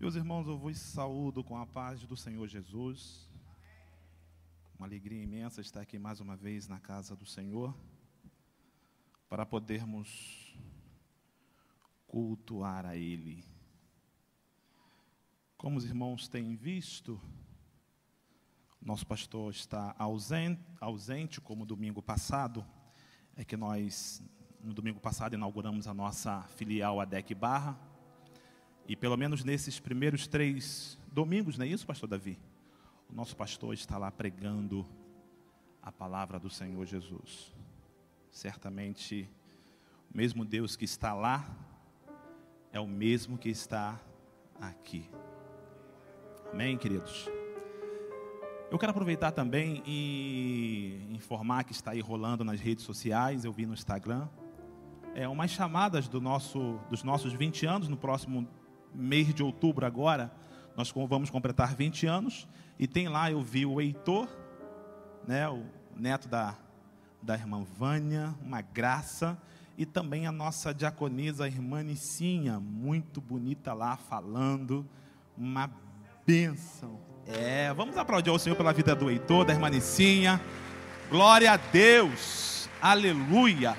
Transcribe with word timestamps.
Meus 0.00 0.14
irmãos, 0.14 0.46
eu 0.46 0.56
vos 0.56 0.78
saúdo 0.78 1.42
com 1.42 1.56
a 1.56 1.66
paz 1.66 2.06
do 2.06 2.16
Senhor 2.16 2.46
Jesus. 2.46 3.28
Uma 4.78 4.86
alegria 4.86 5.20
imensa 5.20 5.60
estar 5.60 5.80
aqui 5.80 5.98
mais 5.98 6.20
uma 6.20 6.36
vez 6.36 6.68
na 6.68 6.78
casa 6.78 7.16
do 7.16 7.26
Senhor, 7.26 7.76
para 9.28 9.44
podermos 9.44 10.56
cultuar 12.06 12.86
a 12.86 12.96
Ele. 12.96 13.44
Como 15.56 15.76
os 15.76 15.84
irmãos 15.84 16.28
têm 16.28 16.54
visto, 16.54 17.20
nosso 18.80 19.04
pastor 19.04 19.50
está 19.50 19.96
ausente, 19.98 20.62
ausente 20.80 21.40
como 21.40 21.66
domingo 21.66 22.00
passado, 22.00 22.64
é 23.34 23.44
que 23.44 23.56
nós, 23.56 24.22
no 24.62 24.72
domingo 24.72 25.00
passado, 25.00 25.34
inauguramos 25.34 25.88
a 25.88 25.92
nossa 25.92 26.42
filial 26.50 27.00
ADEC 27.00 27.34
Barra, 27.34 27.76
e 28.88 28.96
pelo 28.96 29.18
menos 29.18 29.44
nesses 29.44 29.78
primeiros 29.78 30.26
três 30.26 30.98
domingos, 31.12 31.58
não 31.58 31.66
é 31.66 31.68
isso, 31.68 31.86
pastor 31.86 32.08
Davi? 32.08 32.38
O 33.10 33.14
nosso 33.14 33.36
pastor 33.36 33.74
está 33.74 33.98
lá 33.98 34.10
pregando 34.10 34.86
a 35.82 35.92
palavra 35.92 36.38
do 36.38 36.48
Senhor 36.48 36.86
Jesus. 36.86 37.54
Certamente, 38.30 39.28
o 40.12 40.16
mesmo 40.16 40.42
Deus 40.42 40.74
que 40.74 40.86
está 40.86 41.12
lá 41.12 41.46
é 42.72 42.80
o 42.80 42.86
mesmo 42.86 43.36
que 43.36 43.50
está 43.50 44.00
aqui. 44.58 45.08
Amém, 46.50 46.78
queridos? 46.78 47.28
Eu 48.70 48.78
quero 48.78 48.90
aproveitar 48.90 49.32
também 49.32 49.82
e 49.86 51.06
informar 51.10 51.64
que 51.64 51.72
está 51.72 51.90
aí 51.90 52.00
rolando 52.00 52.42
nas 52.42 52.60
redes 52.60 52.84
sociais, 52.84 53.44
eu 53.44 53.52
vi 53.52 53.66
no 53.66 53.74
Instagram, 53.74 54.28
é, 55.14 55.28
umas 55.28 55.50
chamadas 55.50 56.08
do 56.08 56.20
nosso, 56.20 56.78
dos 56.88 57.02
nossos 57.02 57.32
20 57.32 57.66
anos 57.66 57.88
no 57.88 57.96
próximo 57.96 58.48
mês 58.94 59.34
de 59.34 59.42
outubro 59.42 59.86
agora, 59.86 60.32
nós 60.76 60.92
vamos 60.92 61.30
completar 61.30 61.74
20 61.74 62.06
anos, 62.06 62.48
e 62.78 62.86
tem 62.86 63.08
lá, 63.08 63.30
eu 63.30 63.42
vi 63.42 63.66
o 63.66 63.80
Heitor, 63.80 64.28
né, 65.26 65.48
o 65.48 65.64
neto 65.96 66.28
da, 66.28 66.54
da 67.20 67.34
irmã 67.34 67.64
Vânia, 67.76 68.34
uma 68.40 68.62
graça, 68.62 69.36
e 69.76 69.84
também 69.84 70.26
a 70.26 70.32
nossa 70.32 70.72
diaconisa, 70.72 71.44
a 71.44 71.48
irmã 71.48 71.82
Nicinha, 71.82 72.58
muito 72.58 73.20
bonita 73.20 73.72
lá, 73.72 73.96
falando, 73.96 74.88
uma 75.36 75.70
bênção. 76.26 76.98
É, 77.26 77.72
vamos 77.74 77.96
aplaudir 77.96 78.30
ao 78.30 78.38
Senhor 78.38 78.56
pela 78.56 78.72
vida 78.72 78.94
do 78.94 79.10
Heitor, 79.10 79.44
da 79.44 79.52
irmã 79.52 79.68
Nicinha, 79.68 80.40
glória 81.10 81.52
a 81.52 81.56
Deus, 81.56 82.68
aleluia, 82.80 83.76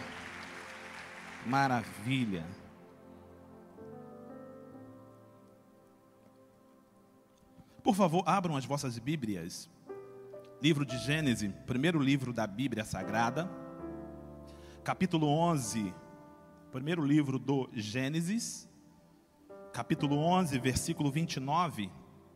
maravilha. 1.45 2.58
Por 7.83 7.95
favor, 7.95 8.23
abram 8.25 8.57
as 8.57 8.65
vossas 8.65 8.99
Bíblias. 8.99 9.69
Livro 10.61 10.85
de 10.85 10.97
Gênesis, 10.97 11.49
primeiro 11.65 11.97
livro 11.97 12.33
da 12.33 12.45
Bíblia 12.45 12.83
Sagrada, 12.83 13.49
capítulo 14.83 15.27
11, 15.27 15.93
primeiro 16.73 17.01
livro 17.05 17.39
do 17.39 17.69
Gênesis, 17.71 18.67
capítulo 19.71 20.17
11, 20.17 20.59
versículo 20.59 21.09
29, 21.09 21.89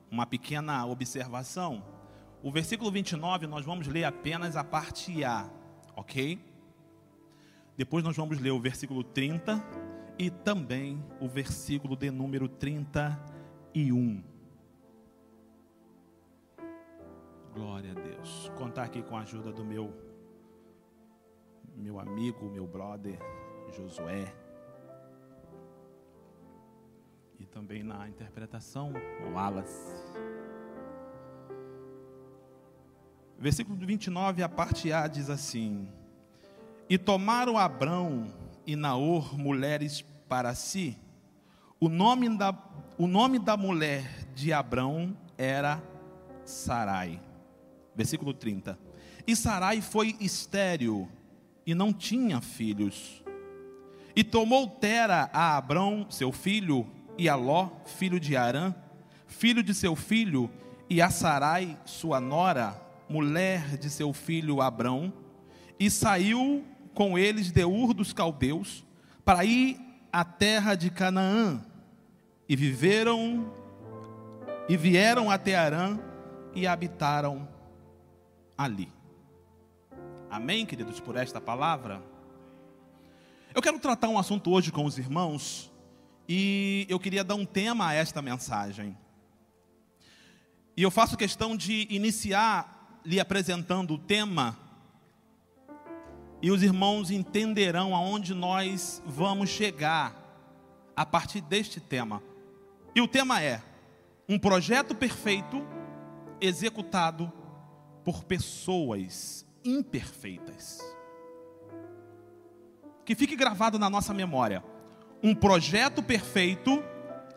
uma 0.10 0.26
pequena 0.26 0.86
observação. 0.86 1.84
O 2.42 2.50
versículo 2.50 2.90
29 2.90 3.46
nós 3.46 3.66
vamos 3.66 3.88
ler 3.88 4.06
apenas 4.06 4.56
a 4.56 4.64
parte 4.64 5.26
A, 5.26 5.50
ok? 5.94 6.40
Depois 7.76 8.02
nós 8.02 8.16
vamos 8.16 8.40
ler 8.40 8.52
o 8.52 8.62
versículo 8.62 9.04
30 9.04 9.62
e 10.18 10.30
também 10.30 11.04
o 11.20 11.28
versículo 11.28 11.98
de 11.98 12.10
número 12.10 12.48
31. 12.48 14.33
Glória 17.54 17.92
a 17.92 17.94
Deus. 17.94 18.52
Contar 18.58 18.84
aqui 18.84 19.04
com 19.04 19.16
a 19.16 19.22
ajuda 19.22 19.52
do 19.52 19.64
meu 19.64 19.94
meu 21.76 22.00
amigo, 22.00 22.50
meu 22.50 22.66
brother 22.66 23.20
Josué. 23.76 24.34
E 27.40 27.46
também 27.46 27.84
na 27.84 28.08
interpretação, 28.10 28.94
Wallace. 29.32 29.94
Versículo 33.38 33.78
29, 33.78 34.42
a 34.42 34.50
parte 34.50 34.92
A 34.92 35.08
diz 35.08 35.30
assim: 35.30 35.88
E 36.90 36.98
tomaram 36.98 37.58
Abrão 37.58 38.34
e 38.66 38.76
Naor 38.76 39.38
mulheres 39.38 40.02
para 40.28 40.56
si. 40.56 40.98
O 41.80 41.88
nome 41.88 42.36
da, 42.36 42.58
o 42.98 43.06
nome 43.06 43.38
da 43.38 43.56
mulher 43.56 44.26
de 44.34 44.52
Abrão 44.52 45.16
era 45.38 45.84
Sarai. 46.46 47.33
Versículo 47.96 48.34
30. 48.34 48.78
E 49.26 49.36
Sarai 49.36 49.82
foi 49.82 50.16
estéril 50.20 51.10
e 51.66 51.74
não 51.74 51.94
tinha 51.94 52.42
filhos. 52.42 53.24
E 54.16 54.24
tomou 54.24 54.68
Tera 54.68 55.30
a 55.34 55.58
Abrão, 55.58 56.06
seu 56.10 56.32
filho, 56.32 56.88
e 57.18 57.30
a 57.30 57.36
Ló, 57.36 57.70
filho 57.86 58.20
de 58.20 58.36
Arã, 58.36 58.74
filho 59.28 59.64
de 59.64 59.74
seu 59.74 59.96
filho, 59.96 60.50
e 60.90 61.02
a 61.02 61.10
Sarai, 61.10 61.78
sua 61.86 62.20
nora, 62.20 62.80
mulher 63.10 63.78
de 63.78 63.90
seu 63.90 64.14
filho 64.14 64.62
Abrão, 64.62 65.12
e 65.80 65.90
saiu 65.90 66.64
com 66.94 67.18
eles 67.18 67.52
de 67.52 67.64
Ur 67.64 67.94
dos 67.94 68.14
caldeus, 68.14 68.86
para 69.26 69.44
ir 69.46 69.80
à 70.12 70.24
terra 70.24 70.76
de 70.76 70.90
Canaã, 70.90 71.66
e 72.48 72.56
viveram, 72.56 73.52
e 74.70 74.78
vieram 74.78 75.32
até 75.32 75.56
Arã, 75.56 75.98
e 76.54 76.68
habitaram 76.68 77.48
ali. 78.64 78.92
Amém, 80.30 80.66
queridos, 80.66 81.00
por 81.00 81.16
esta 81.16 81.40
palavra? 81.40 82.02
Eu 83.54 83.62
quero 83.62 83.78
tratar 83.80 84.10
um 84.10 84.18
assunto 84.18 84.50
hoje 84.52 84.72
com 84.72 84.86
os 84.86 84.98
irmãos 84.98 85.72
e 86.28 86.88
eu 86.90 87.00
queria 87.00 87.24
dar 87.24 87.36
um 87.36 87.46
tema 87.46 87.90
a 87.90 87.94
esta 87.94 88.22
mensagem. 88.22 88.98
E 90.76 90.82
eu 90.82 90.90
faço 90.90 91.16
questão 91.16 91.56
de 91.56 91.86
iniciar 91.90 93.00
lhe 93.06 93.20
apresentando 93.20 93.94
o 93.94 93.98
tema 93.98 94.58
e 96.42 96.50
os 96.50 96.64
irmãos 96.64 97.12
entenderão 97.12 97.96
aonde 97.96 98.34
nós 98.34 99.04
vamos 99.06 99.50
chegar 99.50 100.16
a 100.96 101.06
partir 101.06 101.42
deste 101.42 101.80
tema. 101.80 102.24
E 102.96 103.02
o 103.02 103.08
tema 103.08 103.42
é: 103.42 103.62
um 104.28 104.40
projeto 104.40 104.96
perfeito 104.96 105.66
executado 106.42 107.32
por 108.04 108.24
pessoas 108.24 109.46
imperfeitas. 109.64 110.80
Que 113.06 113.16
fique 113.16 113.36
gravado 113.36 113.78
na 113.80 113.90
nossa 113.90 114.14
memória: 114.14 114.64
um 115.22 115.34
projeto 115.34 116.02
perfeito 116.02 116.84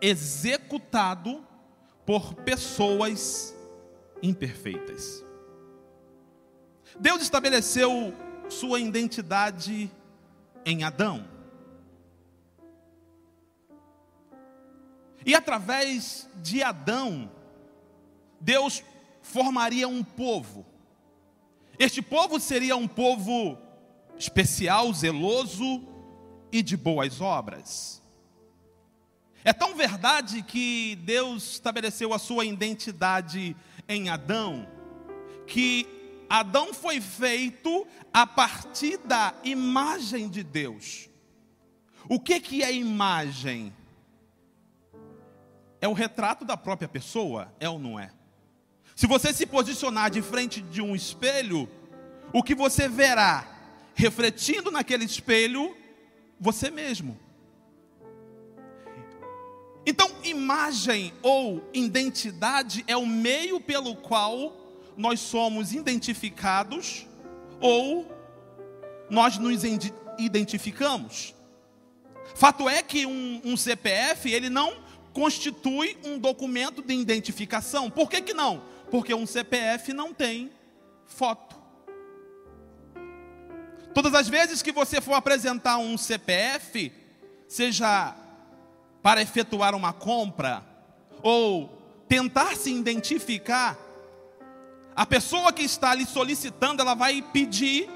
executado 0.00 1.44
por 2.04 2.34
pessoas 2.34 3.54
imperfeitas. 4.22 5.24
Deus 6.98 7.20
estabeleceu 7.20 8.14
sua 8.48 8.80
identidade 8.80 9.90
em 10.64 10.84
Adão. 10.84 11.28
E 15.24 15.34
através 15.34 16.28
de 16.36 16.62
Adão, 16.62 17.30
Deus 18.40 18.82
formaria 19.26 19.88
um 19.88 20.02
povo. 20.02 20.64
Este 21.78 22.00
povo 22.00 22.40
seria 22.40 22.76
um 22.76 22.88
povo 22.88 23.58
especial, 24.18 24.92
zeloso 24.92 25.84
e 26.50 26.62
de 26.62 26.76
boas 26.76 27.20
obras. 27.20 28.02
É 29.44 29.52
tão 29.52 29.74
verdade 29.74 30.42
que 30.42 30.96
Deus 31.02 31.52
estabeleceu 31.52 32.12
a 32.12 32.18
sua 32.18 32.44
identidade 32.44 33.54
em 33.88 34.08
Adão, 34.08 34.66
que 35.46 35.86
Adão 36.28 36.72
foi 36.72 37.00
feito 37.00 37.86
a 38.12 38.26
partir 38.26 38.96
da 38.98 39.34
imagem 39.44 40.28
de 40.28 40.42
Deus. 40.42 41.08
O 42.08 42.18
que, 42.18 42.40
que 42.40 42.62
é 42.62 42.72
imagem? 42.72 43.72
É 45.80 45.86
o 45.86 45.92
retrato 45.92 46.44
da 46.44 46.56
própria 46.56 46.88
pessoa, 46.88 47.54
é 47.60 47.68
ou 47.68 47.78
não 47.78 48.00
é? 48.00 48.15
Se 48.96 49.06
você 49.06 49.30
se 49.30 49.44
posicionar 49.44 50.10
de 50.10 50.22
frente 50.22 50.62
de 50.62 50.80
um 50.80 50.96
espelho, 50.96 51.68
o 52.32 52.42
que 52.42 52.54
você 52.54 52.88
verá 52.88 53.46
refletindo 53.94 54.70
naquele 54.70 55.04
espelho, 55.04 55.76
você 56.40 56.70
mesmo. 56.70 57.18
Então, 59.84 60.10
imagem 60.24 61.12
ou 61.22 61.62
identidade 61.74 62.84
é 62.88 62.96
o 62.96 63.06
meio 63.06 63.60
pelo 63.60 63.94
qual 63.96 64.56
nós 64.96 65.20
somos 65.20 65.74
identificados 65.74 67.06
ou 67.60 68.10
nós 69.10 69.36
nos 69.36 69.62
identificamos. 70.18 71.34
Fato 72.34 72.66
é 72.66 72.82
que 72.82 73.04
um, 73.04 73.42
um 73.44 73.58
CPF 73.58 74.32
ele 74.32 74.48
não 74.48 74.74
constitui 75.12 75.98
um 76.02 76.18
documento 76.18 76.82
de 76.82 76.94
identificação. 76.94 77.90
Por 77.90 78.08
que, 78.08 78.22
que 78.22 78.32
não? 78.32 78.74
Porque 78.90 79.14
um 79.14 79.26
CPF 79.26 79.92
não 79.92 80.12
tem 80.12 80.50
foto. 81.06 81.56
Todas 83.94 84.14
as 84.14 84.28
vezes 84.28 84.60
que 84.60 84.72
você 84.72 85.00
for 85.00 85.14
apresentar 85.14 85.78
um 85.78 85.96
CPF, 85.96 86.92
seja 87.48 88.14
para 89.02 89.22
efetuar 89.22 89.74
uma 89.74 89.92
compra 89.92 90.62
ou 91.22 91.68
tentar 92.08 92.56
se 92.56 92.70
identificar, 92.72 93.78
a 94.94 95.04
pessoa 95.04 95.52
que 95.52 95.62
está 95.62 95.94
lhe 95.94 96.06
solicitando, 96.06 96.82
ela 96.82 96.94
vai 96.94 97.20
pedir 97.20 97.88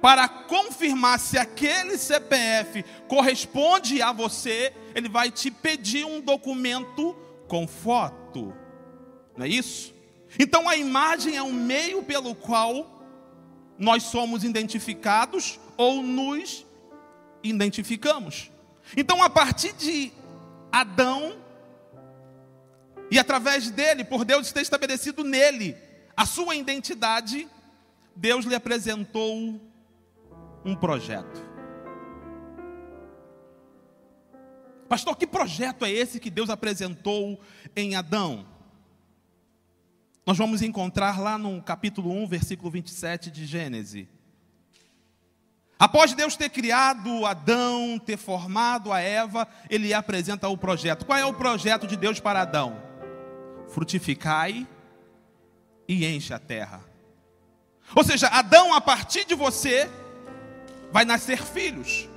para 0.00 0.28
confirmar 0.28 1.18
se 1.18 1.38
aquele 1.38 1.98
CPF 1.98 2.84
corresponde 3.08 4.00
a 4.00 4.12
você, 4.12 4.72
ele 4.94 5.08
vai 5.08 5.30
te 5.30 5.50
pedir 5.50 6.04
um 6.04 6.20
documento 6.20 7.16
com 7.48 7.66
foto. 7.66 8.54
Não 9.36 9.44
é 9.44 9.48
isso? 9.48 9.95
Então 10.38 10.68
a 10.68 10.76
imagem 10.76 11.36
é 11.36 11.42
um 11.42 11.52
meio 11.52 12.02
pelo 12.02 12.34
qual 12.34 13.04
nós 13.78 14.04
somos 14.04 14.44
identificados 14.44 15.58
ou 15.76 16.02
nos 16.02 16.66
identificamos. 17.42 18.50
Então 18.96 19.22
a 19.22 19.30
partir 19.30 19.72
de 19.72 20.12
Adão 20.72 21.36
e 23.10 23.18
através 23.18 23.70
dele, 23.70 24.04
por 24.04 24.24
Deus 24.24 24.50
ter 24.52 24.62
estabelecido 24.62 25.22
nele 25.22 25.76
a 26.16 26.26
sua 26.26 26.56
identidade, 26.56 27.48
Deus 28.14 28.44
lhe 28.44 28.54
apresentou 28.54 29.60
um 30.64 30.74
projeto. 30.74 31.46
Pastor, 34.88 35.16
que 35.16 35.26
projeto 35.26 35.84
é 35.84 35.90
esse 35.90 36.18
que 36.18 36.30
Deus 36.30 36.48
apresentou 36.48 37.40
em 37.74 37.94
Adão? 37.94 38.46
Nós 40.26 40.36
vamos 40.36 40.60
encontrar 40.60 41.20
lá 41.20 41.38
no 41.38 41.62
capítulo 41.62 42.10
1, 42.10 42.26
versículo 42.26 42.68
27 42.68 43.30
de 43.30 43.46
Gênesis. 43.46 44.08
Após 45.78 46.14
Deus 46.14 46.34
ter 46.34 46.48
criado 46.48 47.24
Adão, 47.24 47.96
ter 47.96 48.16
formado 48.16 48.92
a 48.92 48.98
Eva, 48.98 49.46
ele 49.70 49.94
apresenta 49.94 50.48
o 50.48 50.58
projeto. 50.58 51.06
Qual 51.06 51.16
é 51.16 51.24
o 51.24 51.32
projeto 51.32 51.86
de 51.86 51.96
Deus 51.96 52.18
para 52.18 52.40
Adão? 52.40 52.82
Frutificai 53.68 54.66
e 55.86 56.04
enche 56.04 56.34
a 56.34 56.40
terra. 56.40 56.80
Ou 57.94 58.02
seja, 58.02 58.26
Adão, 58.26 58.74
a 58.74 58.80
partir 58.80 59.24
de 59.26 59.34
você, 59.36 59.88
vai 60.90 61.04
nascer 61.04 61.40
filhos. 61.40 62.08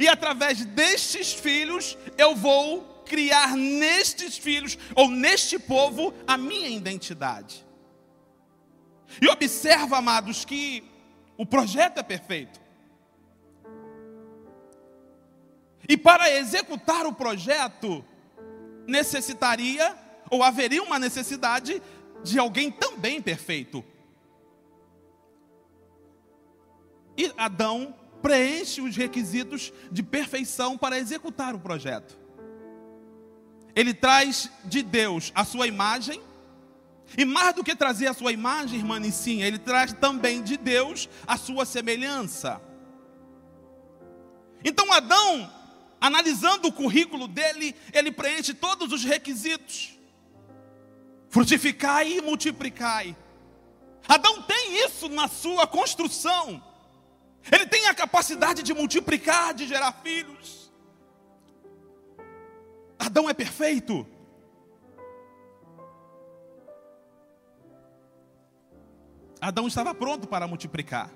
E 0.00 0.08
através 0.08 0.64
destes 0.64 1.34
filhos, 1.34 1.98
eu 2.16 2.34
vou 2.34 2.95
criar 3.06 3.56
nestes 3.56 4.36
filhos, 4.36 4.76
ou 4.94 5.08
neste 5.08 5.58
povo, 5.58 6.12
a 6.26 6.36
minha 6.36 6.68
identidade. 6.68 7.64
E 9.22 9.28
observa, 9.28 9.98
amados, 9.98 10.44
que 10.44 10.84
o 11.38 11.46
projeto 11.46 11.98
é 11.98 12.02
perfeito. 12.02 12.60
E 15.88 15.96
para 15.96 16.30
executar 16.30 17.06
o 17.06 17.12
projeto, 17.12 18.04
necessitaria, 18.86 19.96
ou 20.28 20.42
haveria 20.42 20.82
uma 20.82 20.98
necessidade, 20.98 21.80
de 22.24 22.38
alguém 22.38 22.70
também 22.70 23.22
perfeito. 23.22 23.84
E 27.16 27.32
Adão 27.36 27.94
preenche 28.20 28.80
os 28.80 28.96
requisitos 28.96 29.72
de 29.90 30.02
perfeição 30.02 30.76
para 30.76 30.98
executar 30.98 31.54
o 31.54 31.60
projeto. 31.60 32.25
Ele 33.76 33.92
traz 33.92 34.50
de 34.64 34.82
Deus 34.82 35.30
a 35.34 35.44
sua 35.44 35.66
imagem, 35.66 36.22
e 37.16 37.24
mais 37.26 37.54
do 37.54 37.62
que 37.62 37.76
trazer 37.76 38.06
a 38.06 38.14
sua 38.14 38.32
imagem, 38.32 38.78
irmã 38.78 38.98
Nicinha, 38.98 39.46
ele 39.46 39.58
traz 39.58 39.92
também 39.92 40.42
de 40.42 40.56
Deus 40.56 41.08
a 41.26 41.36
sua 41.36 41.66
semelhança. 41.66 42.60
Então 44.64 44.90
Adão, 44.92 45.52
analisando 46.00 46.68
o 46.68 46.72
currículo 46.72 47.28
dele, 47.28 47.76
ele 47.92 48.10
preenche 48.10 48.54
todos 48.54 48.92
os 48.92 49.04
requisitos. 49.04 49.96
Frutificai 51.28 52.14
e 52.14 52.22
multiplicai. 52.22 53.14
Adão 54.08 54.42
tem 54.42 54.84
isso 54.84 55.08
na 55.08 55.28
sua 55.28 55.66
construção. 55.66 56.62
Ele 57.52 57.66
tem 57.66 57.86
a 57.86 57.94
capacidade 57.94 58.62
de 58.62 58.72
multiplicar, 58.72 59.52
de 59.52 59.66
gerar 59.66 59.92
filhos. 60.02 60.65
Adão 62.98 63.28
é 63.28 63.34
perfeito. 63.34 64.06
Adão 69.40 69.66
estava 69.66 69.94
pronto 69.94 70.26
para 70.26 70.46
multiplicar. 70.46 71.10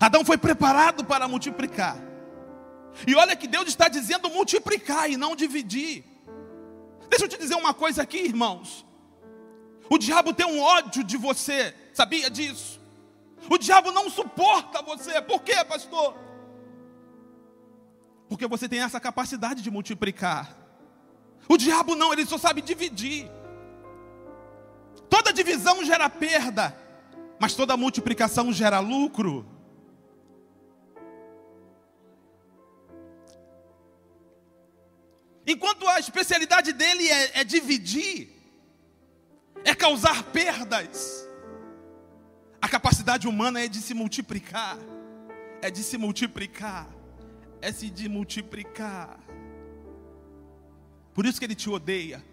Adão 0.00 0.24
foi 0.24 0.38
preparado 0.38 1.04
para 1.04 1.26
multiplicar. 1.26 1.96
E 3.06 3.14
olha 3.14 3.36
que 3.36 3.46
Deus 3.46 3.68
está 3.68 3.88
dizendo 3.88 4.30
multiplicar 4.30 5.10
e 5.10 5.16
não 5.16 5.36
dividir. 5.36 6.04
Deixa 7.08 7.24
eu 7.24 7.28
te 7.28 7.38
dizer 7.38 7.54
uma 7.54 7.74
coisa 7.74 8.02
aqui, 8.02 8.18
irmãos. 8.18 8.86
O 9.90 9.98
diabo 9.98 10.32
tem 10.32 10.46
um 10.46 10.60
ódio 10.60 11.04
de 11.04 11.16
você, 11.16 11.74
sabia 11.92 12.28
disso? 12.30 12.80
O 13.48 13.58
diabo 13.58 13.92
não 13.92 14.10
suporta 14.10 14.82
você. 14.82 15.20
Por 15.22 15.42
quê, 15.42 15.64
pastor? 15.64 16.16
Porque 18.28 18.46
você 18.46 18.68
tem 18.68 18.80
essa 18.80 19.00
capacidade 19.00 19.62
de 19.62 19.70
multiplicar. 19.70 20.56
O 21.48 21.56
diabo 21.56 21.94
não, 21.94 22.12
ele 22.12 22.26
só 22.26 22.38
sabe 22.38 22.60
dividir. 22.60 23.30
Toda 25.08 25.32
divisão 25.32 25.84
gera 25.84 26.08
perda, 26.08 26.76
mas 27.38 27.54
toda 27.54 27.76
multiplicação 27.76 28.52
gera 28.52 28.80
lucro. 28.80 29.46
Enquanto 35.46 35.86
a 35.86 36.00
especialidade 36.00 36.72
dele 36.72 37.08
é, 37.08 37.40
é 37.40 37.44
dividir, 37.44 38.28
é 39.64 39.74
causar 39.74 40.24
perdas. 40.24 41.24
A 42.60 42.68
capacidade 42.68 43.28
humana 43.28 43.60
é 43.60 43.68
de 43.68 43.78
se 43.78 43.94
multiplicar, 43.94 44.76
é 45.62 45.70
de 45.70 45.84
se 45.84 45.96
multiplicar, 45.96 46.88
é 47.60 47.72
se 47.72 47.90
de 47.90 48.08
multiplicar. 48.08 49.18
Por 51.14 51.24
isso 51.24 51.38
que 51.38 51.44
ele 51.44 51.54
te 51.54 51.70
odeia. 51.70 52.24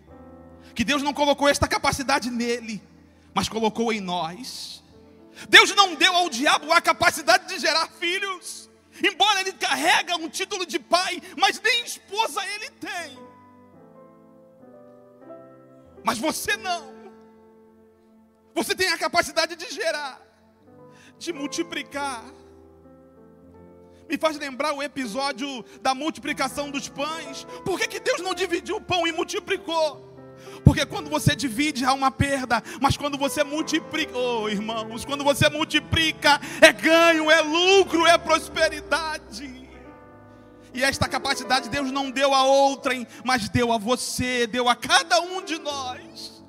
Que 0.75 0.83
Deus 0.83 1.01
não 1.01 1.13
colocou 1.13 1.47
esta 1.47 1.67
capacidade 1.67 2.29
nele, 2.29 2.81
mas 3.33 3.47
colocou 3.47 3.93
em 3.93 4.01
nós. 4.01 4.83
Deus 5.49 5.73
não 5.75 5.95
deu 5.95 6.15
ao 6.15 6.29
diabo 6.29 6.71
a 6.71 6.81
capacidade 6.81 7.47
de 7.47 7.59
gerar 7.59 7.87
filhos. 7.87 8.69
Embora 9.03 9.39
ele 9.39 9.53
carrega 9.53 10.15
um 10.17 10.29
título 10.29 10.65
de 10.65 10.79
pai, 10.79 11.21
mas 11.37 11.59
nem 11.61 11.83
esposa 11.83 12.45
ele 12.45 12.69
tem. 12.71 13.17
Mas 16.03 16.17
você 16.17 16.55
não. 16.57 16.93
Você 18.53 18.75
tem 18.75 18.89
a 18.89 18.97
capacidade 18.97 19.55
de 19.55 19.73
gerar, 19.73 20.21
de 21.17 21.33
multiplicar. 21.33 22.23
Me 24.09 24.17
faz 24.17 24.37
lembrar 24.37 24.73
o 24.73 24.83
episódio 24.83 25.63
da 25.81 25.95
multiplicação 25.95 26.69
dos 26.69 26.89
pães. 26.89 27.45
Por 27.65 27.79
que, 27.79 27.87
que 27.87 27.99
Deus 27.99 28.21
não 28.21 28.33
dividiu 28.33 28.77
o 28.77 28.81
pão 28.81 29.07
e 29.07 29.11
multiplicou? 29.11 30.11
Porque 30.63 30.85
quando 30.85 31.09
você 31.09 31.35
divide 31.35 31.83
há 31.85 31.93
uma 31.93 32.11
perda, 32.11 32.61
mas 32.81 32.95
quando 32.95 33.17
você 33.17 33.43
multiplica, 33.43 34.17
oh 34.17 34.49
irmãos, 34.49 35.05
quando 35.05 35.23
você 35.23 35.49
multiplica 35.49 36.39
é 36.61 36.71
ganho, 36.71 37.29
é 37.29 37.41
lucro, 37.41 38.05
é 38.05 38.17
prosperidade. 38.17 39.63
E 40.73 40.83
esta 40.83 41.07
capacidade 41.07 41.69
Deus 41.69 41.91
não 41.91 42.09
deu 42.09 42.33
a 42.33 42.43
outrem, 42.43 43.05
mas 43.23 43.47
deu 43.49 43.71
a 43.71 43.77
você, 43.77 44.47
deu 44.47 44.67
a 44.67 44.75
cada 44.75 45.21
um 45.21 45.43
de 45.43 45.59
nós. 45.59 46.43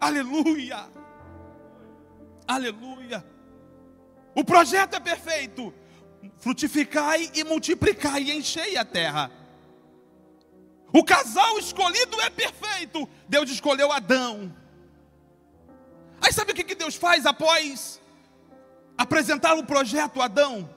Aleluia! 0.00 0.88
Aleluia! 2.48 3.24
O 4.34 4.44
projeto 4.44 4.94
é 4.94 5.00
perfeito. 5.00 5.72
Frutificai 6.38 7.30
e 7.34 7.44
multiplicai 7.44 8.22
e 8.22 8.36
enchei 8.36 8.76
a 8.76 8.84
terra. 8.84 9.30
O 10.92 11.04
casal 11.04 11.58
escolhido 11.58 12.20
é 12.20 12.30
perfeito. 12.30 13.08
Deus 13.28 13.50
escolheu 13.50 13.92
Adão. 13.92 14.54
Aí 16.20 16.32
sabe 16.32 16.52
o 16.52 16.54
que 16.54 16.74
Deus 16.74 16.96
faz 16.96 17.24
após 17.24 18.00
apresentar 18.98 19.54
o 19.54 19.64
projeto 19.64 20.20
Adão? 20.20 20.68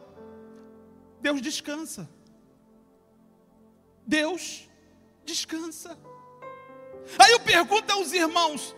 Deus 1.20 1.42
descansa. 1.42 2.10
Deus 4.06 4.70
descansa. 5.26 5.98
Aí 7.18 7.32
eu 7.32 7.40
pergunto 7.40 7.92
aos 7.92 8.14
irmãos: 8.14 8.76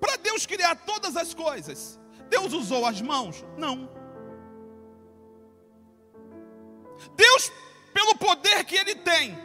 para 0.00 0.16
Deus 0.16 0.46
criar 0.46 0.74
todas 0.76 1.16
as 1.16 1.34
coisas, 1.34 2.00
Deus 2.28 2.52
usou 2.52 2.86
as 2.86 3.00
mãos? 3.00 3.44
Não. 3.56 3.91
Deus, 7.16 7.52
pelo 7.92 8.14
poder 8.16 8.64
que 8.64 8.76
Ele 8.76 8.94
tem, 8.94 9.38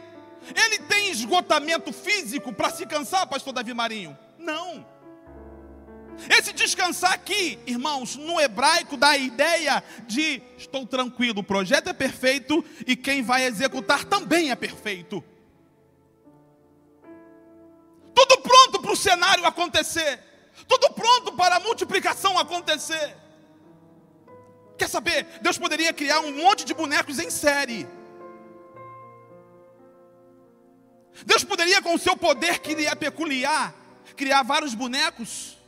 Ele 0.54 0.78
tem 0.80 1.10
esgotamento 1.10 1.92
físico 1.92 2.52
para 2.52 2.70
se 2.70 2.86
cansar, 2.86 3.26
pastor 3.26 3.52
Davi 3.52 3.74
Marinho? 3.74 4.16
Não. 4.38 4.86
Esse 6.28 6.52
descansar 6.52 7.12
aqui, 7.12 7.58
irmãos, 7.64 8.16
no 8.16 8.40
hebraico 8.40 8.96
dá 8.96 9.10
a 9.10 9.18
ideia 9.18 9.82
de 10.06 10.42
estou 10.56 10.84
tranquilo, 10.84 11.40
o 11.40 11.44
projeto 11.44 11.88
é 11.88 11.92
perfeito 11.92 12.64
e 12.86 12.96
quem 12.96 13.22
vai 13.22 13.44
executar 13.44 14.04
também 14.04 14.50
é 14.50 14.56
perfeito. 14.56 15.22
Tudo 18.12 18.38
pronto 18.38 18.80
para 18.80 18.92
o 18.92 18.96
cenário 18.96 19.46
acontecer, 19.46 20.20
tudo 20.66 20.90
pronto 20.90 21.32
para 21.34 21.56
a 21.56 21.60
multiplicação 21.60 22.36
acontecer. 22.36 23.16
Quer 24.78 24.88
saber? 24.88 25.26
Deus 25.42 25.58
poderia 25.58 25.92
criar 25.92 26.20
um 26.20 26.32
monte 26.32 26.64
de 26.64 26.72
bonecos 26.72 27.18
em 27.18 27.30
série. 27.30 27.86
Deus 31.26 31.42
poderia, 31.42 31.82
com 31.82 31.94
o 31.94 31.98
seu 31.98 32.16
poder 32.16 32.60
é 32.86 32.94
peculiar, 32.94 33.74
criar 34.16 34.42
vários 34.44 34.74
bonecos 34.74 35.58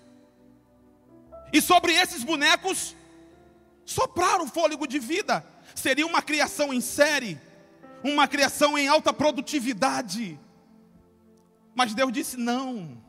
e 1.53 1.61
sobre 1.61 1.93
esses 1.93 2.23
bonecos 2.23 2.95
soprar 3.85 4.41
o 4.41 4.47
fôlego 4.47 4.87
de 4.87 4.99
vida. 4.99 5.45
Seria 5.75 6.07
uma 6.07 6.23
criação 6.23 6.73
em 6.73 6.81
série, 6.81 7.41
uma 8.05 8.29
criação 8.29 8.79
em 8.79 8.87
alta 8.87 9.13
produtividade. 9.13 10.39
Mas 11.75 11.95
Deus 11.95 12.13
disse: 12.13 12.37
não. 12.37 13.03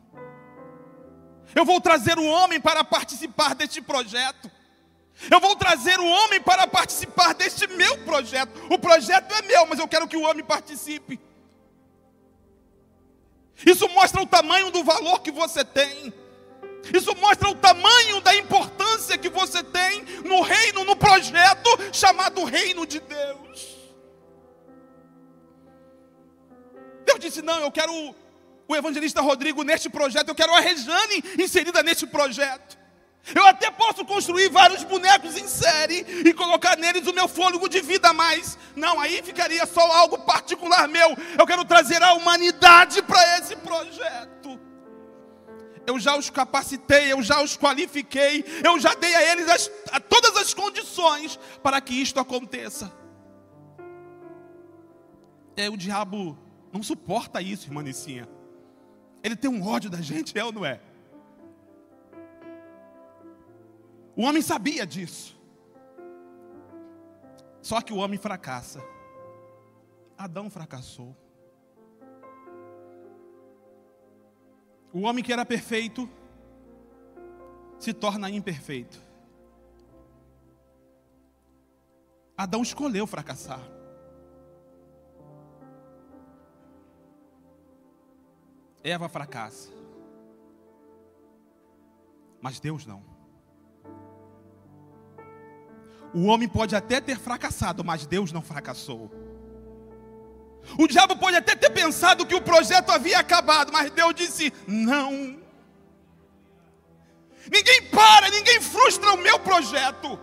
Eu 1.54 1.64
vou 1.64 1.80
trazer 1.80 2.18
o 2.18 2.24
homem 2.24 2.60
para 2.60 2.82
participar 2.82 3.54
deste 3.54 3.80
projeto. 3.80 4.50
Eu 5.30 5.40
vou 5.40 5.54
trazer 5.56 5.98
o 5.98 6.06
homem 6.06 6.40
para 6.40 6.66
participar 6.66 7.34
deste 7.34 7.66
meu 7.66 7.98
projeto. 7.98 8.50
O 8.70 8.78
projeto 8.78 9.32
é 9.32 9.42
meu, 9.42 9.66
mas 9.66 9.78
eu 9.78 9.86
quero 9.86 10.08
que 10.08 10.16
o 10.16 10.22
homem 10.22 10.44
participe. 10.44 11.20
Isso 13.64 13.88
mostra 13.90 14.20
o 14.20 14.26
tamanho 14.26 14.70
do 14.70 14.82
valor 14.82 15.20
que 15.20 15.30
você 15.30 15.64
tem. 15.64 16.12
Isso 16.92 17.14
mostra 17.16 17.48
o 17.48 17.54
tamanho 17.54 18.20
da 18.20 18.34
importância 18.34 19.16
que 19.16 19.28
você 19.28 19.62
tem 19.62 20.02
no 20.24 20.40
reino, 20.40 20.84
no 20.84 20.96
projeto 20.96 21.70
chamado 21.92 22.44
Reino 22.44 22.84
de 22.84 22.98
Deus. 22.98 23.78
Deus 27.04 27.20
disse: 27.20 27.42
Não, 27.42 27.60
eu 27.60 27.70
quero 27.70 27.92
o 28.66 28.74
evangelista 28.74 29.20
Rodrigo 29.20 29.62
neste 29.62 29.88
projeto, 29.88 30.28
eu 30.28 30.34
quero 30.34 30.52
a 30.52 30.60
Rejane 30.60 31.22
inserida 31.38 31.82
neste 31.82 32.06
projeto. 32.06 32.81
Eu 33.34 33.46
até 33.46 33.70
posso 33.70 34.04
construir 34.04 34.48
vários 34.48 34.82
bonecos 34.82 35.36
em 35.36 35.46
série 35.46 36.04
e 36.26 36.34
colocar 36.34 36.76
neles 36.76 37.06
o 37.06 37.12
meu 37.12 37.28
fôlego 37.28 37.68
de 37.68 37.80
vida, 37.80 38.12
mas 38.12 38.58
não, 38.74 39.00
aí 39.00 39.22
ficaria 39.22 39.64
só 39.64 39.80
algo 39.92 40.18
particular 40.18 40.88
meu. 40.88 41.16
Eu 41.38 41.46
quero 41.46 41.64
trazer 41.64 42.02
a 42.02 42.14
humanidade 42.14 43.00
para 43.02 43.38
esse 43.38 43.54
projeto 43.56 44.32
eu 45.86 45.98
já 45.98 46.16
os 46.16 46.30
capacitei, 46.30 47.12
eu 47.12 47.22
já 47.22 47.42
os 47.42 47.56
qualifiquei, 47.56 48.44
eu 48.64 48.78
já 48.78 48.94
dei 48.94 49.14
a 49.14 49.32
eles 49.32 49.48
as, 49.48 49.70
a 49.90 50.00
todas 50.00 50.36
as 50.36 50.54
condições 50.54 51.38
para 51.62 51.80
que 51.80 51.94
isto 51.94 52.20
aconteça. 52.20 52.92
É, 55.56 55.68
o 55.68 55.76
diabo 55.76 56.38
não 56.72 56.82
suporta 56.82 57.42
isso, 57.42 57.66
irmã 57.66 57.82
Nicinha. 57.82 58.28
Ele 59.22 59.36
tem 59.36 59.50
um 59.50 59.66
ódio 59.66 59.90
da 59.90 60.00
gente, 60.00 60.36
é 60.38 60.44
ou 60.44 60.52
não 60.52 60.64
é? 60.64 60.80
O 64.14 64.22
homem 64.22 64.42
sabia 64.42 64.86
disso. 64.86 65.40
Só 67.62 67.80
que 67.80 67.92
o 67.92 67.96
homem 67.96 68.18
fracassa. 68.18 68.82
Adão 70.18 70.50
fracassou. 70.50 71.16
O 74.92 75.02
homem 75.02 75.24
que 75.24 75.32
era 75.32 75.44
perfeito 75.46 76.08
se 77.78 77.94
torna 77.94 78.28
imperfeito. 78.28 79.00
Adão 82.36 82.62
escolheu 82.62 83.06
fracassar. 83.06 83.60
Eva 88.84 89.08
fracassa. 89.08 89.70
Mas 92.40 92.58
Deus 92.58 92.84
não. 92.84 93.11
O 96.14 96.26
homem 96.26 96.48
pode 96.48 96.76
até 96.76 97.00
ter 97.00 97.18
fracassado, 97.18 97.82
mas 97.82 98.06
Deus 98.06 98.32
não 98.32 98.42
fracassou. 98.42 99.10
O 100.78 100.86
diabo 100.86 101.16
pode 101.16 101.36
até 101.36 101.56
ter 101.56 101.70
pensado 101.70 102.26
que 102.26 102.34
o 102.34 102.40
projeto 102.42 102.90
havia 102.90 103.18
acabado, 103.18 103.72
mas 103.72 103.90
Deus 103.90 104.14
disse: 104.14 104.52
não. 104.66 105.40
Ninguém 107.50 107.82
para, 107.90 108.30
ninguém 108.30 108.60
frustra 108.60 109.12
o 109.12 109.18
meu 109.18 109.38
projeto. 109.40 110.18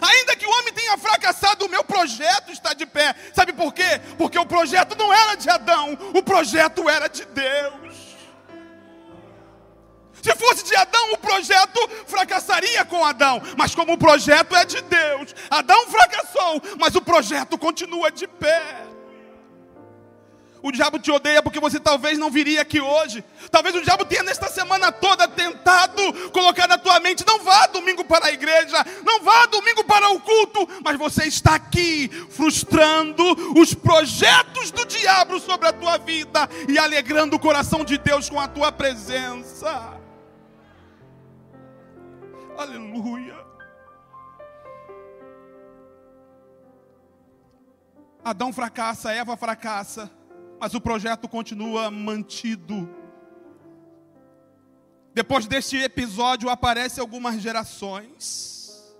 Ainda 0.00 0.36
que 0.36 0.46
o 0.46 0.50
homem 0.50 0.72
tenha 0.72 0.96
fracassado, 0.98 1.64
o 1.64 1.68
meu 1.68 1.82
projeto 1.82 2.52
está 2.52 2.72
de 2.72 2.86
pé. 2.86 3.14
Sabe 3.34 3.52
por 3.52 3.72
quê? 3.72 4.00
Porque 4.16 4.38
o 4.38 4.46
projeto 4.46 4.94
não 4.96 5.12
era 5.12 5.34
de 5.34 5.48
Adão, 5.48 5.98
o 6.14 6.22
projeto 6.22 6.88
era 6.88 7.08
de 7.08 7.24
Deus. 7.24 8.07
Se 10.28 10.34
fosse 10.36 10.62
de 10.62 10.76
Adão, 10.76 11.12
o 11.14 11.16
projeto 11.16 11.88
fracassaria 12.06 12.84
com 12.84 13.02
Adão. 13.02 13.40
Mas 13.56 13.74
como 13.74 13.94
o 13.94 13.98
projeto 13.98 14.54
é 14.54 14.62
de 14.62 14.82
Deus, 14.82 15.34
Adão 15.48 15.86
fracassou, 15.86 16.60
mas 16.78 16.94
o 16.94 17.00
projeto 17.00 17.56
continua 17.56 18.10
de 18.10 18.26
pé. 18.26 18.84
O 20.62 20.70
diabo 20.70 20.98
te 20.98 21.10
odeia 21.10 21.42
porque 21.42 21.60
você 21.60 21.80
talvez 21.80 22.18
não 22.18 22.30
viria 22.30 22.60
aqui 22.60 22.78
hoje. 22.78 23.24
Talvez 23.50 23.74
o 23.74 23.80
diabo 23.80 24.04
tenha 24.04 24.22
nesta 24.22 24.50
semana 24.50 24.92
toda 24.92 25.26
tentado 25.26 26.30
colocar 26.30 26.68
na 26.68 26.76
tua 26.76 27.00
mente: 27.00 27.24
não 27.26 27.38
vá 27.38 27.66
domingo 27.68 28.04
para 28.04 28.26
a 28.26 28.32
igreja, 28.32 28.84
não 29.06 29.22
vá 29.22 29.46
domingo 29.46 29.82
para 29.84 30.10
o 30.10 30.20
culto, 30.20 30.68
mas 30.84 30.98
você 30.98 31.24
está 31.24 31.54
aqui 31.54 32.10
frustrando 32.28 33.24
os 33.58 33.72
projetos 33.72 34.70
do 34.72 34.84
diabo 34.84 35.40
sobre 35.40 35.68
a 35.68 35.72
tua 35.72 35.96
vida 35.96 36.46
e 36.68 36.78
alegrando 36.78 37.36
o 37.36 37.40
coração 37.40 37.82
de 37.82 37.96
Deus 37.96 38.28
com 38.28 38.38
a 38.38 38.46
tua 38.46 38.70
presença. 38.70 39.97
Aleluia. 42.58 43.46
Adão 48.22 48.52
fracassa, 48.52 49.12
Eva 49.12 49.36
fracassa 49.36 50.18
mas 50.60 50.74
o 50.74 50.80
projeto 50.80 51.28
continua 51.28 51.90
mantido. 51.90 52.88
Depois 55.14 55.46
deste 55.46 55.76
episódio 55.76 56.48
aparecem 56.48 57.00
algumas 57.00 57.40
gerações. 57.40 58.96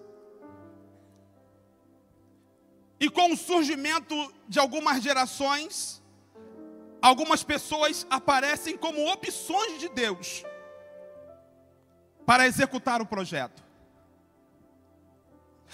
E 3.00 3.08
com 3.10 3.32
o 3.32 3.36
surgimento 3.36 4.14
de 4.48 4.58
algumas 4.58 5.02
gerações, 5.02 6.02
algumas 7.00 7.42
pessoas 7.44 8.06
aparecem 8.10 8.76
como 8.76 9.10
opções 9.10 9.78
de 9.78 9.88
Deus 9.88 10.44
para 12.28 12.46
executar 12.46 13.00
o 13.00 13.06
projeto. 13.06 13.64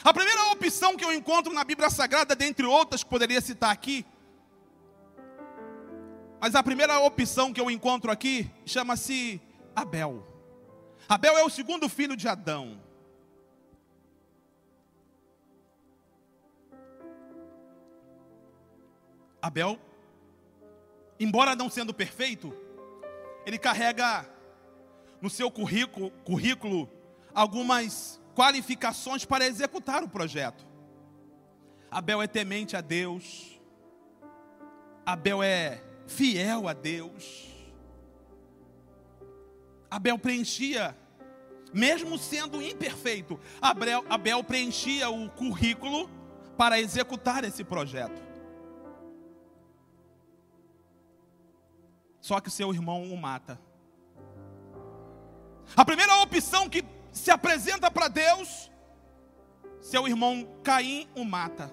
A 0.05 0.15
primeira 0.15 0.53
opção 0.53 0.97
que 0.97 1.05
eu 1.05 1.13
encontro 1.13 1.53
na 1.53 1.65
Bíblia 1.65 1.91
Sagrada, 1.91 2.37
dentre 2.37 2.65
outras 2.65 3.03
que 3.03 3.11
poderia 3.11 3.41
citar 3.41 3.73
aqui, 3.73 4.07
mas 6.41 6.55
a 6.55 6.63
primeira 6.63 7.01
opção 7.01 7.53
que 7.53 7.61
eu 7.61 7.69
encontro 7.69 8.09
aqui 8.09 8.49
chama-se 8.65 9.43
Abel. 9.75 10.25
Abel 11.09 11.37
é 11.37 11.43
o 11.43 11.51
segundo 11.51 11.89
filho 11.89 12.17
de 12.17 12.29
Adão. 12.29 12.81
Abel, 19.43 19.77
embora 21.19 21.57
não 21.57 21.69
sendo 21.69 21.93
perfeito, 21.93 22.57
ele 23.45 23.59
carrega 23.59 24.33
no 25.25 25.31
seu 25.31 25.51
currículo, 25.51 26.11
currículo 26.23 26.87
algumas 27.35 28.21
qualificações 28.35 29.25
para 29.25 29.47
executar 29.47 30.05
o 30.05 30.09
projeto. 30.09 30.67
Abel 31.91 32.21
é 32.21 32.27
temente 32.27 32.77
a 32.77 32.83
Deus. 32.83 33.59
Abel 35.07 35.43
é 35.43 35.83
fiel 36.07 36.69
a 36.69 36.75
Deus. 36.75 37.49
Abel 39.91 40.19
preenchia, 40.19 40.95
mesmo 41.73 42.19
sendo 42.19 42.61
imperfeito, 42.61 43.41
Abel, 43.63 44.05
Abel 44.11 44.45
preenchia 44.45 45.09
o 45.09 45.31
currículo 45.31 46.11
para 46.55 46.79
executar 46.79 47.45
esse 47.45 47.65
projeto. 47.65 48.23
Só 52.21 52.43
que 52.43 52.51
seu 52.51 52.75
irmão 52.75 53.11
o 53.11 53.17
mata. 53.17 53.59
A 55.77 55.85
primeira 55.85 56.17
opção 56.17 56.69
que 56.69 56.85
se 57.13 57.31
apresenta 57.31 57.91
para 57.91 58.09
Deus, 58.09 58.71
seu 59.81 60.07
irmão 60.09 60.47
Caim 60.63 61.09
o 61.15 61.25
mata. 61.25 61.73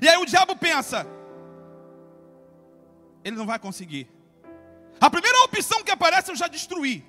E 0.00 0.08
aí 0.08 0.16
o 0.16 0.26
diabo 0.26 0.56
pensa: 0.56 1.06
ele 3.24 3.36
não 3.36 3.46
vai 3.46 3.58
conseguir. 3.58 4.08
A 5.00 5.10
primeira 5.10 5.38
opção 5.44 5.82
que 5.84 5.90
aparece 5.90 6.30
eu 6.30 6.36
já 6.36 6.48
destruí, 6.48 7.04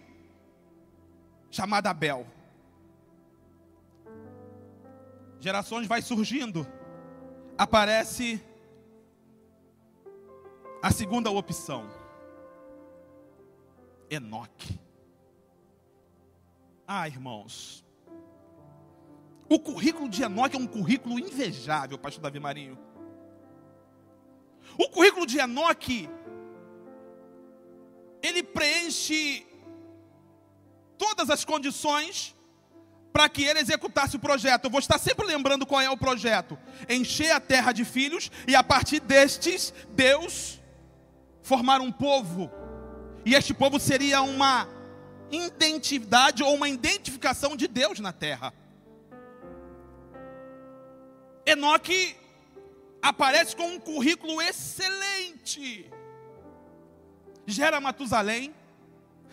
chamada 1.50 1.90
Abel. 1.90 2.28
Gerações 5.40 5.88
vai 5.88 6.02
surgindo, 6.02 6.68
aparece 7.58 8.44
a 10.82 10.92
segunda 10.92 11.30
opção, 11.30 11.88
Enoque. 14.10 14.80
Ah, 16.88 17.08
irmãos, 17.08 17.86
o 19.50 19.60
currículo 19.60 20.10
de 20.10 20.24
Enoque 20.24 20.56
é 20.56 20.60
um 20.60 20.68
currículo 20.68 21.20
invejável, 21.20 21.98
pastor 21.98 22.22
Davi 22.22 22.40
Marinho. 22.40 22.78
O 24.78 24.90
currículo 24.90 25.26
de 25.26 25.40
Enoque, 25.40 26.10
ele 28.22 28.44
preenche 28.44 29.46
todas 30.98 31.30
as 31.30 31.46
condições 31.46 32.36
para 33.14 33.30
que 33.30 33.44
ele 33.44 33.60
executasse 33.60 34.16
o 34.16 34.20
projeto. 34.20 34.66
Eu 34.66 34.70
vou 34.70 34.80
estar 34.80 35.00
sempre 35.00 35.26
lembrando 35.26 35.66
qual 35.66 35.82
é 35.82 35.90
o 35.90 35.98
projeto: 35.98 36.58
encher 36.90 37.32
a 37.32 37.40
terra 37.40 37.72
de 37.72 37.84
filhos 37.84 38.30
e 38.48 38.56
a 38.56 38.64
partir 38.64 39.00
destes, 39.00 39.74
Deus 39.90 40.60
formar 41.42 41.82
um 41.82 41.92
povo. 41.92 42.52
E 43.28 43.36
este 43.36 43.54
povo 43.54 43.78
seria 43.78 44.22
uma 44.22 44.70
identidade 45.30 46.42
ou 46.42 46.56
uma 46.56 46.70
identificação 46.70 47.58
de 47.58 47.68
Deus 47.68 48.00
na 48.00 48.14
terra. 48.14 48.54
Enoque 51.46 52.16
aparece 53.02 53.54
com 53.54 53.68
um 53.68 53.82
currículo 53.82 54.42
excelente. 54.42 55.92
Gera 57.46 57.82
Matusalém, 57.82 58.56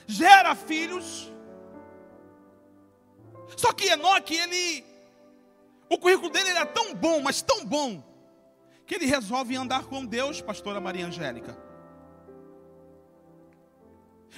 gera 0.08 0.56
filhos. 0.56 1.30
Só 3.56 3.72
que 3.72 3.84
Enoque, 3.84 4.34
ele, 4.34 4.84
o 5.88 5.96
currículo 5.98 6.30
dele 6.30 6.48
era 6.48 6.66
tão 6.66 6.92
bom, 6.96 7.20
mas 7.20 7.42
tão 7.42 7.64
bom, 7.64 8.02
que 8.88 8.96
ele 8.96 9.06
resolve 9.06 9.54
andar 9.54 9.84
com 9.84 10.04
Deus, 10.04 10.40
pastora 10.40 10.80
Maria 10.80 11.06
Angélica. 11.06 11.63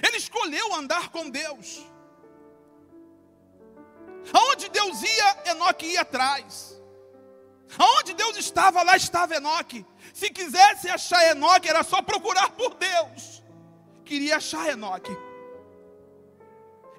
Ele 0.01 0.17
escolheu 0.17 0.73
andar 0.73 1.09
com 1.09 1.29
Deus. 1.29 1.85
Aonde 4.33 4.69
Deus 4.69 5.01
ia, 5.01 5.51
Enoque 5.51 5.85
ia 5.85 6.01
atrás. 6.01 6.77
Aonde 7.77 8.13
Deus 8.13 8.37
estava, 8.37 8.83
lá 8.83 8.95
estava 8.95 9.35
Enoque. 9.35 9.85
Se 10.13 10.29
quisesse 10.29 10.89
achar 10.89 11.31
Enoque, 11.31 11.69
era 11.69 11.83
só 11.83 12.01
procurar 12.01 12.51
por 12.51 12.73
Deus. 12.75 13.43
Queria 14.05 14.37
achar 14.37 14.69
Enoque. 14.69 15.15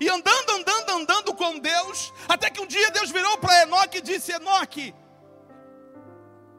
E 0.00 0.08
andando, 0.08 0.50
andando, 0.50 0.90
andando 0.90 1.34
com 1.34 1.58
Deus, 1.58 2.12
até 2.28 2.50
que 2.50 2.60
um 2.60 2.66
dia 2.66 2.90
Deus 2.90 3.10
virou 3.10 3.38
para 3.38 3.62
Enoque 3.62 3.98
e 3.98 4.02
disse: 4.02 4.32
Enoque, 4.32 4.94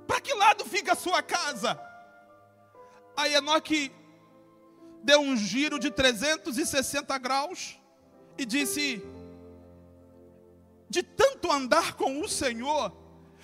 para 0.07 0.19
que 0.19 0.33
lado 0.33 0.65
fica 0.65 0.93
a 0.93 0.95
sua 0.95 1.21
casa? 1.21 1.79
Aí 3.15 3.33
Enoque 3.35 3.91
deu 5.03 5.19
um 5.21 5.35
giro 5.35 5.79
de 5.79 5.91
360 5.91 7.17
graus 7.17 7.79
e 8.37 8.45
disse: 8.45 9.03
De 10.89 11.03
tanto 11.03 11.51
andar 11.51 11.93
com 11.93 12.21
o 12.21 12.27
Senhor, 12.27 12.91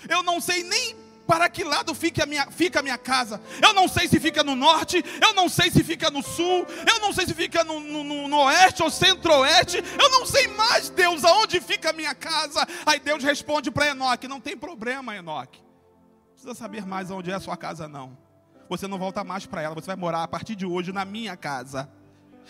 eu 0.09 0.23
não 0.23 0.39
sei 0.39 0.63
nem 0.63 0.95
para 1.27 1.49
que 1.49 1.63
lado 1.63 1.93
fica 1.95 2.23
a, 2.23 2.25
minha, 2.25 2.49
fica 2.51 2.79
a 2.79 2.83
minha 2.83 2.97
casa. 2.97 3.41
Eu 3.61 3.73
não 3.73 3.87
sei 3.87 4.07
se 4.07 4.19
fica 4.19 4.43
no 4.43 4.55
norte, 4.55 5.03
eu 5.21 5.33
não 5.33 5.49
sei 5.49 5.71
se 5.71 5.83
fica 5.83 6.11
no 6.11 6.21
sul, 6.21 6.65
eu 6.87 6.99
não 6.99 7.11
sei 7.11 7.25
se 7.25 7.33
fica 7.33 7.63
no, 7.63 7.79
no, 7.79 8.27
no 8.27 8.37
oeste 8.43 8.83
ou 8.83 8.91
centro-oeste, 8.91 9.77
eu 9.77 10.09
não 10.09 10.25
sei 10.25 10.47
mais, 10.49 10.89
Deus, 10.89 11.23
aonde 11.23 11.59
fica 11.59 11.89
a 11.89 11.93
minha 11.93 12.13
casa. 12.13 12.65
Aí 12.85 12.99
Deus 12.99 13.23
responde 13.23 13.71
para 13.71 13.87
Enoque: 13.87 14.27
Não 14.27 14.39
tem 14.39 14.55
problema, 14.55 15.15
Enoque. 15.15 15.59
Não 15.59 16.33
precisa 16.33 16.53
saber 16.53 16.85
mais 16.85 17.09
aonde 17.09 17.31
é 17.31 17.33
a 17.33 17.39
sua 17.39 17.57
casa, 17.57 17.87
não 17.87 18.24
você 18.69 18.87
não 18.87 18.97
volta 18.97 19.23
mais 19.23 19.45
para 19.45 19.61
ela, 19.61 19.75
você 19.75 19.87
vai 19.87 19.95
morar 19.95 20.23
a 20.23 20.27
partir 20.27 20.55
de 20.55 20.65
hoje 20.65 20.91
na 20.91 21.05
minha 21.05 21.35
casa. 21.35 21.89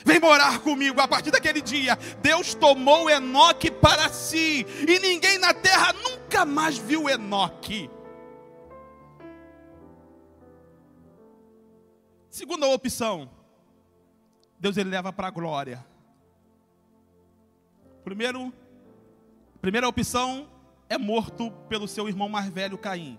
Vem 0.04 0.20
morar 0.20 0.60
comigo 0.60 1.00
a 1.00 1.08
partir 1.08 1.32
daquele 1.32 1.62
dia. 1.62 1.98
Deus 2.22 2.54
tomou 2.54 3.10
Enoque 3.10 3.72
para 3.72 4.10
si, 4.10 4.66
e 4.88 5.00
ninguém 5.00 5.38
na 5.38 5.54
terra 5.54 5.94
nunca 5.94 6.46
mais 6.46 6.78
viu 6.78 7.10
Enoque. 7.10 7.90
Segunda 12.30 12.68
opção, 12.68 13.30
Deus 14.60 14.76
ele 14.76 14.90
leva 14.90 15.14
para 15.14 15.28
a 15.28 15.32
glória. 15.32 15.86
Primeiro, 18.04 18.54
primeira 19.62 19.88
opção 19.88 20.50
é 20.90 20.98
morto 20.98 21.50
pelo 21.70 21.88
seu 21.88 22.10
irmão 22.10 22.28
mais 22.28 22.50
velho 22.50 22.78
Caim. 22.78 23.18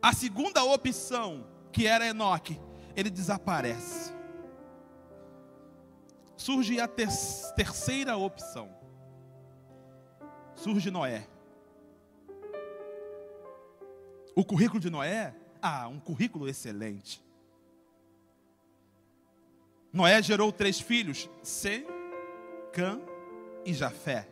A 0.00 0.12
segunda 0.14 0.64
opção, 0.64 1.46
que 1.72 1.86
era 1.86 2.06
Enoque, 2.06 2.60
ele 2.96 3.10
desaparece. 3.10 4.12
Surge 6.36 6.80
a 6.80 6.88
ter 6.88 7.08
terceira 7.56 8.16
opção. 8.16 8.70
Surge 10.54 10.90
Noé. 10.90 11.26
O 14.34 14.44
currículo 14.44 14.80
de 14.80 14.88
Noé, 14.88 15.34
ah, 15.60 15.88
um 15.88 15.98
currículo 15.98 16.48
excelente. 16.48 17.22
Noé 19.92 20.22
gerou 20.22 20.52
três 20.52 20.80
filhos: 20.80 21.28
Sem, 21.42 21.86
Cã 22.72 23.00
e 23.64 23.74
Jafé. 23.74 24.28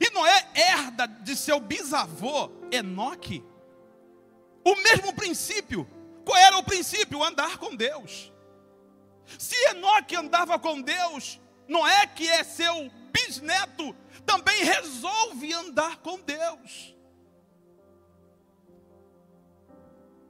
E 0.00 0.10
Noé 0.10 0.48
herda 0.54 1.06
de 1.06 1.34
seu 1.34 1.58
bisavô 1.58 2.50
Enoque 2.70 3.42
o 4.72 4.82
mesmo 4.82 5.12
princípio. 5.12 5.88
Qual 6.24 6.36
era 6.36 6.58
o 6.58 6.62
princípio? 6.62 7.22
Andar 7.22 7.58
com 7.58 7.74
Deus. 7.74 8.32
Se 9.38 9.56
Enoque 9.70 10.16
andava 10.16 10.58
com 10.58 10.80
Deus, 10.80 11.40
Noé, 11.68 12.06
que 12.06 12.28
é 12.28 12.42
seu 12.42 12.90
bisneto, 13.12 13.94
também 14.26 14.64
resolve 14.64 15.52
andar 15.52 15.98
com 15.98 16.20
Deus. 16.20 16.94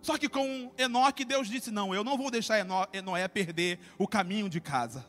Só 0.03 0.17
que 0.17 0.29
com 0.29 0.73
Enoque, 0.79 1.25
Deus 1.25 1.49
disse: 1.49 1.71
Não, 1.71 1.95
eu 1.95 2.03
não 2.03 2.17
vou 2.17 2.31
deixar 2.31 2.65
Noé 2.65 3.29
perder 3.29 3.79
o 3.99 4.09
caminho 4.09 4.49
de 4.49 4.61
casa. 4.61 5.07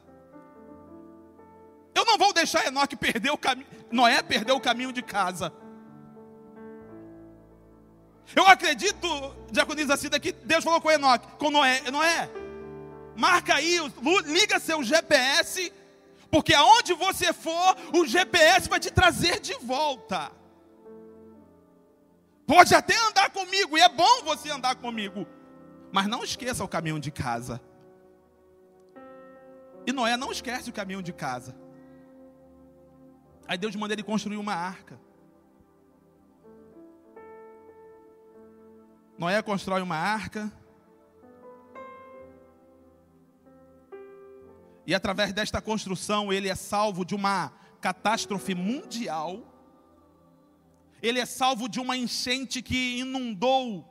Eu 1.94 2.06
não 2.06 2.18
vou 2.18 2.34
deixar 2.34 2.66
Enoque 2.66 2.96
perder 2.96 3.32
o 3.32 3.38
caminho, 3.38 3.68
Noé 3.92 4.22
perder 4.22 4.54
o 4.54 4.60
caminho 4.60 4.92
de 4.92 5.02
casa. 5.02 5.54
Eu 8.36 8.48
acredito, 8.48 9.08
diaconisa 9.52 9.94
assim 9.94 10.10
que 10.10 10.32
Deus 10.32 10.64
falou 10.64 10.80
com 10.80 10.92
Enoque, 10.92 11.28
com 11.38 11.50
Noé, 11.50 11.82
Noé, 11.92 12.30
marca 13.16 13.56
aí, 13.56 13.78
liga 14.26 14.60
seu 14.60 14.82
GPS, 14.82 15.72
porque 16.30 16.54
aonde 16.54 16.94
você 16.94 17.34
for, 17.34 17.76
o 17.94 18.06
GPS 18.06 18.70
vai 18.70 18.80
te 18.80 18.90
trazer 18.90 19.40
de 19.40 19.54
volta. 19.56 20.32
Pode 22.48 22.74
até 22.74 22.96
andar 23.08 23.30
comigo, 23.32 23.78
e 23.78 23.82
é 23.82 23.90
bom 23.90 24.24
você 24.24 24.50
andar 24.50 24.76
comigo, 24.76 25.28
mas 25.92 26.08
não 26.08 26.24
esqueça 26.24 26.64
o 26.64 26.68
caminho 26.68 27.00
de 27.00 27.12
casa. 27.12 27.62
E 29.86 29.92
Noé 29.92 30.16
não 30.16 30.32
esquece 30.32 30.70
o 30.70 30.74
caminho 30.74 31.02
de 31.02 31.12
casa. 31.12 31.56
Aí 33.48 33.58
Deus 33.58 33.76
manda 33.76 33.94
ele 33.94 34.04
construir 34.04 34.38
uma 34.38 34.54
arca. 34.54 35.00
Noé 39.22 39.40
constrói 39.44 39.84
uma 39.84 39.98
arca. 39.98 40.52
E 44.88 44.96
através 44.96 45.32
desta 45.32 45.62
construção, 45.62 46.34
ele 46.34 46.50
é 46.50 46.56
salvo 46.56 47.06
de 47.06 47.14
uma 47.14 47.54
catástrofe 47.80 48.56
mundial. 48.56 49.44
Ele 51.04 51.20
é 51.20 51.26
salvo 51.28 51.70
de 51.70 51.80
uma 51.80 51.96
enchente 51.96 52.64
que 52.64 52.98
inundou 52.98 53.86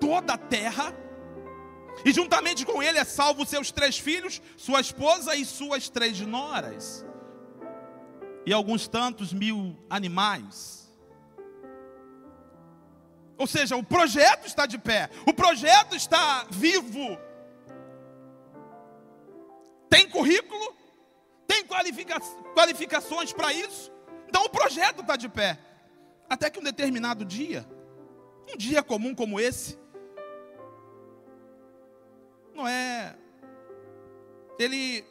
toda 0.00 0.32
a 0.32 0.38
terra. 0.38 0.96
E 2.02 2.10
juntamente 2.10 2.64
com 2.64 2.82
ele 2.82 2.98
é 2.98 3.04
salvo 3.04 3.44
seus 3.44 3.70
três 3.70 3.98
filhos, 3.98 4.40
sua 4.56 4.80
esposa 4.80 5.36
e 5.36 5.44
suas 5.44 5.90
três 5.90 6.18
noras. 6.20 7.04
E 8.46 8.52
alguns 8.54 8.88
tantos 8.88 9.30
mil 9.30 9.76
animais. 9.90 10.83
Ou 13.36 13.46
seja, 13.46 13.76
o 13.76 13.82
projeto 13.82 14.46
está 14.46 14.66
de 14.66 14.78
pé, 14.78 15.10
o 15.26 15.32
projeto 15.34 15.96
está 15.96 16.46
vivo. 16.50 17.18
Tem 19.88 20.08
currículo, 20.08 20.74
tem 21.46 21.64
qualifica 21.64 22.20
qualificações 22.54 23.32
para 23.32 23.52
isso. 23.52 23.92
Então 24.28 24.44
o 24.44 24.50
projeto 24.50 25.00
está 25.00 25.16
de 25.16 25.28
pé. 25.28 25.58
Até 26.28 26.48
que 26.48 26.58
um 26.58 26.62
determinado 26.62 27.24
dia, 27.24 27.66
um 28.52 28.56
dia 28.56 28.82
comum 28.82 29.14
como 29.14 29.38
esse, 29.38 29.78
Noé 32.54 33.16
ele 34.58 35.04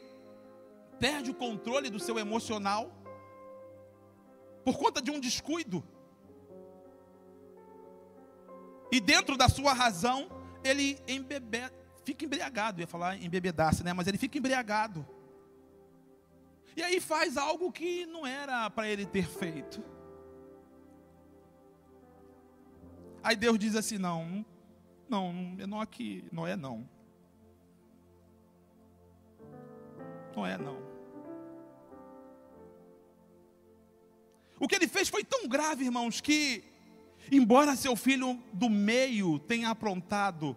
perde 0.98 1.30
o 1.30 1.34
controle 1.34 1.90
do 1.90 1.98
seu 1.98 2.18
emocional 2.18 2.90
por 4.64 4.78
conta 4.78 5.02
de 5.02 5.10
um 5.10 5.20
descuido. 5.20 5.84
E 8.94 9.00
dentro 9.00 9.36
da 9.36 9.48
sua 9.48 9.72
razão, 9.72 10.30
ele 10.62 10.96
embebe, 11.08 11.58
fica 12.04 12.24
embriagado. 12.24 12.78
Eu 12.78 12.84
ia 12.84 12.86
falar 12.86 13.20
embebedasse, 13.20 13.82
né? 13.82 13.92
Mas 13.92 14.06
ele 14.06 14.16
fica 14.16 14.38
embriagado. 14.38 15.04
E 16.76 16.80
aí 16.80 17.00
faz 17.00 17.36
algo 17.36 17.72
que 17.72 18.06
não 18.06 18.24
era 18.24 18.70
para 18.70 18.88
ele 18.88 19.04
ter 19.04 19.26
feito. 19.26 19.82
Aí 23.20 23.34
Deus 23.34 23.58
diz 23.58 23.74
assim: 23.74 23.98
não, 23.98 24.46
não, 25.08 25.80
aqui, 25.80 26.24
não 26.30 26.46
é 26.46 26.54
não. 26.54 26.88
Não 30.36 30.46
é 30.46 30.56
não. 30.56 30.78
O 34.60 34.68
que 34.68 34.76
ele 34.76 34.86
fez 34.86 35.08
foi 35.08 35.24
tão 35.24 35.48
grave, 35.48 35.84
irmãos, 35.84 36.20
que, 36.20 36.62
embora 37.30 37.76
seu 37.76 37.96
filho 37.96 38.42
do 38.52 38.68
meio 38.68 39.38
tenha 39.38 39.70
aprontado, 39.70 40.56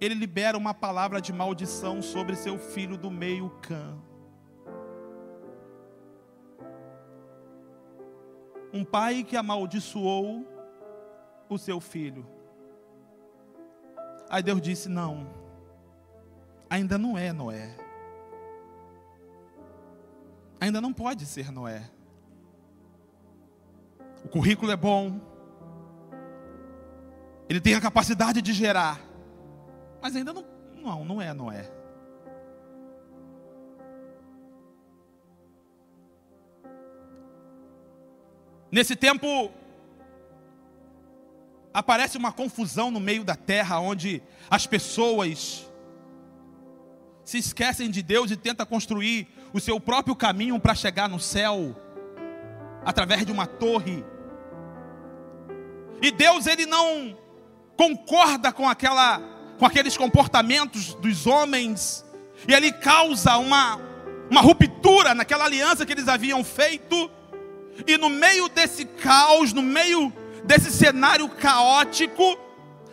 ele 0.00 0.14
libera 0.14 0.56
uma 0.56 0.72
palavra 0.72 1.20
de 1.20 1.32
maldição 1.32 2.00
sobre 2.00 2.36
seu 2.36 2.58
filho 2.58 2.96
do 2.96 3.10
meio, 3.10 3.50
Cã. 3.62 3.98
Um 8.72 8.84
pai 8.84 9.24
que 9.24 9.36
amaldiçoou 9.36 10.46
o 11.48 11.58
seu 11.58 11.80
filho. 11.80 12.26
Aí 14.28 14.42
Deus 14.42 14.60
disse: 14.60 14.88
Não, 14.88 15.26
ainda 16.68 16.98
não 16.98 17.16
é 17.16 17.32
Noé. 17.32 17.76
Ainda 20.60 20.80
não 20.80 20.92
pode 20.92 21.24
ser 21.24 21.50
Noé. 21.50 21.90
O 24.24 24.28
currículo 24.28 24.70
é 24.70 24.76
bom. 24.76 25.20
Ele 27.48 27.60
tem 27.60 27.74
a 27.74 27.80
capacidade 27.80 28.42
de 28.42 28.52
gerar. 28.52 29.00
Mas 30.02 30.14
ainda 30.14 30.32
não, 30.32 30.44
não, 30.76 31.04
não 31.04 31.22
é 31.22 31.32
Noé. 31.32 31.70
Nesse 38.70 38.94
tempo, 38.94 39.50
aparece 41.72 42.18
uma 42.18 42.32
confusão 42.32 42.90
no 42.90 43.00
meio 43.00 43.24
da 43.24 43.34
terra, 43.34 43.80
onde 43.80 44.22
as 44.50 44.66
pessoas 44.66 45.66
se 47.24 47.38
esquecem 47.38 47.90
de 47.90 48.02
Deus 48.02 48.30
e 48.30 48.36
tentam 48.36 48.66
construir 48.66 49.28
o 49.52 49.60
seu 49.60 49.80
próprio 49.80 50.14
caminho 50.14 50.58
para 50.60 50.74
chegar 50.74 51.08
no 51.08 51.20
céu, 51.20 51.76
através 52.84 53.24
de 53.24 53.32
uma 53.32 53.46
torre. 53.46 54.04
E 56.00 56.10
Deus, 56.10 56.46
ele 56.46 56.66
não 56.66 57.16
concorda 57.76 58.52
com, 58.52 58.68
aquela, 58.68 59.20
com 59.58 59.66
aqueles 59.66 59.96
comportamentos 59.96 60.94
dos 60.94 61.26
homens, 61.26 62.04
e 62.46 62.54
ele 62.54 62.72
causa 62.72 63.36
uma, 63.36 63.80
uma 64.30 64.40
ruptura 64.40 65.14
naquela 65.14 65.44
aliança 65.44 65.84
que 65.84 65.92
eles 65.92 66.08
haviam 66.08 66.42
feito 66.44 67.10
e 67.86 67.96
no 67.96 68.08
meio 68.08 68.48
desse 68.48 68.84
caos, 68.84 69.52
no 69.52 69.62
meio 69.62 70.12
desse 70.44 70.70
cenário 70.70 71.28
caótico, 71.28 72.38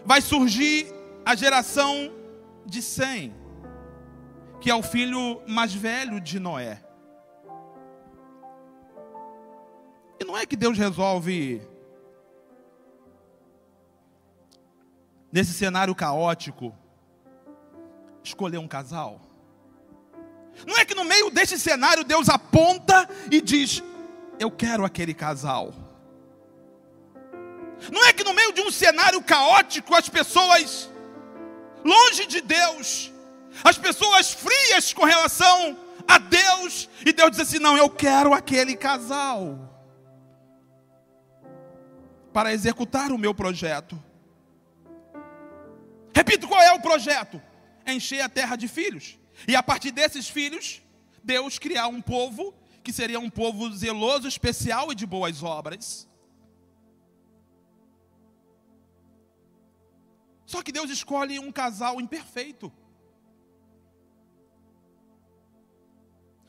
vai 0.05 0.21
surgir 0.21 0.87
a 1.25 1.35
geração 1.35 2.11
de 2.65 2.81
Sem, 2.81 3.33
que 4.61 4.69
é 4.69 4.75
o 4.75 4.83
filho 4.83 5.41
mais 5.47 5.73
velho 5.73 6.19
de 6.19 6.39
Noé. 6.39 6.84
E 10.19 10.23
não 10.23 10.37
é 10.37 10.45
que 10.45 10.55
Deus 10.55 10.77
resolve, 10.77 11.61
nesse 15.31 15.53
cenário 15.53 15.93
caótico, 15.93 16.73
escolher 18.23 18.57
um 18.57 18.67
casal. 18.67 19.21
Não 20.65 20.77
é 20.77 20.85
que 20.85 20.95
no 20.95 21.03
meio 21.03 21.29
desse 21.29 21.59
cenário 21.59 22.03
Deus 22.03 22.29
aponta 22.29 23.09
e 23.29 23.41
diz: 23.41 23.83
eu 24.39 24.49
quero 24.49 24.85
aquele 24.85 25.13
casal. 25.13 25.73
Não 27.91 28.05
é 28.05 28.13
que 28.13 28.23
no 28.23 28.33
meio 28.33 28.53
de 28.53 28.61
um 28.61 28.71
cenário 28.71 29.21
caótico, 29.21 29.93
as 29.93 30.07
pessoas 30.07 30.89
longe 31.83 32.25
de 32.25 32.39
Deus, 32.39 33.11
as 33.63 33.77
pessoas 33.77 34.31
frias 34.31 34.93
com 34.93 35.03
relação 35.03 35.77
a 36.07 36.17
Deus, 36.17 36.89
e 37.05 37.11
Deus 37.11 37.31
diz 37.31 37.41
assim: 37.41 37.59
não, 37.59 37.77
eu 37.77 37.89
quero 37.89 38.33
aquele 38.33 38.77
casal 38.77 39.74
para 42.35 42.51
executar 42.51 43.13
o 43.13 43.17
meu 43.17 43.33
projeto. 43.33 43.97
Repito, 46.13 46.49
qual 46.49 46.61
é 46.61 46.73
o 46.73 46.81
projeto? 46.81 47.41
Encher 47.87 48.19
a 48.19 48.27
terra 48.27 48.57
de 48.57 48.67
filhos, 48.67 49.17
e 49.47 49.55
a 49.55 49.63
partir 49.63 49.91
desses 49.91 50.27
filhos, 50.27 50.81
Deus 51.23 51.57
criar 51.57 51.87
um 51.87 52.01
povo 52.01 52.53
que 52.83 52.91
seria 52.91 53.21
um 53.21 53.29
povo 53.29 53.71
zeloso, 53.71 54.27
especial 54.27 54.91
e 54.91 54.95
de 54.95 55.05
boas 55.05 55.41
obras. 55.43 56.09
Só 60.45 60.61
que 60.61 60.73
Deus 60.73 60.89
escolhe 60.89 61.39
um 61.39 61.53
casal 61.53 62.01
imperfeito. 62.01 62.69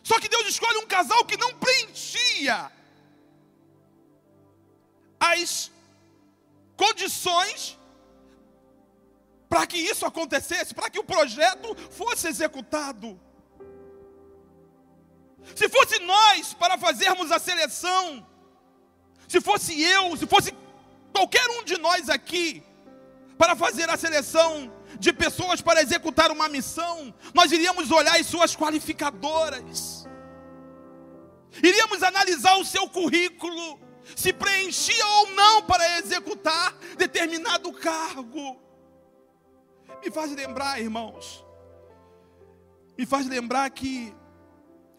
Só 0.02 0.18
que 0.18 0.28
Deus 0.28 0.48
escolhe 0.48 0.78
um 0.78 0.86
casal 0.88 1.24
que 1.24 1.36
não 1.36 1.54
preenchia 1.54 2.72
as 5.20 5.75
condições 6.76 7.78
para 9.48 9.66
que 9.66 9.78
isso 9.78 10.04
acontecesse, 10.04 10.74
para 10.74 10.90
que 10.90 10.98
o 10.98 11.04
projeto 11.04 11.74
fosse 11.90 12.28
executado. 12.28 13.18
Se 15.54 15.68
fosse 15.68 15.98
nós 16.00 16.52
para 16.54 16.76
fazermos 16.76 17.30
a 17.30 17.38
seleção, 17.38 18.26
se 19.28 19.40
fosse 19.40 19.80
eu, 19.80 20.16
se 20.16 20.26
fosse 20.26 20.54
qualquer 21.12 21.48
um 21.50 21.64
de 21.64 21.78
nós 21.78 22.08
aqui, 22.08 22.62
para 23.38 23.54
fazer 23.54 23.88
a 23.90 23.96
seleção 23.96 24.72
de 24.98 25.12
pessoas 25.12 25.60
para 25.60 25.82
executar 25.82 26.30
uma 26.30 26.48
missão, 26.48 27.14
nós 27.34 27.52
iríamos 27.52 27.90
olhar 27.90 28.18
as 28.18 28.26
suas 28.26 28.56
qualificadoras, 28.56 30.06
iríamos 31.62 32.02
analisar 32.02 32.56
o 32.56 32.64
seu 32.64 32.88
currículo, 32.88 33.78
se 34.14 34.32
preenchia 34.32 35.06
ou 35.06 35.30
não 35.30 35.62
para 35.62 35.98
executar 35.98 36.76
determinado 36.96 37.72
cargo. 37.72 38.60
Me 40.04 40.10
faz 40.10 40.30
lembrar, 40.32 40.80
irmãos, 40.80 41.44
me 42.96 43.04
faz 43.06 43.26
lembrar 43.26 43.68
que 43.70 44.14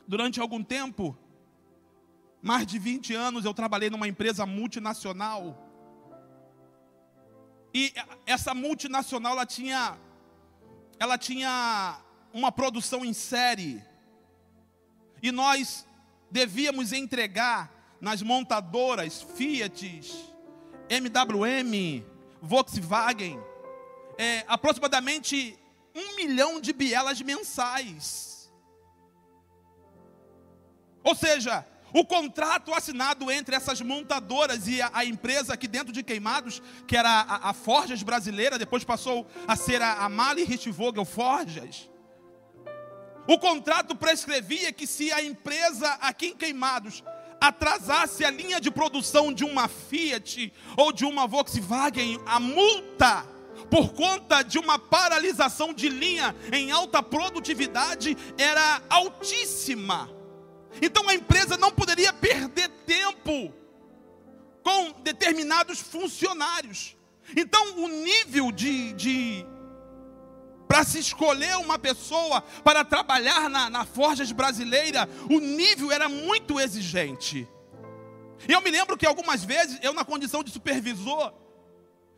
Durante 0.08 0.40
algum 0.40 0.64
tempo, 0.64 1.18
mais 2.42 2.66
de 2.66 2.80
20 2.80 3.14
anos, 3.14 3.44
eu 3.44 3.54
trabalhei 3.54 3.90
numa 3.90 4.08
empresa 4.08 4.46
multinacional. 4.46 5.62
E 7.74 7.94
essa 8.26 8.54
multinacional, 8.54 9.34
ela 9.34 9.46
tinha, 9.46 9.98
ela 10.98 11.18
tinha 11.18 12.00
uma 12.32 12.54
produção 12.54 13.04
em 13.04 13.12
série. 13.12 13.84
E 15.22 15.30
nós 15.30 15.86
devíamos 16.32 16.94
entregar 16.94 17.70
nas 18.00 18.22
montadoras 18.22 19.26
Fiat, 19.36 20.04
MWM, 20.90 22.04
Volkswagen, 22.42 23.40
é, 24.18 24.44
aproximadamente 24.48 25.58
um 25.96 26.16
milhão 26.16 26.62
de 26.62 26.74
bielas 26.74 27.22
mensais. 27.22 28.52
Ou 31.04 31.16
seja, 31.16 31.66
o 31.94 32.06
contrato 32.06 32.74
assinado 32.74 33.32
entre 33.32 33.56
essas 33.56 33.82
montadoras 33.82 34.68
e 34.68 34.82
a, 34.82 34.92
a, 34.94 35.06
empresa 35.06 35.54
aqui 35.54 35.68
dentro 35.68 35.94
de 35.94 36.04
Queimados, 36.04 36.62
que 36.86 36.98
era 36.98 37.10
a, 37.10 37.50
a 37.50 37.54
Forjas 37.54 38.04
brasileira, 38.04 38.60
depois 38.60 38.84
passou 38.84 39.26
a 39.48 39.56
ser 39.56 39.82
a, 39.82 39.94
a 39.94 40.10
Mali 40.10 40.44
Richtvogel 40.44 41.06
Forjas. 41.06 41.90
O 43.28 43.38
contrato 43.40 43.96
prescrevia 43.96 44.72
que 44.72 44.86
se 44.86 45.12
a 45.12 45.24
empresa 45.24 45.94
aqui 46.02 46.28
em 46.28 46.36
Queimados 46.36 47.04
atrasasse 47.40 48.26
a 48.26 48.32
linha 48.32 48.60
de 48.60 48.72
produção 48.72 49.32
de 49.32 49.44
uma 49.44 49.68
Fiat 49.68 50.52
ou 50.76 50.92
de 50.92 51.06
uma 51.06 51.28
Volkswagen, 51.28 52.20
a 52.26 52.40
multa 52.40 53.28
por 53.70 53.94
conta 53.94 54.44
de 54.44 54.58
uma 54.58 54.80
paralisação 54.80 55.74
de 55.74 55.90
linha 55.90 56.36
em 56.52 56.72
alta 56.72 57.02
produtividade 57.04 58.18
era 58.38 58.82
altíssima. 58.90 60.10
Então 60.82 61.08
a 61.10 61.14
empresa 61.14 61.58
não 61.58 61.72
poderia 61.72 62.14
perder 62.14 62.70
tempo 62.86 63.54
com 64.64 64.92
determinados 65.02 65.80
funcionários. 65.80 66.96
Então 67.36 67.84
o 67.84 67.88
nível 67.88 68.52
de, 68.52 68.94
de, 68.94 69.46
para 70.68 70.84
se 70.84 71.00
escolher 71.00 71.58
uma 71.58 71.80
pessoa 71.80 72.42
para 72.64 72.84
trabalhar 72.84 73.50
na, 73.50 73.70
na 73.70 73.86
Forjas 73.86 74.32
Brasileira, 74.32 75.08
o 75.30 75.40
nível 75.40 75.92
era 75.92 76.10
muito 76.10 76.60
exigente. 76.60 77.48
E 78.48 78.52
eu 78.52 78.62
me 78.62 78.70
lembro 78.70 78.98
que 78.98 79.06
algumas 79.06 79.44
vezes, 79.44 79.80
eu 79.82 79.94
na 79.94 80.04
condição 80.04 80.44
de 80.44 80.52
supervisor, 80.52 81.34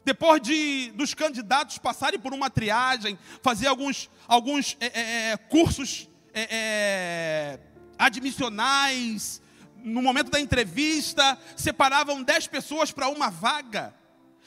depois 0.03 0.41
de 0.41 0.91
dos 0.95 1.13
candidatos 1.13 1.77
passarem 1.77 2.19
por 2.19 2.33
uma 2.33 2.49
triagem, 2.49 3.17
fazer 3.41 3.67
alguns, 3.67 4.09
alguns 4.27 4.75
é, 4.79 4.87
é, 4.87 5.31
é 5.31 5.37
cursos 5.37 6.09
é, 6.33 6.47
é, 6.49 7.59
admissionais, 7.97 9.41
no 9.83 10.01
momento 10.01 10.31
da 10.31 10.39
entrevista, 10.39 11.37
separavam 11.55 12.23
dez 12.23 12.47
pessoas 12.47 12.91
para 12.91 13.09
uma 13.09 13.29
vaga. 13.29 13.93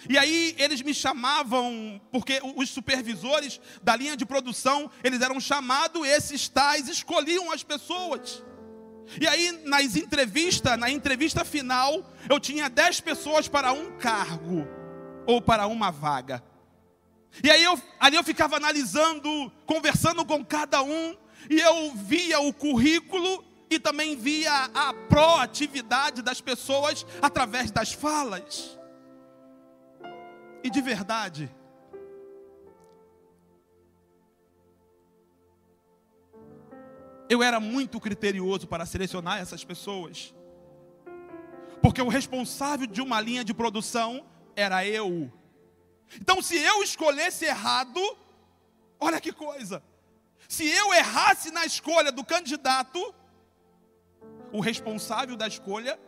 E 0.08 0.18
aí 0.18 0.54
eles 0.58 0.82
me 0.82 0.92
chamavam, 0.92 2.00
porque 2.10 2.40
os 2.56 2.70
supervisores 2.70 3.60
da 3.82 3.94
linha 3.94 4.16
de 4.16 4.26
produção, 4.26 4.90
eles 5.02 5.20
eram 5.20 5.38
chamados, 5.40 6.06
esses 6.06 6.48
tais 6.48 6.88
escolhiam 6.88 7.52
as 7.52 7.62
pessoas. 7.62 8.42
E 9.20 9.26
aí 9.26 9.52
nas 9.64 9.96
entrevistas, 9.96 10.78
na 10.78 10.90
entrevista 10.90 11.44
final, 11.44 12.04
eu 12.28 12.40
tinha 12.40 12.68
dez 12.68 13.00
pessoas 13.00 13.48
para 13.48 13.72
um 13.72 13.96
cargo 13.98 14.66
ou 15.26 15.40
para 15.40 15.66
uma 15.66 15.90
vaga. 15.90 16.42
E 17.42 17.50
aí 17.50 17.62
eu, 17.62 17.80
ali 17.98 18.16
eu 18.16 18.24
ficava 18.24 18.56
analisando, 18.56 19.50
conversando 19.64 20.24
com 20.24 20.44
cada 20.44 20.82
um, 20.82 21.16
e 21.48 21.58
eu 21.58 21.92
via 21.94 22.40
o 22.40 22.52
currículo 22.52 23.44
e 23.70 23.78
também 23.78 24.16
via 24.16 24.70
a 24.74 24.92
proatividade 24.92 26.22
das 26.22 26.40
pessoas 26.40 27.06
através 27.20 27.70
das 27.70 27.92
falas. 27.92 28.78
E 30.64 30.70
de 30.70 30.80
verdade, 30.80 31.50
eu 37.28 37.42
era 37.42 37.58
muito 37.58 37.98
criterioso 37.98 38.66
para 38.66 38.86
selecionar 38.86 39.40
essas 39.40 39.64
pessoas. 39.64 40.34
Porque 41.80 42.00
o 42.00 42.08
responsável 42.08 42.86
de 42.86 43.00
uma 43.00 43.20
linha 43.20 43.44
de 43.44 43.54
produção 43.54 44.24
era 44.54 44.86
eu. 44.86 45.32
Então, 46.20 46.42
se 46.42 46.56
eu 46.56 46.82
escolhesse 46.82 47.44
errado, 47.44 48.00
olha 49.00 49.20
que 49.20 49.32
coisa. 49.32 49.82
Se 50.48 50.68
eu 50.68 50.92
errasse 50.92 51.50
na 51.50 51.64
escolha 51.64 52.12
do 52.12 52.22
candidato, 52.22 53.14
o 54.52 54.60
responsável 54.60 55.36
da 55.36 55.48
escolha 55.48 55.98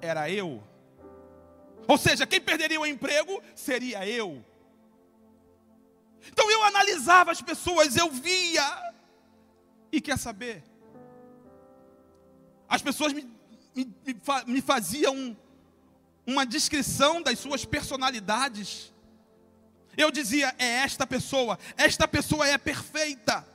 era 0.00 0.30
eu. 0.30 0.62
Ou 1.86 1.96
seja, 1.96 2.26
quem 2.26 2.40
perderia 2.40 2.80
o 2.80 2.86
emprego 2.86 3.42
seria 3.54 4.06
eu. 4.06 4.44
Então 6.28 6.50
eu 6.50 6.62
analisava 6.64 7.30
as 7.30 7.40
pessoas, 7.40 7.96
eu 7.96 8.10
via. 8.10 8.94
E 9.92 10.00
quer 10.00 10.18
saber? 10.18 10.64
As 12.68 12.82
pessoas 12.82 13.12
me, 13.12 13.28
me, 13.74 13.94
me 14.46 14.60
faziam 14.60 15.36
uma 16.26 16.44
descrição 16.44 17.22
das 17.22 17.38
suas 17.38 17.64
personalidades. 17.64 18.92
Eu 19.96 20.10
dizia: 20.10 20.54
é 20.58 20.66
esta 20.66 21.06
pessoa, 21.06 21.58
esta 21.76 22.08
pessoa 22.08 22.46
é 22.46 22.58
perfeita. 22.58 23.46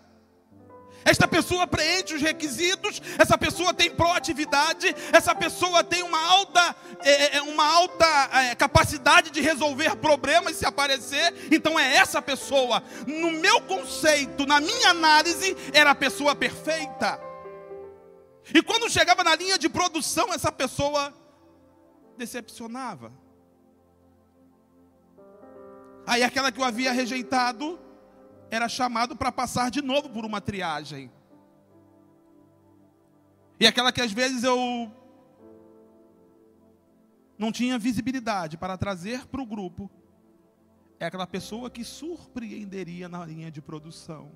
Esta 1.03 1.27
pessoa 1.27 1.65
preenche 1.65 2.15
os 2.15 2.21
requisitos, 2.21 3.01
essa 3.17 3.37
pessoa 3.37 3.73
tem 3.73 3.89
proatividade, 3.89 4.95
essa 5.11 5.33
pessoa 5.33 5.83
tem 5.83 6.03
uma 6.03 6.19
alta, 6.19 6.75
é, 6.99 7.37
é, 7.37 7.41
uma 7.41 7.65
alta 7.65 8.05
é, 8.33 8.55
capacidade 8.55 9.31
de 9.31 9.41
resolver 9.41 9.95
problemas 9.95 10.55
se 10.55 10.65
aparecer, 10.65 11.33
então 11.51 11.79
é 11.79 11.95
essa 11.95 12.21
pessoa. 12.21 12.83
No 13.07 13.31
meu 13.31 13.61
conceito, 13.61 14.45
na 14.45 14.59
minha 14.59 14.89
análise, 14.89 15.57
era 15.73 15.91
a 15.91 15.95
pessoa 15.95 16.35
perfeita. 16.35 17.19
E 18.53 18.61
quando 18.61 18.89
chegava 18.89 19.23
na 19.23 19.35
linha 19.35 19.57
de 19.57 19.69
produção, 19.69 20.33
essa 20.33 20.51
pessoa 20.51 21.13
decepcionava. 22.17 23.11
Aí 26.05 26.23
aquela 26.23 26.51
que 26.51 26.59
eu 26.59 26.63
havia 26.63 26.91
rejeitado, 26.91 27.79
era 28.51 28.67
chamado 28.67 29.15
para 29.15 29.31
passar 29.31 29.71
de 29.71 29.81
novo 29.81 30.09
por 30.09 30.25
uma 30.25 30.41
triagem. 30.41 31.09
E 33.57 33.65
aquela 33.65 33.93
que 33.93 34.01
às 34.01 34.11
vezes 34.11 34.43
eu 34.43 34.91
não 37.37 37.51
tinha 37.51 37.79
visibilidade 37.79 38.57
para 38.57 38.77
trazer 38.77 39.25
para 39.27 39.41
o 39.41 39.45
grupo, 39.45 39.89
é 40.99 41.05
aquela 41.05 41.25
pessoa 41.25 41.69
que 41.69 41.83
surpreenderia 41.83 43.07
na 43.07 43.25
linha 43.25 43.49
de 43.49 43.61
produção. 43.61 44.29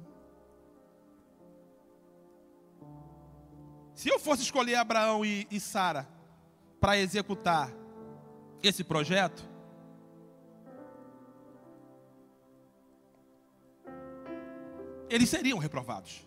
Se 3.93 4.09
eu 4.09 4.19
fosse 4.19 4.43
escolher 4.43 4.75
Abraão 4.75 5.25
e, 5.25 5.45
e 5.51 5.59
Sara 5.59 6.07
para 6.79 6.97
executar 6.97 7.71
esse 8.63 8.83
projeto, 8.83 9.47
eles 15.09 15.29
seriam 15.29 15.57
reprovados. 15.57 16.25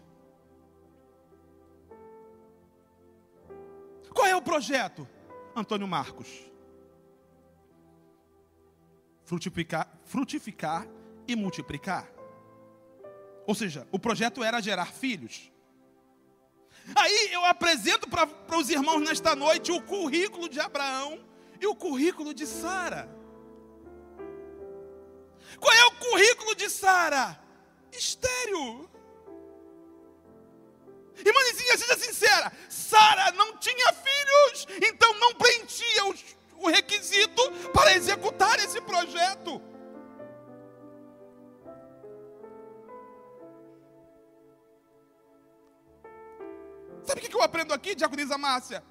Qual 4.14 4.26
é 4.26 4.34
o 4.34 4.42
projeto? 4.42 5.06
Antônio 5.54 5.86
Marcos. 5.86 6.28
Frutificar, 9.24 9.88
frutificar 10.04 10.86
e 11.26 11.36
multiplicar. 11.36 12.10
Ou 13.46 13.54
seja, 13.54 13.86
o 13.92 13.98
projeto 13.98 14.42
era 14.42 14.60
gerar 14.60 14.86
filhos. 14.86 15.52
Aí 16.94 17.32
eu 17.32 17.44
apresento 17.44 18.08
para 18.08 18.56
os 18.56 18.70
irmãos 18.70 19.00
nesta 19.00 19.34
noite 19.36 19.70
o 19.70 19.82
currículo 19.82 20.48
de 20.48 20.60
Abraão 20.60 21.24
e 21.60 21.66
o 21.66 21.74
currículo 21.74 22.32
de 22.32 22.46
Sara. 22.46 23.08
Qual 25.58 25.74
é 25.74 25.84
o 25.86 25.92
currículo 25.92 26.54
de 26.54 26.70
Sara? 26.70 27.38
Estéreo. 27.92 28.88
Irmãzinha, 31.24 31.76
seja 31.76 31.96
sincera, 31.98 32.52
Sara 32.68 33.32
não 33.32 33.56
tinha 33.56 33.92
filhos, 33.92 34.66
então 34.88 35.12
não 35.14 35.34
preenchia 35.34 36.04
os, 36.06 36.24
o 36.56 36.68
requisito 36.68 37.50
para 37.72 37.94
executar 37.94 38.58
esse 38.60 38.80
projeto. 38.80 39.60
Sabe 47.04 47.20
o 47.20 47.28
que 47.28 47.34
eu 47.34 47.42
aprendo 47.42 47.72
aqui, 47.72 47.94
Diaconisa 47.94 48.36
Márcia? 48.36 48.84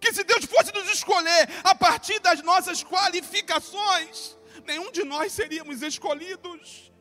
Que 0.00 0.12
se 0.12 0.24
Deus 0.24 0.46
fosse 0.46 0.72
nos 0.72 0.88
escolher 0.88 1.48
a 1.62 1.74
partir 1.74 2.18
das 2.18 2.42
nossas 2.42 2.82
qualificações, 2.82 4.38
nenhum 4.64 4.90
de 4.90 5.04
nós 5.04 5.30
seríamos 5.32 5.82
escolhidos. 5.82 6.93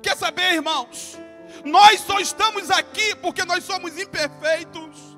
Quer 0.00 0.16
saber, 0.16 0.54
irmãos? 0.54 1.18
Nós 1.64 2.00
só 2.00 2.18
estamos 2.18 2.70
aqui 2.70 3.14
porque 3.16 3.44
nós 3.44 3.64
somos 3.64 3.98
imperfeitos. 3.98 5.12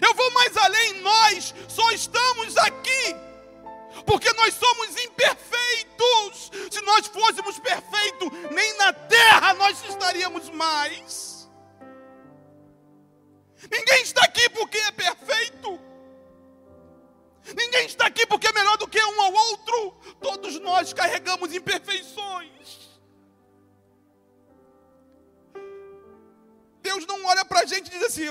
Eu 0.00 0.14
vou 0.14 0.30
mais 0.32 0.56
além, 0.56 1.00
nós 1.00 1.54
só 1.68 1.90
estamos 1.92 2.56
aqui 2.56 3.14
porque 4.06 4.32
nós 4.32 4.54
somos 4.54 4.88
imperfeitos. 5.04 5.79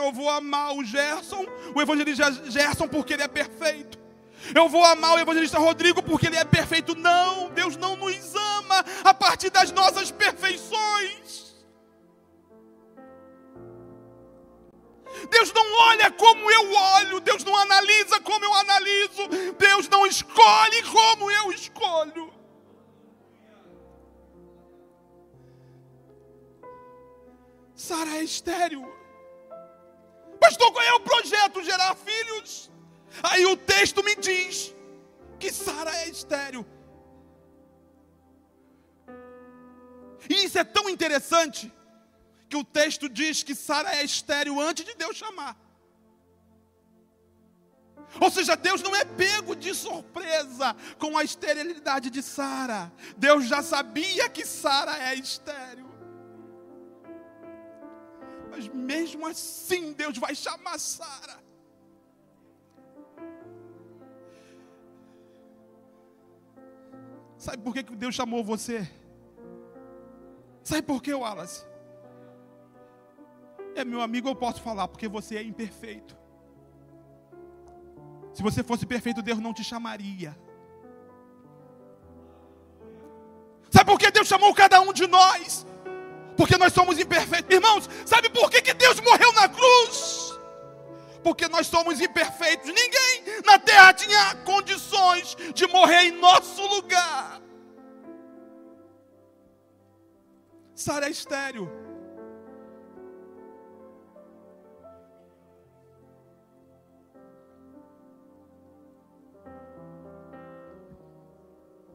Eu 0.10 0.14
vou 0.14 0.30
amar 0.30 0.76
o 0.76 0.84
Gerson, 0.84 1.46
o 1.76 1.82
evangelista 1.82 2.32
Gerson, 2.50 2.88
porque 2.88 3.14
ele 3.14 3.24
é 3.24 3.28
perfeito. 3.28 4.00
Eu 4.56 4.68
vou 4.68 4.84
amar 4.84 5.16
o 5.16 5.20
evangelista 5.20 5.60
Rodrigo 5.60 6.02
porque 6.02 6.26
ele 6.28 6.36
é 6.36 6.44
perfeito. 6.44 6.96
Não, 6.96 7.50
Deus 7.52 7.78
não 7.78 7.96
nos 7.96 8.36
ama 8.36 8.84
a 9.04 9.14
partir 9.14 9.52
das 9.52 9.72
nossas 9.72 10.10
perfeições. 10.10 11.54
Deus 15.30 15.54
não 15.54 15.80
olha 15.90 16.10
como 16.12 16.50
eu 16.50 16.74
olho, 16.74 17.20
Deus 17.20 17.44
não 17.44 17.56
analisa 17.56 18.22
como 18.22 18.46
eu 18.46 18.54
analiso, 18.54 19.28
Deus 19.58 19.88
não 19.90 20.06
escolhe 20.06 20.82
como 20.84 21.30
eu 21.30 21.52
escolho. 21.52 22.34
Sara 27.76 28.18
é 28.18 28.24
estéreo. 28.24 28.99
Pastor, 30.50 30.72
qual 30.72 30.84
é 30.84 30.94
o 30.94 31.00
projeto? 31.02 31.64
Gerar 31.64 31.96
filhos? 31.96 32.72
Aí 33.22 33.46
o 33.46 33.56
texto 33.56 34.04
me 34.04 34.16
diz 34.16 34.74
que 35.38 35.52
Sara 35.52 35.96
é 35.98 36.10
estéreo. 36.10 36.66
E 40.28 40.46
isso 40.46 40.58
é 40.58 40.64
tão 40.64 40.90
interessante 40.90 41.72
que 42.50 42.58
o 42.58 42.64
texto 42.64 43.08
diz 43.08 43.44
que 43.44 43.54
Sara 43.54 43.96
é 43.98 44.04
estéril 44.04 44.60
antes 44.60 44.84
de 44.84 44.96
Deus 44.96 45.16
chamar. 45.16 45.56
Ou 48.20 48.32
seja, 48.32 48.58
Deus 48.58 48.82
não 48.82 48.96
é 48.96 49.06
pego 49.06 49.56
de 49.56 49.76
surpresa 49.76 50.76
com 50.98 51.16
a 51.16 51.24
esterilidade 51.24 52.10
de 52.10 52.24
Sara. 52.24 52.92
Deus 53.16 53.46
já 53.46 53.62
sabia 53.62 54.28
que 54.30 54.44
Sara 54.48 54.98
é 54.98 55.14
estéril. 55.14 55.89
Mas 58.50 58.68
mesmo 58.68 59.26
assim, 59.28 59.94
Deus 59.94 60.18
vai 60.18 60.34
chamar 60.36 60.80
Sara. 60.80 61.40
Sabe 67.38 67.64
por 67.64 67.74
que 67.74 67.84
Deus 67.84 68.14
chamou 68.14 68.44
você? 68.44 68.90
Sabe 70.64 70.82
por 70.82 71.02
que, 71.02 71.14
Wallace? 71.14 71.66
É 73.76 73.86
meu 73.86 74.02
amigo, 74.02 74.28
eu 74.28 74.36
posso 74.36 74.62
falar, 74.62 74.88
porque 74.88 75.08
você 75.08 75.38
é 75.38 75.44
imperfeito. 75.44 76.18
Se 78.34 78.44
você 78.44 78.62
fosse 78.62 78.86
perfeito, 78.86 79.22
Deus 79.22 79.40
não 79.40 79.54
te 79.54 79.64
chamaria. 79.64 80.38
Sabe 83.72 83.86
por 83.90 84.00
que 84.00 84.12
Deus 84.12 84.28
chamou 84.28 84.54
cada 84.54 84.82
um 84.82 84.92
de 84.92 85.08
nós? 85.08 85.66
Porque 86.40 86.58
nós 86.58 86.72
somos 86.72 86.98
imperfeitos. 86.98 87.54
Irmãos, 87.54 87.90
sabe 88.06 88.30
por 88.30 88.50
que, 88.50 88.62
que 88.62 88.74
Deus 88.74 89.02
morreu 89.02 89.34
na 89.34 89.50
cruz? 89.50 90.40
Porque 91.22 91.50
nós 91.50 91.68
somos 91.68 92.00
imperfeitos. 92.00 92.68
Ninguém 92.68 93.42
na 93.46 93.60
terra 93.60 93.92
tinha 93.92 94.36
condições 94.46 95.36
de 95.54 95.68
morrer 95.68 96.04
em 96.04 96.12
nosso 96.12 96.66
lugar. 96.66 97.42
Sara 100.74 101.08
é 101.08 101.12
estéreo. 101.12 101.70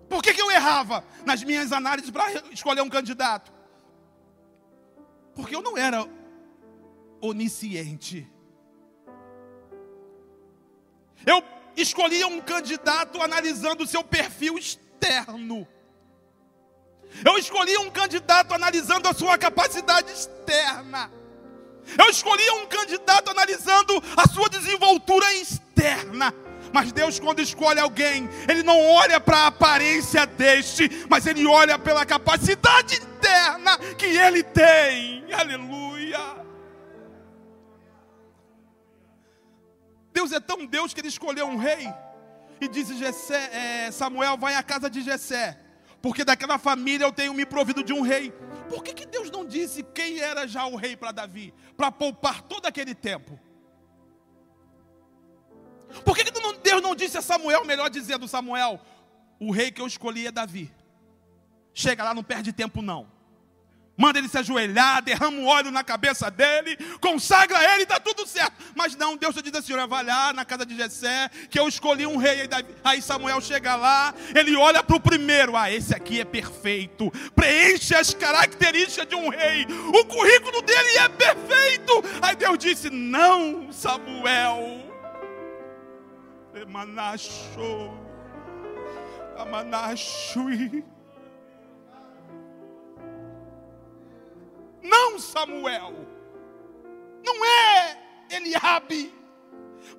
Por 0.06 0.22
que, 0.22 0.34
que 0.34 0.42
eu 0.42 0.50
errava 0.50 1.02
nas 1.24 1.42
minhas 1.42 1.72
análises 1.72 2.10
para 2.10 2.30
escolher 2.52 2.82
um 2.82 2.90
candidato? 2.90 3.63
Porque 5.34 5.54
eu 5.54 5.62
não 5.62 5.76
era 5.76 6.06
onisciente. 7.20 8.30
Eu 11.26 11.42
escolhia 11.76 12.26
um 12.26 12.40
candidato 12.40 13.20
analisando 13.20 13.84
o 13.84 13.86
seu 13.86 14.04
perfil 14.04 14.58
externo. 14.58 15.66
Eu 17.24 17.38
escolhia 17.38 17.80
um 17.80 17.90
candidato 17.90 18.52
analisando 18.54 19.08
a 19.08 19.14
sua 19.14 19.38
capacidade 19.38 20.10
externa. 20.10 21.10
Eu 21.98 22.08
escolhia 22.08 22.54
um 22.54 22.66
candidato 22.66 23.30
analisando 23.30 24.02
a 24.16 24.28
sua 24.28 24.48
desenvoltura 24.48 25.32
externa. 25.34 26.34
Mas 26.72 26.90
Deus, 26.90 27.20
quando 27.20 27.40
escolhe 27.40 27.78
alguém, 27.78 28.28
Ele 28.48 28.62
não 28.62 28.80
olha 28.80 29.20
para 29.20 29.38
a 29.38 29.46
aparência 29.46 30.26
deste, 30.26 30.90
mas 31.08 31.26
Ele 31.26 31.46
olha 31.46 31.78
pela 31.78 32.04
capacidade 32.04 32.96
interna 32.96 33.78
que 33.96 34.06
Ele 34.06 34.42
tem. 34.42 35.13
Aleluia. 35.32 36.18
Deus 40.12 40.32
é 40.32 40.40
tão 40.40 40.64
Deus 40.64 40.94
que 40.94 41.00
Ele 41.00 41.08
escolheu 41.08 41.46
um 41.46 41.56
rei 41.56 41.88
e 42.60 42.68
disse: 42.68 42.96
Gessé, 42.96 43.50
é, 43.86 43.90
Samuel, 43.90 44.36
vai 44.36 44.54
à 44.54 44.62
casa 44.62 44.88
de 44.88 45.02
Jessé, 45.02 45.58
porque 46.00 46.24
daquela 46.24 46.58
família 46.58 47.04
eu 47.04 47.12
tenho 47.12 47.34
me 47.34 47.44
provido 47.44 47.82
de 47.82 47.92
um 47.92 48.00
rei. 48.00 48.32
Por 48.68 48.82
que, 48.82 48.94
que 48.94 49.06
Deus 49.06 49.30
não 49.30 49.44
disse 49.44 49.82
quem 49.82 50.20
era 50.20 50.46
já 50.46 50.66
o 50.66 50.76
rei 50.76 50.96
para 50.96 51.12
Davi? 51.12 51.52
Para 51.76 51.90
poupar 51.90 52.42
todo 52.42 52.66
aquele 52.66 52.94
tempo. 52.94 53.38
Por 56.04 56.16
que, 56.16 56.24
que 56.24 56.32
Deus 56.62 56.82
não 56.82 56.94
disse 56.94 57.16
a 57.18 57.22
Samuel, 57.22 57.64
melhor 57.64 57.88
dizendo, 57.88 58.26
Samuel, 58.26 58.80
o 59.38 59.52
rei 59.52 59.70
que 59.70 59.80
eu 59.80 59.86
escolhi 59.86 60.26
é 60.26 60.32
Davi. 60.32 60.72
Chega 61.72 62.02
lá, 62.02 62.14
não 62.14 62.24
perde 62.24 62.52
tempo 62.52 62.82
não. 62.82 63.13
Manda 63.96 64.18
ele 64.18 64.28
se 64.28 64.36
ajoelhar, 64.38 65.02
derrama 65.02 65.36
um 65.36 65.46
óleo 65.46 65.70
na 65.70 65.84
cabeça 65.84 66.30
dele, 66.30 66.76
consagra 67.00 67.62
ele, 67.74 67.84
está 67.84 68.00
tudo 68.00 68.26
certo. 68.26 68.52
Mas 68.74 68.96
não, 68.96 69.16
Deus 69.16 69.34
diz 69.42 69.54
assim: 69.54 69.72
olha, 69.72 69.86
vai 69.86 70.04
lá 70.04 70.32
na 70.32 70.44
casa 70.44 70.66
de 70.66 70.76
Jessé, 70.76 71.30
que 71.48 71.58
eu 71.58 71.68
escolhi 71.68 72.06
um 72.06 72.16
rei. 72.16 72.48
Aí 72.82 73.00
Samuel 73.00 73.40
chega 73.40 73.76
lá, 73.76 74.12
ele 74.34 74.56
olha 74.56 74.82
para 74.82 74.96
o 74.96 75.00
primeiro, 75.00 75.56
ah, 75.56 75.70
esse 75.70 75.94
aqui 75.94 76.20
é 76.20 76.24
perfeito, 76.24 77.12
preenche 77.34 77.94
as 77.94 78.12
características 78.12 79.06
de 79.06 79.14
um 79.14 79.28
rei, 79.28 79.66
o 79.92 80.04
currículo 80.06 80.60
dele 80.62 80.98
é 80.98 81.08
perfeito. 81.08 82.04
Aí 82.20 82.34
Deus 82.34 82.58
disse: 82.58 82.90
não, 82.90 83.72
Samuel, 83.72 84.82
Emanacho. 86.54 88.04
Amanachui. 89.36 90.84
Não 94.84 95.18
Samuel. 95.18 95.94
Não 97.24 97.44
é 97.44 97.98
Eliabe. 98.30 99.12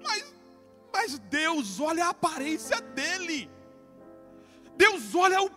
Mas, 0.02 0.34
mas 0.94 1.20
Deus 1.20 1.80
olha 1.80 2.06
a 2.06 2.10
aparência 2.10 2.80
dele. 2.80 3.50
Deus 4.78 5.16
olha 5.16 5.42
o 5.42 5.50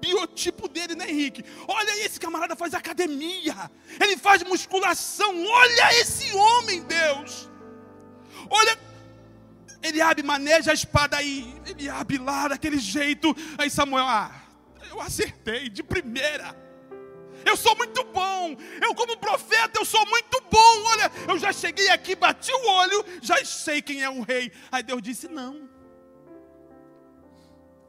biotipo 0.00 0.68
dele, 0.68 0.94
né, 0.94 1.10
Henrique? 1.10 1.44
Olha 1.66 2.04
esse 2.04 2.20
camarada 2.20 2.54
faz 2.54 2.72
academia. 2.72 3.70
Ele 4.00 4.16
faz 4.16 4.42
musculação. 4.44 5.44
Olha 5.44 6.00
esse 6.00 6.32
homem, 6.34 6.82
Deus. 6.84 7.50
Olha 8.48 8.78
ele 9.82 10.00
abre, 10.00 10.22
maneja 10.22 10.70
a 10.70 10.74
espada 10.74 11.16
aí. 11.16 11.52
Ele 11.66 11.88
abre 11.88 12.16
lá 12.16 12.48
daquele 12.48 12.78
jeito. 12.78 13.34
Aí 13.58 13.68
Samuel, 13.68 14.06
ah, 14.06 14.30
eu 14.88 15.00
acertei 15.00 15.68
de 15.68 15.82
primeira. 15.82 16.56
Eu 17.44 17.56
sou 17.56 17.76
muito 17.76 18.04
bom. 18.04 18.56
Eu, 18.80 18.94
como 18.94 19.16
profeta, 19.16 19.80
eu 19.80 19.84
sou 19.84 20.04
muito 20.06 20.42
bom. 20.50 20.84
Olha, 20.92 21.10
eu 21.28 21.38
já 21.38 21.52
cheguei 21.52 21.88
aqui, 21.88 22.14
bati 22.14 22.52
o 22.52 22.68
olho, 22.68 23.04
já 23.20 23.44
sei 23.44 23.82
quem 23.82 24.02
é 24.02 24.10
o 24.10 24.22
rei. 24.22 24.52
Aí 24.70 24.82
Deus 24.82 25.02
disse: 25.02 25.28
não. 25.28 25.68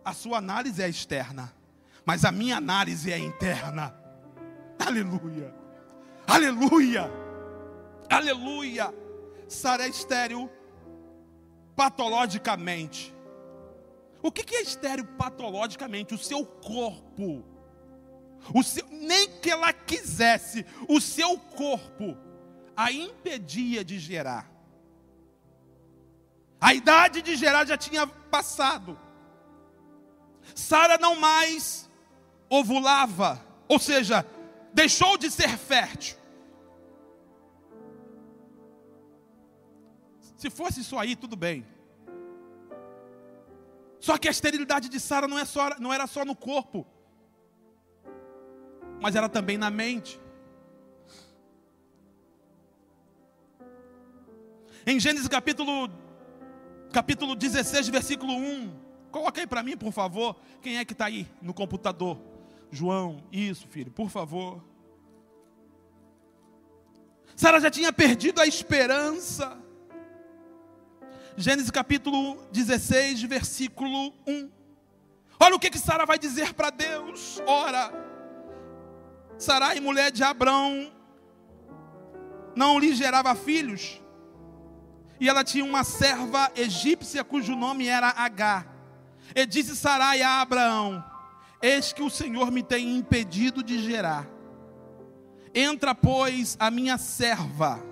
A 0.04 0.14
sua 0.14 0.38
análise 0.38 0.82
é 0.82 0.90
externa, 0.90 1.54
mas 2.06 2.26
a 2.26 2.32
minha 2.32 2.58
análise 2.58 3.12
é 3.12 3.18
interna. 3.18 3.96
Aleluia. 4.78 5.54
Aleluia. 6.28 7.12
Aleluia. 8.10 8.94
Sara 9.48 9.86
é 9.86 9.90
estéreo 9.90 10.50
patologicamente. 11.76 13.14
O 14.22 14.32
que 14.32 14.56
é 14.56 14.62
estéreo 14.62 15.06
patologicamente? 15.06 16.14
O 16.14 16.18
seu 16.18 16.46
corpo. 16.46 17.53
Seu, 18.64 18.86
nem 18.90 19.30
que 19.40 19.50
ela 19.50 19.72
quisesse, 19.72 20.66
o 20.88 21.00
seu 21.00 21.38
corpo 21.38 22.18
a 22.76 22.92
impedia 22.92 23.84
de 23.84 24.00
gerar. 24.00 24.52
A 26.60 26.74
idade 26.74 27.22
de 27.22 27.36
gerar 27.36 27.66
já 27.66 27.78
tinha 27.78 28.08
passado. 28.08 29.00
Sara 30.56 30.98
não 30.98 31.16
mais 31.16 31.90
ovulava, 32.50 33.44
ou 33.68 33.80
seja, 33.80 34.26
deixou 34.74 35.18
de 35.18 35.30
ser 35.30 35.58
fértil. 35.58 36.18
Se 40.38 40.50
fosse 40.50 40.82
isso 40.82 40.98
aí, 40.98 41.16
tudo 41.16 41.36
bem. 41.36 41.66
Só 44.00 44.18
que 44.18 44.28
a 44.28 44.32
esterilidade 44.32 44.90
de 44.90 45.00
Sara 45.00 45.28
não, 45.28 45.40
é 45.40 45.46
não 45.80 45.94
era 45.94 46.06
só 46.06 46.26
no 46.26 46.36
corpo, 46.36 46.86
mas 49.04 49.18
era 49.18 49.28
também 49.28 49.58
na 49.58 49.70
mente. 49.70 50.18
Em 54.88 54.98
Gênesis 54.98 55.28
capítulo, 55.28 55.90
capítulo 56.90 57.36
16, 57.36 57.90
versículo 57.90 58.32
1. 58.32 58.74
Coloca 59.12 59.42
aí 59.42 59.46
para 59.46 59.62
mim, 59.62 59.76
por 59.76 59.92
favor. 59.92 60.38
Quem 60.62 60.78
é 60.78 60.86
que 60.86 60.94
está 60.94 61.08
aí 61.08 61.28
no 61.42 61.54
computador? 61.54 62.18
João, 62.72 63.22
isso, 63.30 63.68
filho, 63.68 63.92
por 63.92 64.10
favor. 64.10 64.64
Sara 67.36 67.60
já 67.60 67.70
tinha 67.70 67.92
perdido 67.92 68.40
a 68.40 68.48
esperança. 68.48 69.62
Gênesis 71.36 71.70
capítulo 71.70 72.42
16, 72.54 73.22
versículo 73.24 74.14
1. 74.26 74.50
Olha 75.42 75.56
o 75.58 75.60
que, 75.60 75.70
que 75.70 75.78
Sara 75.78 76.06
vai 76.06 76.18
dizer 76.18 76.54
para 76.54 76.70
Deus. 76.70 77.42
Ora, 77.46 78.03
Sarai, 79.44 79.82
mulher 79.82 80.10
de 80.10 80.24
Abrão, 80.24 80.90
não 82.56 82.80
lhe 82.80 82.96
gerava 82.96 83.36
filhos. 83.36 84.02
E 85.20 85.28
ela 85.28 85.44
tinha 85.44 85.66
uma 85.66 85.84
serva 85.84 86.50
egípcia 86.56 87.24
cujo 87.24 87.56
nome 87.56 87.88
era 87.88 88.10
Agar. 88.10 88.66
E 89.36 89.46
disse 89.46 89.76
Sarai 89.76 90.22
a 90.22 90.42
Abraão: 90.42 91.04
Eis 91.62 91.92
que 91.92 92.02
o 92.02 92.10
Senhor 92.10 92.52
me 92.52 92.64
tem 92.64 92.96
impedido 92.96 93.62
de 93.62 93.80
gerar. 93.80 94.28
Entra, 95.54 95.94
pois, 95.94 96.56
a 96.60 96.72
minha 96.72 96.98
serva. 96.98 97.84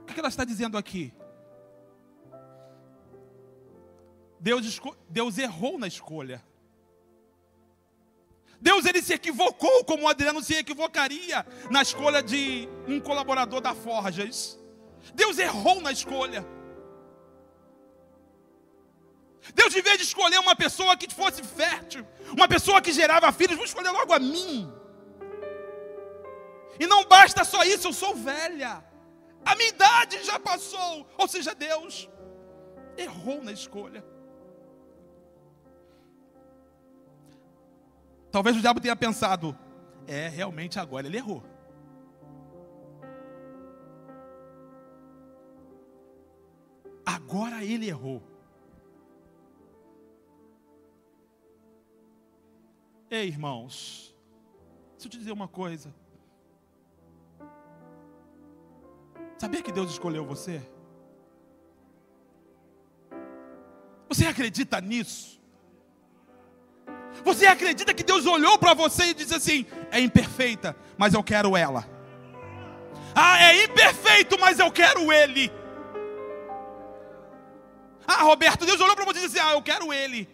O 0.00 0.06
que 0.06 0.18
ela 0.18 0.28
está 0.28 0.44
dizendo 0.44 0.76
aqui? 0.78 1.14
Deus, 4.40 4.80
Deus 5.08 5.38
errou 5.38 5.78
na 5.78 5.86
escolha. 5.86 6.42
Deus 8.62 8.86
ele 8.86 9.02
se 9.02 9.12
equivocou, 9.12 9.84
como 9.84 10.04
o 10.04 10.08
Adriano 10.08 10.40
se 10.40 10.54
equivocaria 10.54 11.44
na 11.68 11.82
escolha 11.82 12.22
de 12.22 12.68
um 12.86 13.00
colaborador 13.00 13.60
da 13.60 13.74
Forjas. 13.74 14.56
Deus 15.12 15.36
errou 15.36 15.80
na 15.80 15.90
escolha. 15.90 16.46
Deus, 19.52 19.74
em 19.74 19.82
vez 19.82 19.98
de 19.98 20.04
escolher 20.04 20.38
uma 20.38 20.54
pessoa 20.54 20.96
que 20.96 21.12
fosse 21.12 21.42
fértil, 21.42 22.06
uma 22.30 22.46
pessoa 22.46 22.80
que 22.80 22.92
gerava 22.92 23.32
filhos, 23.32 23.56
vou 23.56 23.64
escolher 23.64 23.90
logo 23.90 24.12
a 24.12 24.20
mim. 24.20 24.72
E 26.78 26.86
não 26.86 27.04
basta 27.04 27.42
só 27.42 27.64
isso, 27.64 27.88
eu 27.88 27.92
sou 27.92 28.14
velha. 28.14 28.84
A 29.44 29.56
minha 29.56 29.70
idade 29.70 30.22
já 30.22 30.38
passou. 30.38 31.04
Ou 31.18 31.26
seja, 31.26 31.52
Deus 31.52 32.08
errou 32.96 33.42
na 33.42 33.50
escolha. 33.50 34.04
Talvez 38.32 38.56
o 38.56 38.60
diabo 38.60 38.80
tenha 38.80 38.96
pensado: 38.96 39.56
é, 40.06 40.26
realmente 40.28 40.78
agora 40.78 41.06
ele 41.06 41.18
errou. 41.18 41.44
Agora 47.04 47.62
ele 47.62 47.88
errou. 47.88 48.22
Ei, 53.10 53.28
irmãos, 53.28 54.16
deixa 54.92 55.06
eu 55.06 55.10
te 55.10 55.18
dizer 55.18 55.32
uma 55.32 55.46
coisa. 55.46 55.94
Sabia 59.36 59.62
que 59.62 59.72
Deus 59.72 59.90
escolheu 59.90 60.24
você? 60.24 60.62
Você 64.08 64.24
acredita 64.24 64.80
nisso? 64.80 65.41
Você 67.24 67.46
acredita 67.46 67.94
que 67.94 68.02
Deus 68.02 68.26
olhou 68.26 68.58
para 68.58 68.74
você 68.74 69.06
e 69.06 69.14
disse 69.14 69.34
assim: 69.34 69.66
é 69.90 70.00
imperfeita, 70.00 70.76
mas 70.96 71.14
eu 71.14 71.22
quero 71.22 71.56
ela. 71.56 71.88
Ah, 73.14 73.42
é 73.42 73.64
imperfeito, 73.64 74.38
mas 74.38 74.58
eu 74.58 74.70
quero 74.70 75.12
ele. 75.12 75.52
Ah, 78.06 78.22
Roberto, 78.22 78.66
Deus 78.66 78.80
olhou 78.80 78.96
para 78.96 79.04
você 79.04 79.20
e 79.20 79.22
disse 79.22 79.38
ah, 79.38 79.52
eu 79.52 79.62
quero 79.62 79.92
ele. 79.92 80.28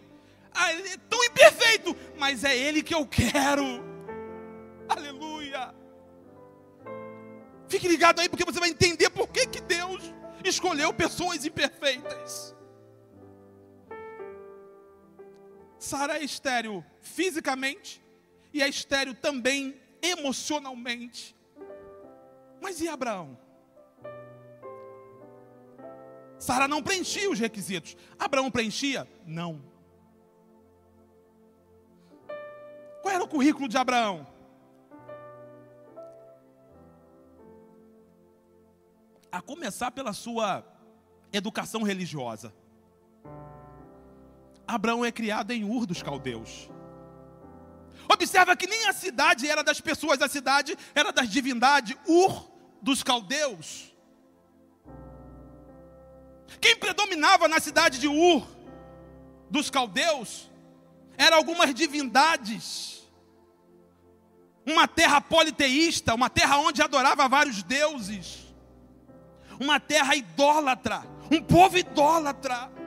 Ah, 0.53 0.73
ele 0.73 0.89
é 0.89 0.97
tão 1.09 1.23
imperfeito, 1.23 1.95
mas 2.17 2.43
é 2.43 2.55
Ele 2.57 2.81
que 2.81 2.93
eu 2.93 3.05
quero. 3.05 3.83
Aleluia. 4.87 5.73
Fique 7.67 7.87
ligado 7.87 8.19
aí, 8.19 8.27
porque 8.27 8.43
você 8.43 8.59
vai 8.59 8.69
entender 8.69 9.09
por 9.09 9.27
que, 9.27 9.45
que 9.45 9.61
Deus 9.61 10.13
escolheu 10.43 10.93
pessoas 10.93 11.45
imperfeitas. 11.45 12.55
Sara 15.79 16.17
é 16.17 16.23
estéreo 16.23 16.85
fisicamente 17.01 18.03
e 18.53 18.61
é 18.61 18.67
estéreo 18.67 19.15
também 19.15 19.79
emocionalmente. 20.01 21.33
Mas 22.61 22.81
e 22.81 22.89
Abraão? 22.89 23.37
Sara 26.37 26.67
não 26.67 26.83
preenchia 26.83 27.29
os 27.29 27.39
requisitos. 27.39 27.95
Abraão 28.17 28.51
preenchia? 28.51 29.07
Não. 29.25 29.61
Qual 33.01 33.13
era 33.13 33.23
o 33.23 33.27
currículo 33.27 33.67
de 33.67 33.77
Abraão? 33.77 34.27
A 39.31 39.41
começar 39.41 39.91
pela 39.91 40.11
sua 40.11 40.65
educação 41.31 41.83
religiosa. 41.83 42.53
Abraão 44.69 45.03
é 45.03 45.11
criado 45.11 45.49
em 45.51 45.63
Ur 45.63 45.87
dos 45.87 46.03
Caldeus. 46.03 46.69
Observa 48.07 48.55
que 48.55 48.67
nem 48.67 48.87
a 48.87 48.93
cidade 48.93 49.47
era 49.47 49.63
das 49.63 49.81
pessoas, 49.81 50.21
a 50.21 50.27
cidade 50.27 50.77
era 50.93 51.11
das 51.11 51.27
divindades, 51.27 51.97
Ur 52.07 52.47
dos 52.79 53.01
Caldeus. 53.01 53.95
Quem 56.61 56.75
predominava 56.75 57.47
na 57.47 57.59
cidade 57.59 57.99
de 57.99 58.07
Ur 58.07 58.47
dos 59.49 59.71
Caldeus 59.71 60.49
eram 61.17 61.37
algumas 61.37 61.73
divindades. 61.73 63.09
Uma 64.67 64.87
terra 64.87 65.19
politeísta, 65.19 66.13
uma 66.13 66.29
terra 66.29 66.57
onde 66.57 66.81
adorava 66.83 67.27
vários 67.27 67.63
deuses. 67.63 68.45
Uma 69.59 69.79
terra 69.79 70.15
idólatra, 70.15 71.03
um 71.31 71.41
povo 71.41 71.75
idólatra. 71.75 72.78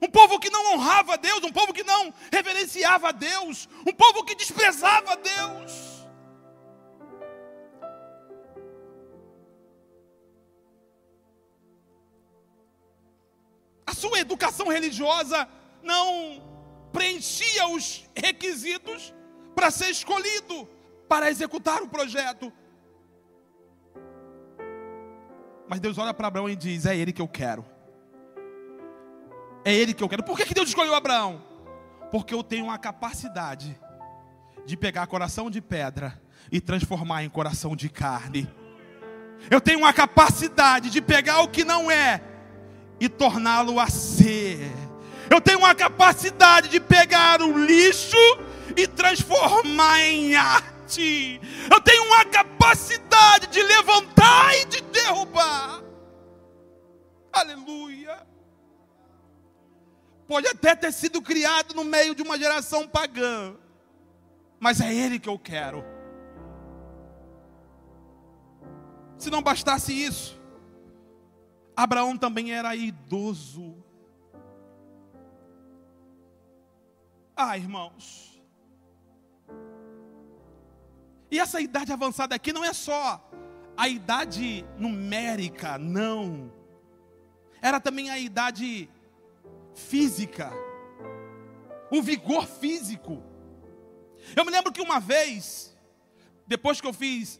Um 0.00 0.08
povo 0.08 0.38
que 0.38 0.50
não 0.50 0.74
honrava 0.74 1.14
a 1.14 1.16
Deus, 1.16 1.42
um 1.42 1.52
povo 1.52 1.72
que 1.72 1.82
não 1.82 2.12
reverenciava 2.30 3.08
a 3.08 3.12
Deus, 3.12 3.68
um 3.86 3.92
povo 3.92 4.24
que 4.24 4.34
desprezava 4.34 5.12
a 5.12 5.16
Deus. 5.16 5.96
A 13.86 13.94
sua 13.94 14.18
educação 14.18 14.68
religiosa 14.68 15.48
não 15.82 16.42
preenchia 16.92 17.68
os 17.68 18.04
requisitos 18.14 19.14
para 19.54 19.70
ser 19.70 19.90
escolhido 19.90 20.68
para 21.08 21.30
executar 21.30 21.82
o 21.82 21.88
projeto. 21.88 22.52
Mas 25.68 25.80
Deus 25.80 25.96
olha 25.98 26.12
para 26.12 26.28
Abraão 26.28 26.48
e 26.48 26.56
diz: 26.56 26.84
É 26.86 26.96
ele 26.96 27.12
que 27.12 27.22
eu 27.22 27.28
quero. 27.28 27.64
É 29.66 29.74
ele 29.74 29.92
que 29.92 30.04
eu 30.04 30.08
quero. 30.08 30.22
Por 30.22 30.36
que, 30.36 30.46
que 30.46 30.54
Deus 30.54 30.68
escolheu 30.68 30.94
Abraão? 30.94 31.42
Porque 32.12 32.32
eu 32.32 32.44
tenho 32.44 32.70
a 32.70 32.78
capacidade 32.78 33.76
de 34.64 34.76
pegar 34.76 35.08
coração 35.08 35.50
de 35.50 35.60
pedra 35.60 36.22
e 36.52 36.60
transformar 36.60 37.24
em 37.24 37.28
coração 37.28 37.74
de 37.74 37.88
carne. 37.88 38.48
Eu 39.50 39.60
tenho 39.60 39.84
a 39.84 39.92
capacidade 39.92 40.88
de 40.88 41.02
pegar 41.02 41.40
o 41.40 41.48
que 41.48 41.64
não 41.64 41.90
é 41.90 42.22
e 43.00 43.08
torná-lo 43.08 43.80
a 43.80 43.88
ser. 43.88 44.70
Eu 45.28 45.40
tenho 45.40 45.58
uma 45.58 45.74
capacidade 45.74 46.68
de 46.68 46.78
pegar 46.78 47.42
o 47.42 47.66
lixo 47.66 48.16
e 48.76 48.86
transformar 48.86 50.00
em 50.02 50.36
arte. 50.36 51.40
Eu 51.68 51.80
tenho 51.80 52.04
uma 52.04 52.24
capacidade 52.24 53.48
de 53.48 53.60
levantar 53.64 54.54
e 54.60 54.64
de 54.66 54.80
derrubar. 54.80 55.82
Aleluia. 57.32 58.35
Pode 60.26 60.48
até 60.48 60.74
ter 60.74 60.92
sido 60.92 61.22
criado 61.22 61.74
no 61.74 61.84
meio 61.84 62.14
de 62.14 62.22
uma 62.22 62.38
geração 62.38 62.86
pagã, 62.86 63.56
mas 64.58 64.80
é 64.80 64.92
Ele 64.92 65.18
que 65.18 65.28
eu 65.28 65.38
quero. 65.38 65.84
Se 69.18 69.30
não 69.30 69.40
bastasse 69.40 69.92
isso, 69.92 70.40
Abraão 71.76 72.16
também 72.16 72.52
era 72.52 72.74
idoso. 72.74 73.76
Ah, 77.36 77.56
irmãos. 77.56 78.42
E 81.30 81.38
essa 81.38 81.60
idade 81.60 81.92
avançada 81.92 82.34
aqui 82.34 82.52
não 82.52 82.64
é 82.64 82.72
só 82.72 83.22
a 83.76 83.88
idade 83.88 84.64
numérica, 84.78 85.76
não. 85.76 86.50
Era 87.60 87.78
também 87.78 88.10
a 88.10 88.18
idade 88.18 88.88
física, 89.76 90.50
o 91.90 92.02
vigor 92.02 92.46
físico. 92.46 93.22
Eu 94.34 94.44
me 94.44 94.50
lembro 94.50 94.72
que 94.72 94.80
uma 94.80 94.98
vez, 94.98 95.76
depois 96.46 96.80
que 96.80 96.86
eu 96.86 96.92
fiz 96.92 97.38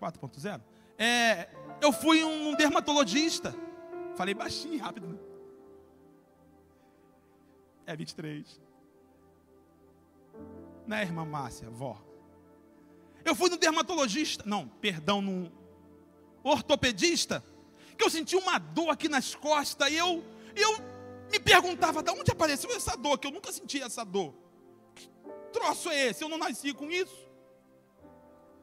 4.0, 0.00 0.60
é, 0.98 1.48
eu 1.80 1.92
fui 1.92 2.22
um 2.22 2.54
dermatologista. 2.54 3.54
Falei 4.16 4.34
baixinho, 4.34 4.82
rápido. 4.82 5.06
Né? 5.06 5.18
É 7.86 7.96
23. 7.96 8.60
Né, 10.86 11.02
irmã 11.02 11.24
Márcia, 11.24 11.70
vó? 11.70 11.98
Eu 13.24 13.34
fui 13.34 13.48
no 13.48 13.56
dermatologista, 13.56 14.42
não, 14.46 14.68
perdão, 14.68 15.22
no 15.22 15.50
ortopedista, 16.42 17.42
que 17.96 18.04
eu 18.04 18.10
senti 18.10 18.36
uma 18.36 18.58
dor 18.58 18.90
aqui 18.90 19.08
nas 19.08 19.34
costas 19.34 19.90
e 19.90 19.96
eu, 19.96 20.22
eu 20.54 20.93
me 21.30 21.40
perguntava 21.40 22.02
de 22.02 22.10
onde 22.10 22.30
apareceu 22.30 22.70
essa 22.70 22.96
dor, 22.96 23.18
que 23.18 23.26
eu 23.26 23.30
nunca 23.30 23.52
senti 23.52 23.82
essa 23.82 24.04
dor. 24.04 24.34
Que 24.94 25.08
troço 25.52 25.90
é 25.90 26.08
esse? 26.08 26.22
Eu 26.22 26.28
não 26.28 26.38
nasci 26.38 26.72
com 26.72 26.90
isso. 26.90 27.28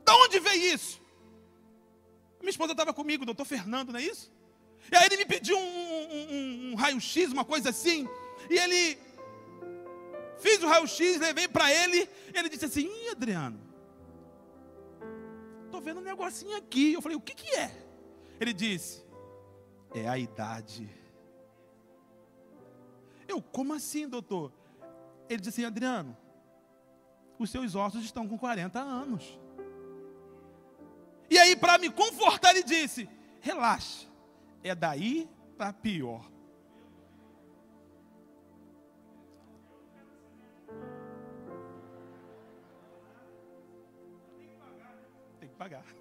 De 0.06 0.12
onde 0.12 0.40
veio 0.40 0.74
isso? 0.74 1.02
Minha 2.40 2.50
esposa 2.50 2.72
estava 2.72 2.94
comigo, 2.94 3.26
doutor 3.26 3.46
Fernando, 3.46 3.92
não 3.92 4.00
é 4.00 4.04
isso? 4.04 4.32
E 4.92 4.96
aí 4.96 5.06
ele 5.06 5.18
me 5.18 5.26
pediu 5.26 5.58
um, 5.58 5.62
um, 5.62 6.34
um, 6.34 6.72
um 6.72 6.76
raio-x, 6.76 7.32
uma 7.32 7.46
coisa 7.46 7.70
assim, 7.70 8.08
e 8.50 8.58
ele 8.58 8.98
fiz 10.40 10.62
o 10.64 10.68
raio-x, 10.68 11.20
levei 11.20 11.48
para 11.48 11.72
ele. 11.72 12.10
Ele 12.34 12.50
disse 12.50 12.66
assim: 12.66 12.88
Ih, 12.88 13.10
Adriano, 13.10 13.60
estou 15.66 15.82
vendo 15.82 16.00
um 16.00 16.04
negocinho 16.04 16.58
aqui. 16.58 16.94
Eu 16.94 17.02
falei: 17.02 17.16
O 17.16 17.22
que, 17.22 17.36
que 17.36 17.56
é? 17.56 17.72
Ele 18.40 18.54
disse: 18.54 19.04
É 19.94 20.08
a 20.08 20.18
idade. 20.18 20.90
Eu, 23.32 23.42
como 23.42 23.74
assim, 23.74 24.10
doutor? 24.10 24.52
Ele 25.30 25.40
disse 25.40 25.62
assim: 25.62 25.66
Adriano, 25.66 26.18
os 27.40 27.50
seus 27.50 27.76
ossos 27.76 28.04
estão 28.04 28.28
com 28.28 28.38
40 28.38 28.78
anos. 28.78 29.40
E 31.30 31.40
aí, 31.40 31.56
para 31.56 31.78
me 31.78 31.90
confortar, 31.90 32.50
ele 32.52 32.64
disse: 32.64 33.10
Relaxa, 33.40 34.06
é 34.62 34.76
daí 34.76 35.30
para 35.58 35.72
pior. 35.72 36.30
Tem 45.40 45.48
que 45.48 45.56
pagar. 45.56 46.01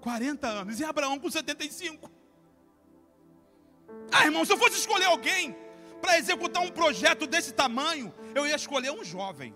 Quarenta 0.00 0.46
anos. 0.48 0.80
E 0.80 0.84
Abraão 0.84 1.18
com 1.18 1.30
75. 1.30 2.10
Ah, 4.12 4.24
irmão, 4.24 4.44
se 4.44 4.52
eu 4.52 4.58
fosse 4.58 4.78
escolher 4.78 5.06
alguém 5.06 5.56
para 6.00 6.18
executar 6.18 6.62
um 6.62 6.70
projeto 6.70 7.26
desse 7.26 7.52
tamanho, 7.52 8.14
eu 8.34 8.46
ia 8.46 8.56
escolher 8.56 8.90
um 8.90 9.04
jovem, 9.04 9.54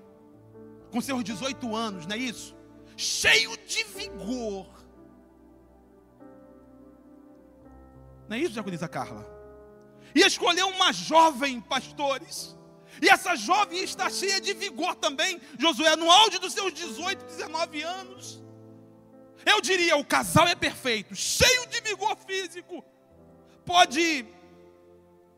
com 0.91 1.01
seus 1.01 1.23
18 1.25 1.75
anos, 1.75 2.07
não 2.07 2.15
é 2.15 2.19
isso? 2.19 2.57
Cheio 2.97 3.57
de 3.67 3.85
vigor. 3.85 4.67
Não 8.29 8.37
é 8.37 8.41
isso, 8.41 8.55
Jaconiza 8.55 8.89
Carla? 8.89 9.27
Ia 10.15 10.27
escolher 10.27 10.65
uma 10.65 10.93
jovem, 10.93 11.61
pastores. 11.61 12.57
E 13.01 13.09
essa 13.09 13.35
jovem 13.35 13.83
está 13.83 14.11
cheia 14.11 14.41
de 14.41 14.53
vigor 14.53 14.95
também, 14.97 15.41
Josué, 15.59 15.97
no 15.97 16.11
auge 16.11 16.39
dos 16.39 16.53
seus 16.53 16.73
18, 16.73 17.25
19 17.25 17.83
anos. 17.83 18.43
Eu 19.45 19.61
diria, 19.61 19.97
o 19.97 20.05
casal 20.05 20.47
é 20.47 20.55
perfeito, 20.55 21.15
cheio 21.15 21.67
de 21.67 21.81
vigor 21.81 22.17
físico. 22.17 22.85
Pode 23.65 24.27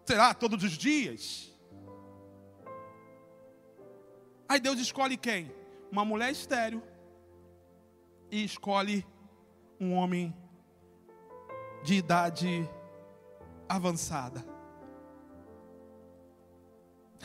será 0.05 0.35
todos 0.35 0.63
os 0.63 0.73
dias. 0.73 1.51
Aí 4.49 4.61
Deus 4.61 4.79
escolhe 4.79 5.17
quem? 5.17 5.53
Uma 5.91 6.05
mulher 6.05 6.31
estéreo 6.31 6.83
e 8.31 8.45
escolhe 8.45 9.07
um 9.81 9.95
homem 9.95 10.35
de 11.83 11.95
idade 11.95 12.69
avançada. 13.69 14.45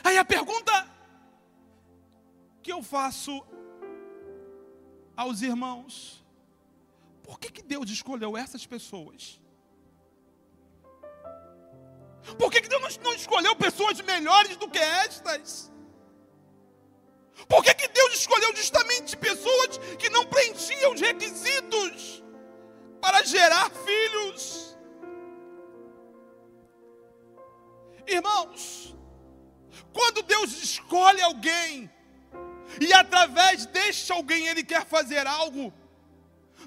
Aí 0.04 0.18
a 0.18 0.26
pergunta 0.26 0.72
que 2.64 2.72
eu 2.72 2.82
faço 2.82 3.46
aos 5.16 5.42
irmãos: 5.42 6.24
por 7.30 7.38
que, 7.40 7.52
que 7.52 7.62
Deus 7.62 7.88
escolheu 7.92 8.36
essas 8.36 8.66
pessoas? 8.66 9.40
Por 12.40 12.50
que, 12.52 12.60
que 12.62 12.68
Deus 12.68 12.98
não 13.06 13.14
escolheu 13.14 13.56
pessoas 13.56 14.02
melhores 14.02 14.58
do 14.58 14.68
que 14.68 14.80
estas? 14.80 15.72
Por 17.48 17.64
que, 17.64 17.72
que 17.76 17.88
Deus 17.88 18.16
escolheu 18.16 18.56
justamente 18.56 19.16
pessoas 19.16 19.78
que 20.00 20.10
não 20.10 20.26
preenchiam 20.26 20.94
os 20.94 21.02
requisitos 21.02 22.24
para 23.00 23.24
gerar 23.24 23.70
filhos? 23.70 24.76
Irmãos, 28.08 28.96
quando 29.94 30.24
Deus 30.24 30.52
escolhe 30.64 31.22
alguém, 31.22 31.92
e 32.82 32.92
através 32.92 33.68
deste 33.68 34.12
alguém 34.12 34.48
Ele 34.48 34.64
quer 34.64 34.84
fazer 34.84 35.28
algo, 35.28 35.72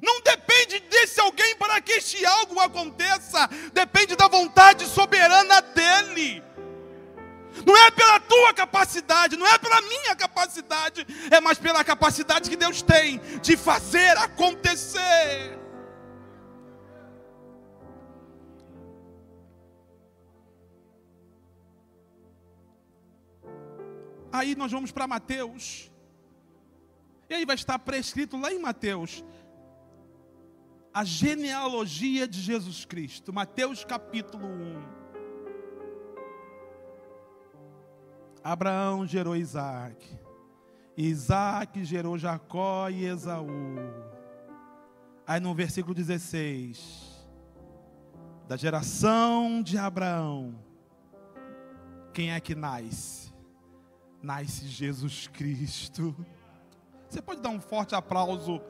não 0.00 0.20
depende 0.20 0.80
desse 0.80 1.20
alguém 1.20 1.56
para 1.56 1.80
que 1.80 1.92
este 1.92 2.24
algo 2.24 2.58
aconteça, 2.60 3.48
depende 3.72 4.16
da 4.16 4.28
vontade 4.28 4.86
soberana 4.86 5.60
dele. 5.60 6.42
Não 7.66 7.76
é 7.76 7.90
pela 7.90 8.18
tua 8.20 8.54
capacidade, 8.54 9.36
não 9.36 9.46
é 9.46 9.58
pela 9.58 9.80
minha 9.82 10.16
capacidade, 10.16 11.06
é 11.30 11.40
mais 11.40 11.58
pela 11.58 11.84
capacidade 11.84 12.48
que 12.48 12.56
Deus 12.56 12.80
tem 12.82 13.20
de 13.40 13.56
fazer 13.56 14.16
acontecer. 14.16 15.58
Aí 24.32 24.56
nós 24.56 24.72
vamos 24.72 24.90
para 24.90 25.06
Mateus. 25.06 25.90
E 27.28 27.34
aí 27.34 27.44
vai 27.44 27.54
estar 27.54 27.78
prescrito 27.78 28.38
lá 28.38 28.50
em 28.50 28.58
Mateus 28.58 29.22
a 30.94 31.04
genealogia 31.04 32.28
de 32.28 32.40
Jesus 32.40 32.84
Cristo. 32.84 33.32
Mateus 33.32 33.84
capítulo 33.84 34.46
1. 34.46 34.82
Abraão 38.44 39.06
gerou 39.06 39.34
Isaac. 39.34 40.18
Isaac 40.96 41.84
gerou 41.84 42.18
Jacó 42.18 42.90
e 42.90 43.06
Esaú. 43.06 43.76
Aí 45.26 45.40
no 45.40 45.54
versículo 45.54 45.94
16. 45.94 47.26
Da 48.46 48.56
geração 48.56 49.62
de 49.62 49.78
Abraão. 49.78 50.54
Quem 52.12 52.32
é 52.32 52.40
que 52.40 52.54
nasce? 52.54 53.32
Nasce 54.22 54.68
Jesus 54.68 55.26
Cristo. 55.28 56.14
Você 57.08 57.22
pode 57.22 57.40
dar 57.40 57.48
um 57.48 57.60
forte 57.60 57.94
aplauso 57.94 58.60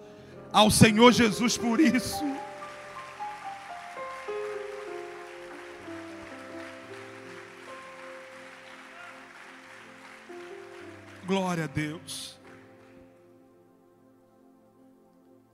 ao 0.53 0.71
Senhor 0.71 1.11
Jesus 1.13 1.57
por 1.57 1.81
isso. 1.81 2.23
Glória 11.27 11.65
a 11.65 11.67
Deus. 11.67 12.39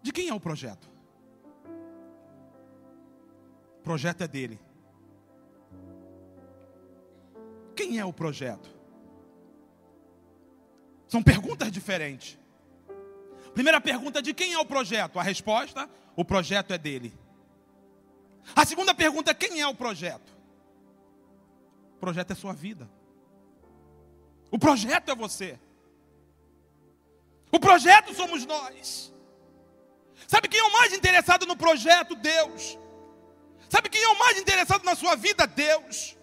De 0.03 0.13
quem 0.13 0.29
é 0.29 0.35
o 0.35 0.41
projeto? 0.41 0.91
O 3.79 3.83
projeto 3.83 4.23
é 4.23 4.29
dele. 4.29 4.59
Quem 7.77 7.99
é 7.99 8.05
o 8.05 8.13
projeto? 8.13 8.77
São 11.07 11.23
perguntas 11.23 11.71
diferentes. 11.71 12.37
Primeira 13.55 13.81
pergunta: 13.81 14.23
de 14.23 14.33
quem 14.35 14.53
é 14.53 14.59
o 14.59 14.65
projeto? 14.65 15.19
A 15.19 15.23
resposta: 15.23 15.89
o 16.17 16.25
projeto 16.25 16.73
é 16.73 16.79
dele. 16.79 17.13
A 18.55 18.65
segunda 18.65 18.95
pergunta: 18.95 19.35
quem 19.35 19.61
é 19.61 19.67
o 19.67 19.75
projeto? 19.75 20.37
O 21.97 22.01
projeto 22.01 22.31
é 22.33 22.35
sua 22.35 22.53
vida. 22.53 22.89
O 24.51 24.59
projeto 24.59 25.11
é 25.11 25.15
você. 25.15 25.59
O 27.51 27.59
projeto 27.59 28.15
somos 28.15 28.47
nós. 28.47 29.13
Sabe 30.27 30.49
quem 30.49 30.61
é 30.61 30.65
o 30.65 30.73
mais 30.73 30.93
interessado 30.93 31.47
no 31.47 31.57
projeto? 31.57 32.15
Deus. 32.15 32.79
Sabe 33.69 33.89
quem 33.89 34.03
é 34.03 34.09
o 34.09 34.19
mais 34.19 34.39
interessado 34.39 34.85
na 34.85 34.95
sua 34.95 35.17
vida? 35.17 35.47
Deus. 35.47 36.17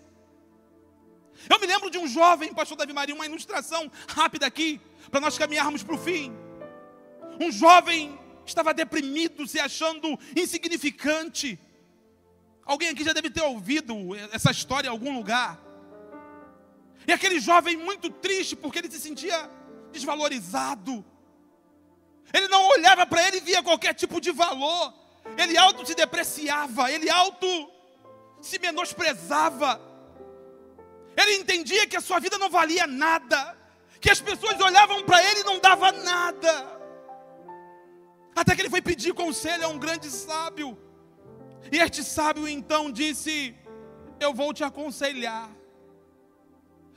Eu 1.49 1.59
me 1.59 1.67
lembro 1.67 1.89
de 1.89 1.97
um 1.97 2.07
jovem, 2.07 2.53
pastor 2.53 2.77
Davi 2.77 2.93
Maria, 2.93 3.13
uma 3.13 3.25
ilustração 3.25 3.91
rápida 4.07 4.45
aqui, 4.45 4.81
para 5.11 5.19
nós 5.19 5.37
caminharmos 5.37 5.83
para 5.83 5.95
o 5.95 5.97
fim. 5.97 6.44
Um 7.39 7.51
jovem 7.51 8.17
estava 8.45 8.73
deprimido, 8.73 9.47
se 9.47 9.59
achando 9.59 10.17
insignificante. 10.35 11.59
Alguém 12.65 12.89
aqui 12.89 13.03
já 13.03 13.13
deve 13.13 13.29
ter 13.29 13.43
ouvido 13.43 14.15
essa 14.31 14.51
história 14.51 14.87
em 14.87 14.91
algum 14.91 15.15
lugar. 15.15 15.59
E 17.07 17.13
aquele 17.13 17.39
jovem 17.39 17.77
muito 17.77 18.09
triste 18.09 18.55
porque 18.55 18.79
ele 18.79 18.89
se 18.89 18.99
sentia 18.99 19.49
desvalorizado. 19.91 21.05
Ele 22.33 22.47
não 22.47 22.67
olhava 22.69 23.05
para 23.05 23.27
ele 23.27 23.37
e 23.37 23.41
via 23.41 23.63
qualquer 23.63 23.93
tipo 23.93 24.19
de 24.19 24.31
valor. 24.31 24.93
Ele 25.37 25.57
auto 25.57 25.85
se 25.85 25.95
depreciava, 25.95 26.91
ele 26.91 27.09
auto 27.09 27.47
se 28.41 28.59
menosprezava. 28.59 29.81
Ele 31.17 31.35
entendia 31.35 31.87
que 31.87 31.95
a 31.95 32.01
sua 32.01 32.19
vida 32.19 32.37
não 32.37 32.49
valia 32.49 32.85
nada, 32.85 33.57
que 34.01 34.09
as 34.09 34.19
pessoas 34.19 34.59
olhavam 34.59 35.03
para 35.03 35.23
ele 35.23 35.41
e 35.41 35.43
não 35.43 35.59
dava 35.59 35.91
nada. 35.91 36.74
Até 38.35 38.53
que 38.53 38.61
ele 38.61 38.69
foi 38.69 38.81
pedir 38.81 39.13
conselho 39.13 39.65
a 39.65 39.69
um 39.69 39.79
grande 39.79 40.09
sábio. 40.09 40.77
E 41.71 41.77
este 41.77 42.03
sábio 42.03 42.47
então 42.47 42.91
disse: 42.91 43.55
Eu 44.19 44.33
vou 44.33 44.53
te 44.53 44.63
aconselhar. 44.63 45.49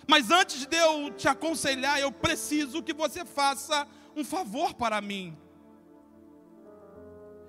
Mas 0.06 0.30
antes 0.30 0.66
de 0.66 0.76
eu 0.76 1.10
te 1.12 1.28
aconselhar, 1.28 2.00
eu 2.00 2.10
preciso 2.10 2.82
que 2.82 2.92
você 2.92 3.24
faça 3.24 3.86
um 4.16 4.24
favor 4.24 4.74
para 4.74 5.00
mim. 5.00 5.36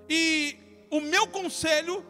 E 0.09 0.57
o 0.91 0.99
meu 0.99 1.27
conselho 1.27 2.05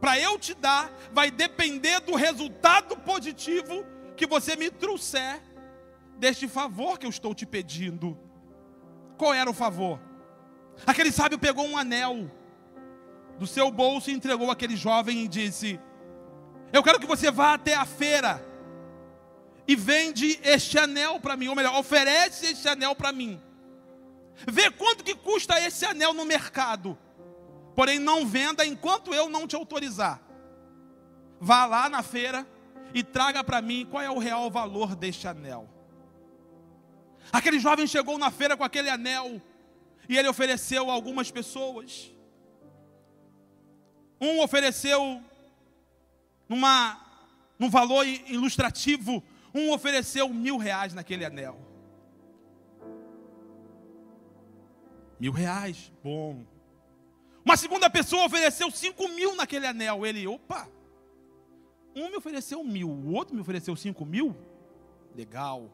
para 0.00 0.18
eu 0.18 0.38
te 0.38 0.54
dar 0.54 0.92
vai 1.12 1.30
depender 1.30 2.00
do 2.00 2.14
resultado 2.14 2.96
positivo 2.96 3.84
que 4.16 4.26
você 4.26 4.56
me 4.56 4.70
trouxer 4.70 5.40
deste 6.18 6.48
favor 6.48 6.98
que 6.98 7.06
eu 7.06 7.10
estou 7.10 7.34
te 7.34 7.46
pedindo. 7.46 8.18
Qual 9.16 9.32
era 9.32 9.48
o 9.48 9.54
favor? 9.54 10.00
Aquele 10.84 11.12
sábio 11.12 11.38
pegou 11.38 11.66
um 11.66 11.76
anel 11.76 12.30
do 13.38 13.46
seu 13.46 13.70
bolso 13.70 14.10
e 14.10 14.14
entregou 14.14 14.50
aquele 14.50 14.76
jovem 14.76 15.24
e 15.24 15.28
disse: 15.28 15.80
Eu 16.72 16.82
quero 16.82 16.98
que 16.98 17.06
você 17.06 17.30
vá 17.30 17.54
até 17.54 17.74
a 17.74 17.84
feira 17.84 18.44
e 19.68 19.74
vende 19.74 20.38
este 20.42 20.78
anel 20.78 21.18
para 21.20 21.36
mim, 21.36 21.48
ou 21.48 21.56
melhor, 21.56 21.78
oferece 21.78 22.46
este 22.46 22.68
anel 22.68 22.94
para 22.94 23.12
mim. 23.12 23.40
Vê 24.46 24.70
quanto 24.70 25.02
que 25.02 25.14
custa 25.14 25.58
esse 25.60 25.84
anel 25.84 26.12
no 26.12 26.24
mercado. 26.24 26.96
Porém, 27.74 27.98
não 27.98 28.26
venda 28.26 28.64
enquanto 28.64 29.14
eu 29.14 29.28
não 29.28 29.46
te 29.46 29.56
autorizar. 29.56 30.20
Vá 31.40 31.66
lá 31.66 31.88
na 31.88 32.02
feira 32.02 32.46
e 32.94 33.02
traga 33.02 33.42
para 33.42 33.60
mim 33.60 33.86
qual 33.90 34.02
é 34.02 34.10
o 34.10 34.18
real 34.18 34.50
valor 34.50 34.94
deste 34.94 35.26
anel. 35.26 35.68
Aquele 37.32 37.58
jovem 37.58 37.86
chegou 37.86 38.18
na 38.18 38.30
feira 38.30 38.56
com 38.56 38.64
aquele 38.64 38.88
anel 38.88 39.42
e 40.08 40.16
ele 40.16 40.28
ofereceu 40.28 40.90
a 40.90 40.92
algumas 40.92 41.30
pessoas. 41.30 42.12
Um 44.20 44.40
ofereceu 44.40 45.22
numa, 46.48 47.00
num 47.58 47.68
valor 47.68 48.06
ilustrativo, 48.06 49.22
um 49.54 49.72
ofereceu 49.72 50.28
mil 50.28 50.56
reais 50.56 50.94
naquele 50.94 51.24
anel. 51.24 51.58
Mil 55.18 55.32
reais, 55.32 55.90
bom. 56.02 56.44
Uma 57.44 57.56
segunda 57.56 57.88
pessoa 57.88 58.26
ofereceu 58.26 58.70
cinco 58.70 59.08
mil 59.08 59.34
naquele 59.34 59.66
anel. 59.66 60.04
Ele, 60.04 60.26
opa, 60.26 60.68
um 61.94 62.10
me 62.10 62.16
ofereceu 62.16 62.62
mil, 62.62 62.90
o 62.90 63.12
outro 63.14 63.34
me 63.34 63.40
ofereceu 63.40 63.74
cinco 63.76 64.04
mil. 64.04 64.36
Legal. 65.14 65.70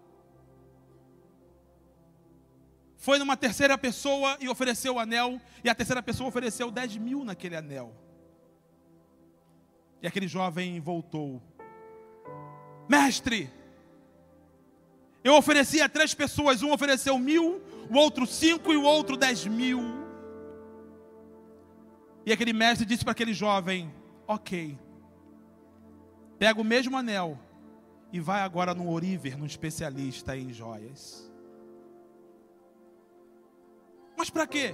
Foi 3.02 3.18
numa 3.18 3.36
terceira 3.36 3.76
pessoa 3.76 4.36
e 4.40 4.48
ofereceu 4.48 4.94
o 4.94 4.98
anel, 5.00 5.40
e 5.64 5.68
a 5.68 5.74
terceira 5.74 6.00
pessoa 6.00 6.28
ofereceu 6.28 6.70
dez 6.70 6.96
mil 6.96 7.24
naquele 7.24 7.56
anel. 7.56 7.92
E 10.00 10.06
aquele 10.06 10.28
jovem 10.28 10.78
voltou. 10.78 11.42
Mestre, 12.88 13.50
eu 15.24 15.34
ofereci 15.34 15.80
a 15.80 15.88
três 15.88 16.14
pessoas, 16.14 16.62
um 16.62 16.70
ofereceu 16.70 17.18
mil, 17.18 17.60
o 17.90 17.96
outro 17.96 18.24
cinco 18.24 18.72
e 18.72 18.76
o 18.76 18.84
outro 18.84 19.16
dez 19.16 19.48
mil. 19.48 19.80
E 22.24 22.32
aquele 22.32 22.52
mestre 22.52 22.86
disse 22.86 23.02
para 23.02 23.10
aquele 23.10 23.34
jovem: 23.34 23.92
Ok, 24.28 24.78
pega 26.38 26.60
o 26.60 26.64
mesmo 26.64 26.96
anel 26.96 27.36
e 28.12 28.20
vai 28.20 28.42
agora 28.42 28.72
no 28.74 28.88
Oriver, 28.92 29.36
num 29.36 29.46
especialista 29.46 30.36
em 30.36 30.52
joias. 30.52 31.31
Mas 34.22 34.30
para 34.30 34.46
quê? 34.46 34.72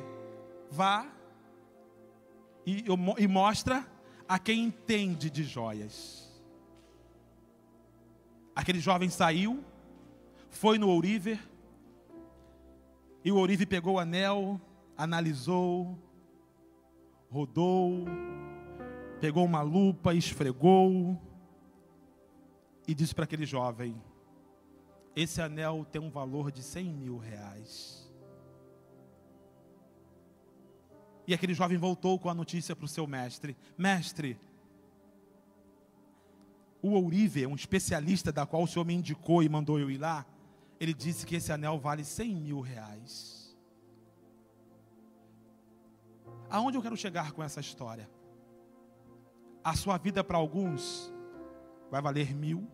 Vá 0.71 1.11
e, 2.67 2.85
e 3.17 3.27
mostra 3.27 3.91
a 4.29 4.39
quem 4.39 4.65
entende 4.65 5.31
de 5.31 5.43
joias. 5.43 6.39
Aquele 8.55 8.79
jovem 8.79 9.09
saiu, 9.09 9.65
foi 10.51 10.77
no 10.77 10.91
Ouriver, 10.91 11.41
e 13.25 13.33
o 13.33 13.37
Ourive 13.37 13.65
pegou 13.65 13.95
o 13.95 13.99
anel, 13.99 14.61
analisou, 14.95 15.99
rodou, 17.31 18.05
pegou 19.19 19.47
uma 19.47 19.63
lupa, 19.63 20.13
esfregou, 20.13 21.19
e 22.87 22.93
disse 22.95 23.15
para 23.15 23.25
aquele 23.25 23.47
jovem: 23.47 23.97
Esse 25.17 25.41
anel 25.41 25.87
tem 25.91 26.03
um 26.03 26.11
valor 26.11 26.53
de 26.53 26.63
cem 26.63 26.93
mil 26.93 27.17
reais. 27.17 28.08
E 31.29 31.35
aquele 31.35 31.53
jovem 31.53 31.77
voltou 31.77 32.19
com 32.19 32.31
a 32.31 32.35
notícia 32.35 32.75
para 32.75 32.87
o 32.87 32.89
seu 32.89 33.07
mestre: 33.07 33.55
Mestre, 33.77 34.41
o 36.81 36.93
Ourive, 36.93 37.47
um 37.47 37.55
especialista 37.55 38.33
da 38.33 38.47
qual 38.47 38.63
o 38.63 38.67
senhor 38.67 38.87
me 38.87 38.95
indicou 38.95 39.43
e 39.43 39.49
mandou 39.49 39.79
eu 39.79 39.91
ir 39.91 39.99
lá, 39.99 40.25
ele 40.81 40.95
disse 40.95 41.27
que 41.27 41.37
esse 41.37 41.53
anel 41.53 41.79
vale 41.79 42.03
100 42.03 42.35
mil 42.35 42.61
reais. 42.61 43.55
Aonde 46.49 46.79
eu 46.79 46.83
quero 46.83 46.97
chegar 46.97 47.33
com 47.33 47.43
essa 47.43 47.61
história? 47.61 48.09
A 49.63 49.77
sua 49.77 49.99
vida 49.99 50.25
para 50.25 50.39
alguns 50.39 51.13
vai 51.91 52.01
valer 52.01 52.35
mil, 52.35 52.67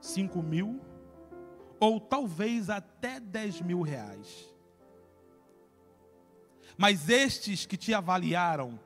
cinco 0.00 0.42
mil, 0.42 0.80
ou 1.78 2.00
talvez 2.00 2.68
até 2.68 3.20
dez 3.20 3.60
mil 3.60 3.80
reais. 3.80 4.52
Mas 6.76 7.08
estes 7.08 7.66
que 7.66 7.76
te 7.76 7.94
avaliaram 7.94 8.78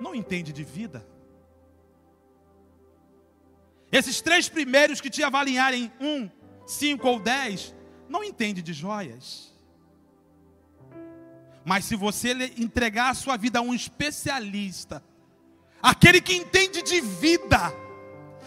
não 0.00 0.14
entendem 0.14 0.52
de 0.52 0.64
vida. 0.64 1.06
Esses 3.90 4.20
três 4.20 4.48
primeiros 4.48 5.00
que 5.00 5.08
te 5.08 5.22
avaliarem 5.22 5.90
um, 6.00 6.28
cinco 6.66 7.08
ou 7.08 7.18
dez, 7.18 7.74
não 8.08 8.22
entendem 8.22 8.62
de 8.62 8.72
joias. 8.72 9.54
Mas 11.64 11.84
se 11.84 11.96
você 11.96 12.32
entregar 12.58 13.10
a 13.10 13.14
sua 13.14 13.36
vida 13.36 13.58
a 13.58 13.62
um 13.62 13.74
especialista, 13.74 15.02
aquele 15.82 16.20
que 16.20 16.34
entende 16.34 16.82
de 16.82 17.00
vida, 17.00 17.72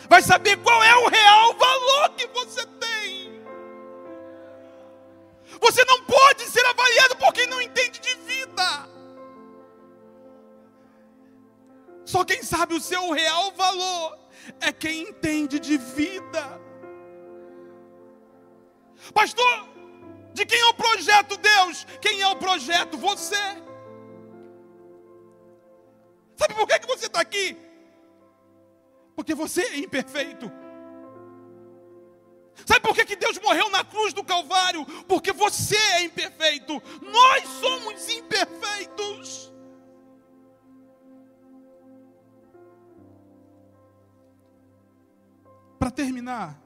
vai 0.08 0.22
saber 0.22 0.58
qual 0.58 0.84
é 0.84 0.96
o 0.96 1.10
real 1.10 1.54
valor 1.56 2.16
que 2.16 2.28
você 2.28 2.66
tem. 2.66 3.19
Você 5.60 5.84
não 5.86 6.04
pode 6.04 6.44
ser 6.44 6.66
avaliado 6.66 7.16
por 7.18 7.34
quem 7.34 7.48
não 7.48 7.62
entende 7.62 8.00
de 8.00 8.16
vida. 8.16 8.90
Só 12.06 12.24
quem 12.24 12.42
sabe 12.44 12.74
o 12.74 12.82
seu 12.82 13.12
real 13.12 13.52
valor 13.52 14.18
é 14.60 14.72
quem 14.72 15.10
entende 15.10 15.60
de 15.60 15.78
vida. 15.78 16.60
Pastor, 19.14 19.70
de 20.34 20.46
quem 20.46 20.60
é 20.60 20.66
o 20.66 20.74
projeto 20.74 21.38
Deus? 21.38 21.86
Quem 22.02 22.22
é 22.22 22.28
o 22.28 22.36
projeto? 22.36 22.98
Você. 22.98 23.36
Sabe 26.36 26.54
por 26.54 26.68
que, 26.68 26.88
você 26.88 27.08
está 27.08 27.22
aqui? 27.22 27.58
Porque 29.16 29.36
você 29.36 29.62
é 29.62 29.78
imperfeito. 29.80 30.52
Sabe 32.66 32.82
por 32.82 32.94
que, 32.94 33.06
que 33.06 33.16
Deus 33.16 33.40
morreu 33.40 33.70
na 33.70 33.84
cruz 33.84 34.14
do 34.14 34.24
Calvário? 34.24 34.86
Porque 35.06 35.32
você 35.32 35.76
é 35.76 36.04
imperfeito. 36.04 36.82
Nós 37.02 37.48
somos 37.48 38.10
imperfeitos. 38.10 39.52
Para 45.80 45.90
terminar, 45.90 46.62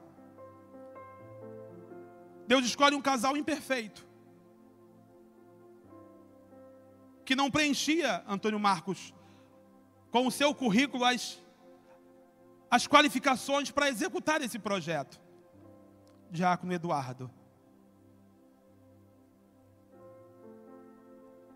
Deus 2.46 2.66
escolhe 2.66 2.94
um 2.94 3.00
casal 3.00 3.36
imperfeito. 3.36 4.06
Que 7.24 7.34
não 7.34 7.50
preenchia 7.50 8.22
Antônio 8.26 8.58
Marcos 8.58 9.14
com 10.10 10.26
o 10.26 10.30
seu 10.30 10.54
currículo 10.54 11.04
as, 11.04 11.40
as 12.70 12.86
qualificações 12.86 13.70
para 13.70 13.88
executar 13.88 14.42
esse 14.42 14.58
projeto. 14.58 15.23
Diácono 16.30 16.72
Eduardo. 16.72 17.30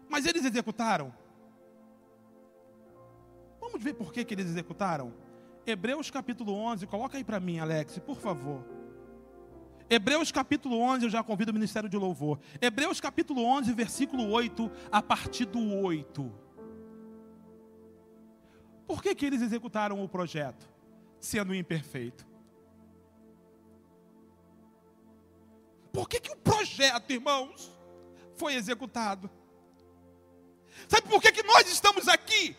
Mas 0.08 0.24
eles 0.26 0.44
executaram. 0.44 1.12
Vamos 3.60 3.82
ver 3.82 3.94
por 3.94 4.12
que, 4.12 4.24
que 4.24 4.34
eles 4.34 4.46
executaram? 4.46 5.12
Hebreus 5.66 6.10
capítulo 6.10 6.54
11, 6.54 6.86
coloca 6.86 7.18
aí 7.18 7.24
para 7.24 7.38
mim, 7.38 7.58
Alex, 7.58 7.98
por 7.98 8.16
favor. 8.16 8.64
Hebreus 9.90 10.32
capítulo 10.32 10.78
11, 10.78 11.04
eu 11.04 11.10
já 11.10 11.22
convido 11.22 11.50
o 11.50 11.54
ministério 11.54 11.88
de 11.88 11.96
louvor. 11.96 12.38
Hebreus 12.60 13.00
capítulo 13.00 13.42
11, 13.44 13.72
versículo 13.72 14.30
8, 14.30 14.70
a 14.90 15.02
partir 15.02 15.44
do 15.46 15.58
8. 15.58 16.32
Por 18.86 19.02
que, 19.02 19.14
que 19.14 19.26
eles 19.26 19.42
executaram 19.42 20.02
o 20.02 20.08
projeto, 20.08 20.66
sendo 21.20 21.54
imperfeito? 21.54 22.26
Por 25.98 26.08
que, 26.08 26.20
que 26.20 26.30
o 26.30 26.36
projeto, 26.36 27.10
irmãos, 27.10 27.76
foi 28.36 28.54
executado? 28.54 29.28
Sabe 30.86 31.08
por 31.08 31.20
que, 31.20 31.32
que 31.32 31.42
nós 31.42 31.68
estamos 31.68 32.06
aqui? 32.06 32.56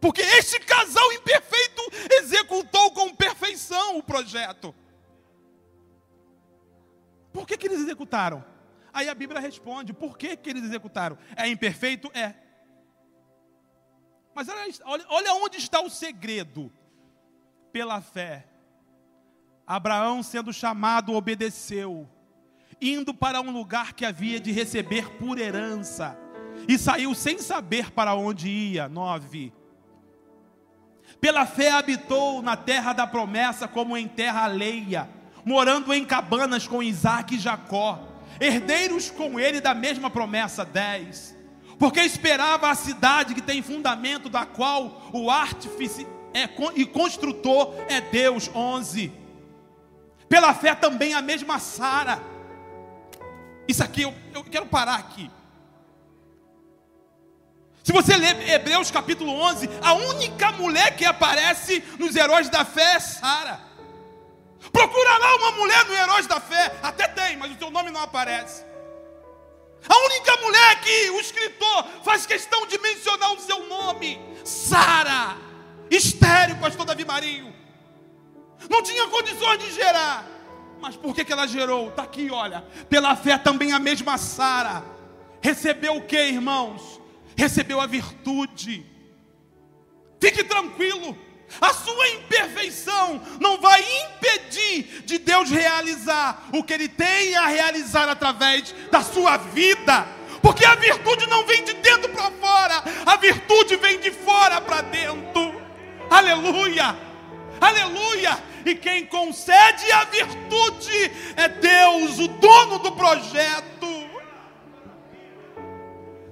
Porque 0.00 0.22
este 0.22 0.58
casal 0.60 1.12
imperfeito 1.12 1.82
executou 2.12 2.90
com 2.92 3.14
perfeição 3.14 3.98
o 3.98 4.02
projeto. 4.02 4.74
Por 7.34 7.46
que, 7.46 7.58
que 7.58 7.66
eles 7.66 7.80
executaram? 7.80 8.42
Aí 8.94 9.10
a 9.10 9.14
Bíblia 9.14 9.38
responde: 9.38 9.92
por 9.92 10.16
que, 10.16 10.38
que 10.38 10.48
eles 10.48 10.64
executaram? 10.64 11.18
É 11.36 11.46
imperfeito? 11.46 12.10
É. 12.14 12.34
Mas 14.34 14.48
olha, 14.48 15.04
olha 15.10 15.34
onde 15.34 15.58
está 15.58 15.82
o 15.82 15.90
segredo. 15.90 16.72
Pela 17.70 18.00
fé. 18.00 18.55
Abraão, 19.66 20.22
sendo 20.22 20.52
chamado, 20.52 21.12
obedeceu, 21.12 22.08
indo 22.80 23.12
para 23.12 23.40
um 23.40 23.50
lugar 23.50 23.94
que 23.94 24.04
havia 24.04 24.38
de 24.38 24.52
receber 24.52 25.10
por 25.18 25.38
herança, 25.38 26.16
e 26.68 26.78
saiu 26.78 27.14
sem 27.14 27.38
saber 27.38 27.90
para 27.90 28.14
onde 28.14 28.48
ia. 28.48 28.88
9. 28.88 29.52
Pela 31.20 31.46
fé 31.46 31.70
habitou 31.70 32.42
na 32.42 32.56
terra 32.56 32.92
da 32.92 33.06
promessa, 33.06 33.66
como 33.66 33.96
em 33.96 34.06
terra 34.06 34.44
alheia, 34.44 35.08
morando 35.44 35.92
em 35.92 36.04
cabanas 36.04 36.66
com 36.66 36.82
Isaac 36.82 37.34
e 37.34 37.38
Jacó, 37.38 38.00
herdeiros 38.40 39.10
com 39.10 39.38
ele 39.40 39.60
da 39.60 39.74
mesma 39.74 40.08
promessa. 40.10 40.64
10 40.64 41.36
porque 41.78 42.00
esperava 42.00 42.70
a 42.70 42.74
cidade 42.74 43.34
que 43.34 43.42
tem 43.42 43.62
fundamento, 43.62 44.28
da 44.28 44.46
qual 44.46 45.10
o 45.12 45.30
artífice 45.30 46.06
é, 46.32 46.48
e 46.74 46.86
construtor 46.86 47.74
é 47.88 48.00
Deus. 48.00 48.50
11. 48.54 49.12
Pela 50.28 50.54
fé 50.54 50.74
também 50.74 51.14
a 51.14 51.22
mesma 51.22 51.58
Sara. 51.58 52.20
Isso 53.68 53.82
aqui, 53.82 54.02
eu, 54.02 54.14
eu 54.34 54.44
quero 54.44 54.66
parar 54.66 54.96
aqui. 54.96 55.30
Se 57.82 57.92
você 57.92 58.16
ler 58.16 58.48
Hebreus 58.48 58.90
capítulo 58.90 59.30
11, 59.32 59.68
a 59.80 59.92
única 59.94 60.50
mulher 60.52 60.96
que 60.96 61.04
aparece 61.04 61.82
nos 61.98 62.16
heróis 62.16 62.48
da 62.48 62.64
fé 62.64 62.94
é 62.94 63.00
Sara. 63.00 63.66
Procura 64.72 65.18
lá 65.18 65.36
uma 65.36 65.50
mulher 65.52 65.84
no 65.86 65.94
Heróis 65.94 66.26
da 66.26 66.40
Fé, 66.40 66.78
até 66.82 67.08
tem, 67.08 67.36
mas 67.36 67.52
o 67.52 67.58
seu 67.58 67.70
nome 67.70 67.90
não 67.90 68.00
aparece. 68.00 68.64
A 69.88 69.96
única 70.06 70.36
mulher 70.38 70.80
que 70.80 71.10
o 71.10 71.20
escritor 71.20 71.86
faz 72.04 72.26
questão 72.26 72.66
de 72.66 72.78
mencionar 72.78 73.32
o 73.32 73.40
seu 73.40 73.66
nome, 73.68 74.20
Sara, 74.44 75.36
estéreo, 75.90 76.58
pastor 76.58 76.84
Davi 76.84 77.04
Marinho. 77.04 77.54
Não 78.68 78.82
tinha 78.82 79.06
condições 79.08 79.58
de 79.58 79.72
gerar. 79.72 80.26
Mas 80.80 80.96
por 80.96 81.14
que, 81.14 81.24
que 81.24 81.32
ela 81.32 81.46
gerou? 81.46 81.88
Está 81.88 82.02
aqui, 82.02 82.30
olha. 82.30 82.64
Pela 82.88 83.16
fé 83.16 83.38
também 83.38 83.72
a 83.72 83.78
mesma 83.78 84.18
Sara 84.18 84.84
recebeu 85.40 85.96
o 85.96 86.02
que, 86.02 86.16
irmãos? 86.16 87.00
Recebeu 87.36 87.80
a 87.80 87.86
virtude. 87.86 88.84
Fique 90.20 90.44
tranquilo. 90.44 91.16
A 91.60 91.72
sua 91.72 92.08
imperfeição 92.08 93.22
não 93.40 93.60
vai 93.60 93.80
impedir 93.80 95.02
de 95.04 95.18
Deus 95.18 95.48
realizar 95.48 96.48
o 96.52 96.64
que 96.64 96.72
Ele 96.72 96.88
tem 96.88 97.36
a 97.36 97.46
realizar 97.46 98.08
através 98.08 98.74
da 98.90 99.02
sua 99.02 99.36
vida. 99.36 100.06
Porque 100.42 100.64
a 100.64 100.74
virtude 100.74 101.26
não 101.28 101.46
vem 101.46 101.64
de 101.64 101.74
dentro 101.74 102.10
para 102.10 102.30
fora, 102.32 102.82
a 103.04 103.16
virtude 103.16 103.76
vem 103.76 103.98
de 104.00 104.10
fora 104.10 104.60
para 104.60 104.80
dentro. 104.82 105.60
Aleluia! 106.10 106.96
Aleluia! 107.60 108.42
E 108.64 108.74
quem 108.74 109.06
concede 109.06 109.90
a 109.92 110.04
virtude 110.04 111.12
é 111.36 111.48
Deus, 111.48 112.18
o 112.18 112.28
dono 112.28 112.78
do 112.80 112.92
projeto. 112.92 113.86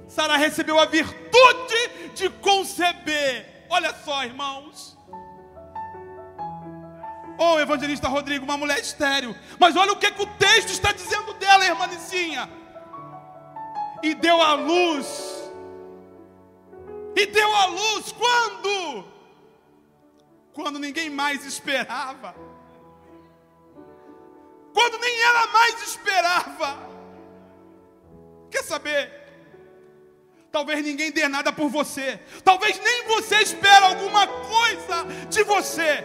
Sara 0.08 0.36
recebeu 0.36 0.78
a 0.78 0.86
virtude 0.86 1.88
de 2.14 2.28
conceber. 2.30 3.66
Olha 3.68 3.94
só, 4.04 4.24
irmãos. 4.24 4.96
Ô 7.36 7.54
oh, 7.54 7.58
evangelista 7.58 8.08
Rodrigo, 8.08 8.44
uma 8.44 8.56
mulher 8.56 8.78
estéreo. 8.78 9.36
Mas 9.58 9.74
olha 9.74 9.92
o 9.92 9.96
que, 9.96 10.10
que 10.10 10.22
o 10.22 10.26
texto 10.26 10.70
está 10.70 10.92
dizendo 10.92 11.34
dela, 11.34 11.64
irmã 11.64 11.86
Licinha. 11.86 12.48
E 14.02 14.14
deu 14.14 14.40
a 14.40 14.54
luz. 14.54 15.06
E 17.16 17.26
deu 17.26 17.56
a 17.56 17.66
luz 17.66 18.12
quando? 18.12 19.13
Quando 20.54 20.78
ninguém 20.78 21.10
mais 21.10 21.44
esperava. 21.44 22.34
Quando 24.72 24.98
nem 24.98 25.22
ela 25.22 25.46
mais 25.48 25.82
esperava. 25.82 26.78
Quer 28.50 28.62
saber? 28.62 29.24
Talvez 30.52 30.84
ninguém 30.84 31.10
dê 31.10 31.26
nada 31.26 31.52
por 31.52 31.68
você. 31.68 32.20
Talvez 32.44 32.78
nem 32.78 33.04
você 33.08 33.38
espera 33.38 33.86
alguma 33.86 34.28
coisa 34.28 35.04
de 35.28 35.42
você. 35.42 36.04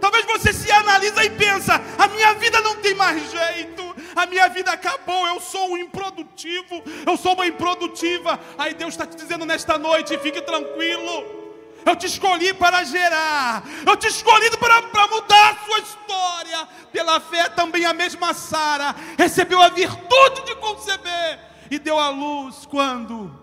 Talvez 0.00 0.24
você 0.24 0.52
se 0.52 0.70
analisa 0.70 1.24
e 1.24 1.30
pensa: 1.30 1.80
a 1.98 2.06
minha 2.06 2.34
vida 2.34 2.60
não 2.60 2.76
tem 2.76 2.94
mais 2.94 3.20
jeito, 3.30 3.96
a 4.14 4.26
minha 4.26 4.48
vida 4.48 4.70
acabou, 4.70 5.26
eu 5.26 5.40
sou 5.40 5.72
um 5.72 5.76
improdutivo, 5.76 6.82
eu 7.04 7.16
sou 7.16 7.34
uma 7.34 7.46
improdutiva. 7.46 8.38
Aí 8.56 8.74
Deus 8.74 8.94
está 8.94 9.04
te 9.04 9.16
dizendo 9.16 9.44
nesta 9.44 9.76
noite: 9.76 10.16
fique 10.18 10.40
tranquilo. 10.40 11.43
Eu 11.86 11.94
te 11.96 12.06
escolhi 12.06 12.54
para 12.54 12.82
gerar, 12.84 13.62
eu 13.86 13.96
te 13.96 14.06
escolhi 14.06 14.50
para, 14.58 14.82
para 14.82 15.06
mudar 15.08 15.52
a 15.52 15.64
sua 15.64 15.78
história. 15.80 16.68
Pela 16.90 17.20
fé 17.20 17.48
também 17.48 17.84
a 17.84 17.92
mesma 17.92 18.32
Sara 18.32 18.94
recebeu 19.18 19.60
a 19.60 19.68
virtude 19.68 20.44
de 20.46 20.54
conceber 20.56 21.40
e 21.70 21.78
deu 21.78 21.98
à 21.98 22.08
luz 22.08 22.66
quando? 22.66 23.38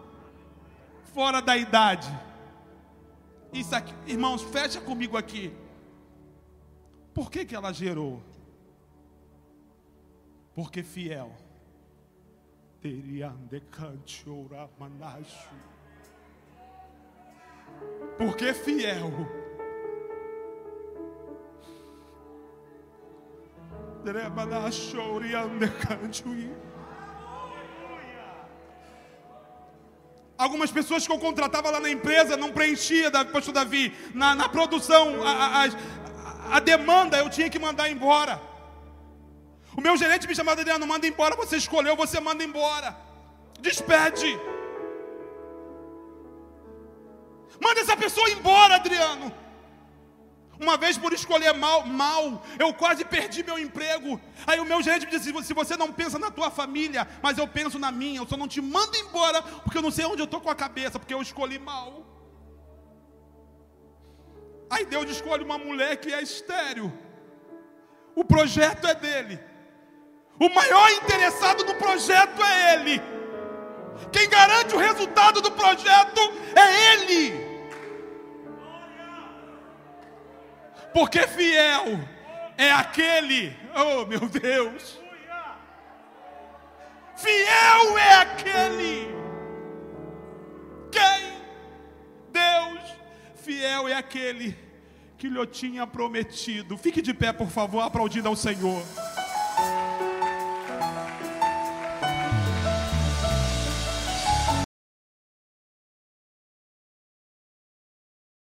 Fora 1.14 1.42
da 1.42 1.56
idade. 1.56 2.08
Isso 3.54 3.76
aqui, 3.76 3.94
irmãos, 4.08 4.42
fecha 4.42 4.80
comigo 4.80 5.18
aqui. 5.18 5.54
Por 7.14 7.30
que, 7.30 7.46
que 7.46 7.54
ela 7.54 7.74
gerou? 7.74 8.24
Porque 10.56 10.82
fiel. 10.82 11.36
Porque 18.18 18.54
fiel. 18.54 19.12
Algumas 30.38 30.72
pessoas 30.72 31.06
que 31.06 31.14
eu 31.14 31.20
contratava 31.20 31.70
lá 31.70 31.80
na 31.80 31.90
empresa 31.90 32.36
não 32.36 32.52
preenchia, 32.52 33.12
pastor 33.12 33.54
Davi, 33.54 33.94
na, 34.14 34.34
na 34.34 34.50
produção, 34.50 35.22
as, 35.24 35.78
a 36.50 36.60
demanda 36.60 37.18
eu 37.18 37.30
tinha 37.30 37.50
que 37.50 37.60
mandar 37.60 37.90
embora. 37.90 38.42
O 39.78 39.82
meu 39.82 39.96
gerente 39.96 40.28
me 40.28 40.36
chamava, 40.36 40.60
Adriano, 40.60 40.86
manda 40.88 41.08
embora, 41.08 41.36
você 41.36 41.58
escolheu, 41.58 41.96
você 41.96 42.20
manda 42.20 42.44
embora. 42.44 42.98
Despede. 43.60 44.38
Manda 47.62 47.80
essa 47.80 47.96
pessoa 47.96 48.30
embora, 48.32 48.76
Adriano. 48.76 49.32
Uma 50.60 50.78
vez 50.78 50.98
por 50.98 51.12
escolher 51.14 51.54
mal, 51.54 51.86
mal, 51.86 52.44
eu 52.60 52.74
quase 52.74 53.04
perdi 53.06 53.44
meu 53.44 53.58
emprego. 53.58 54.20
Aí 54.46 54.60
o 54.60 54.66
meu 54.66 54.82
gerente 54.82 55.06
me 55.06 55.12
disse: 55.12 55.32
se 55.44 55.54
você 55.54 55.78
não 55.78 55.92
pensa 55.92 56.18
na 56.18 56.32
tua 56.32 56.50
família, 56.50 57.08
mas 57.22 57.38
eu 57.38 57.48
penso 57.48 57.78
na 57.78 57.92
minha, 57.92 58.20
eu 58.20 58.28
só 58.28 58.38
não 58.38 58.48
te 58.48 58.62
mando 58.62 58.98
embora, 58.98 59.42
porque 59.42 59.78
eu 59.78 59.82
não 59.82 59.92
sei 59.92 60.06
onde 60.06 60.22
eu 60.22 60.26
estou 60.26 60.42
com 60.42 60.50
a 60.50 60.56
cabeça, 60.56 60.98
porque 61.00 61.14
eu 61.14 61.22
escolhi 61.22 61.60
mal. 61.60 62.06
Aí 64.70 64.86
Deus 64.86 65.10
escolhe 65.10 65.44
uma 65.44 65.58
mulher 65.58 65.98
que 65.98 66.14
é 66.14 66.22
estéreo. 66.22 66.92
O 68.16 68.24
projeto 68.24 68.88
é 68.88 68.96
dele. 68.96 69.40
O 70.40 70.50
maior 70.50 70.90
interessado 70.92 71.64
no 71.64 71.76
projeto 71.76 72.42
é 72.42 72.74
ele. 72.74 73.02
Quem 74.12 74.30
garante 74.30 74.76
o 74.76 74.80
resultado 74.80 75.42
do 75.42 75.52
projeto 75.52 76.22
é 76.56 76.94
ele. 76.94 77.51
Porque 80.94 81.28
fiel 81.28 82.00
é 82.58 82.72
aquele, 82.72 83.56
oh 83.76 84.06
meu 84.06 84.28
Deus. 84.28 85.00
Fiel 87.16 87.98
é 87.98 88.14
aquele. 88.14 89.12
Quem? 90.92 91.42
Deus 92.32 93.02
Fiel 93.42 93.88
é 93.88 93.96
aquele 93.96 94.56
que 95.18 95.28
lhe 95.28 95.46
tinha 95.48 95.88
prometido. 95.88 96.78
Fique 96.78 97.02
de 97.02 97.14
pé, 97.14 97.34
por 97.34 97.50
favor, 97.50 97.82
aplaudindo 97.82 98.28
ao 98.28 98.36
Senhor. 98.36 98.84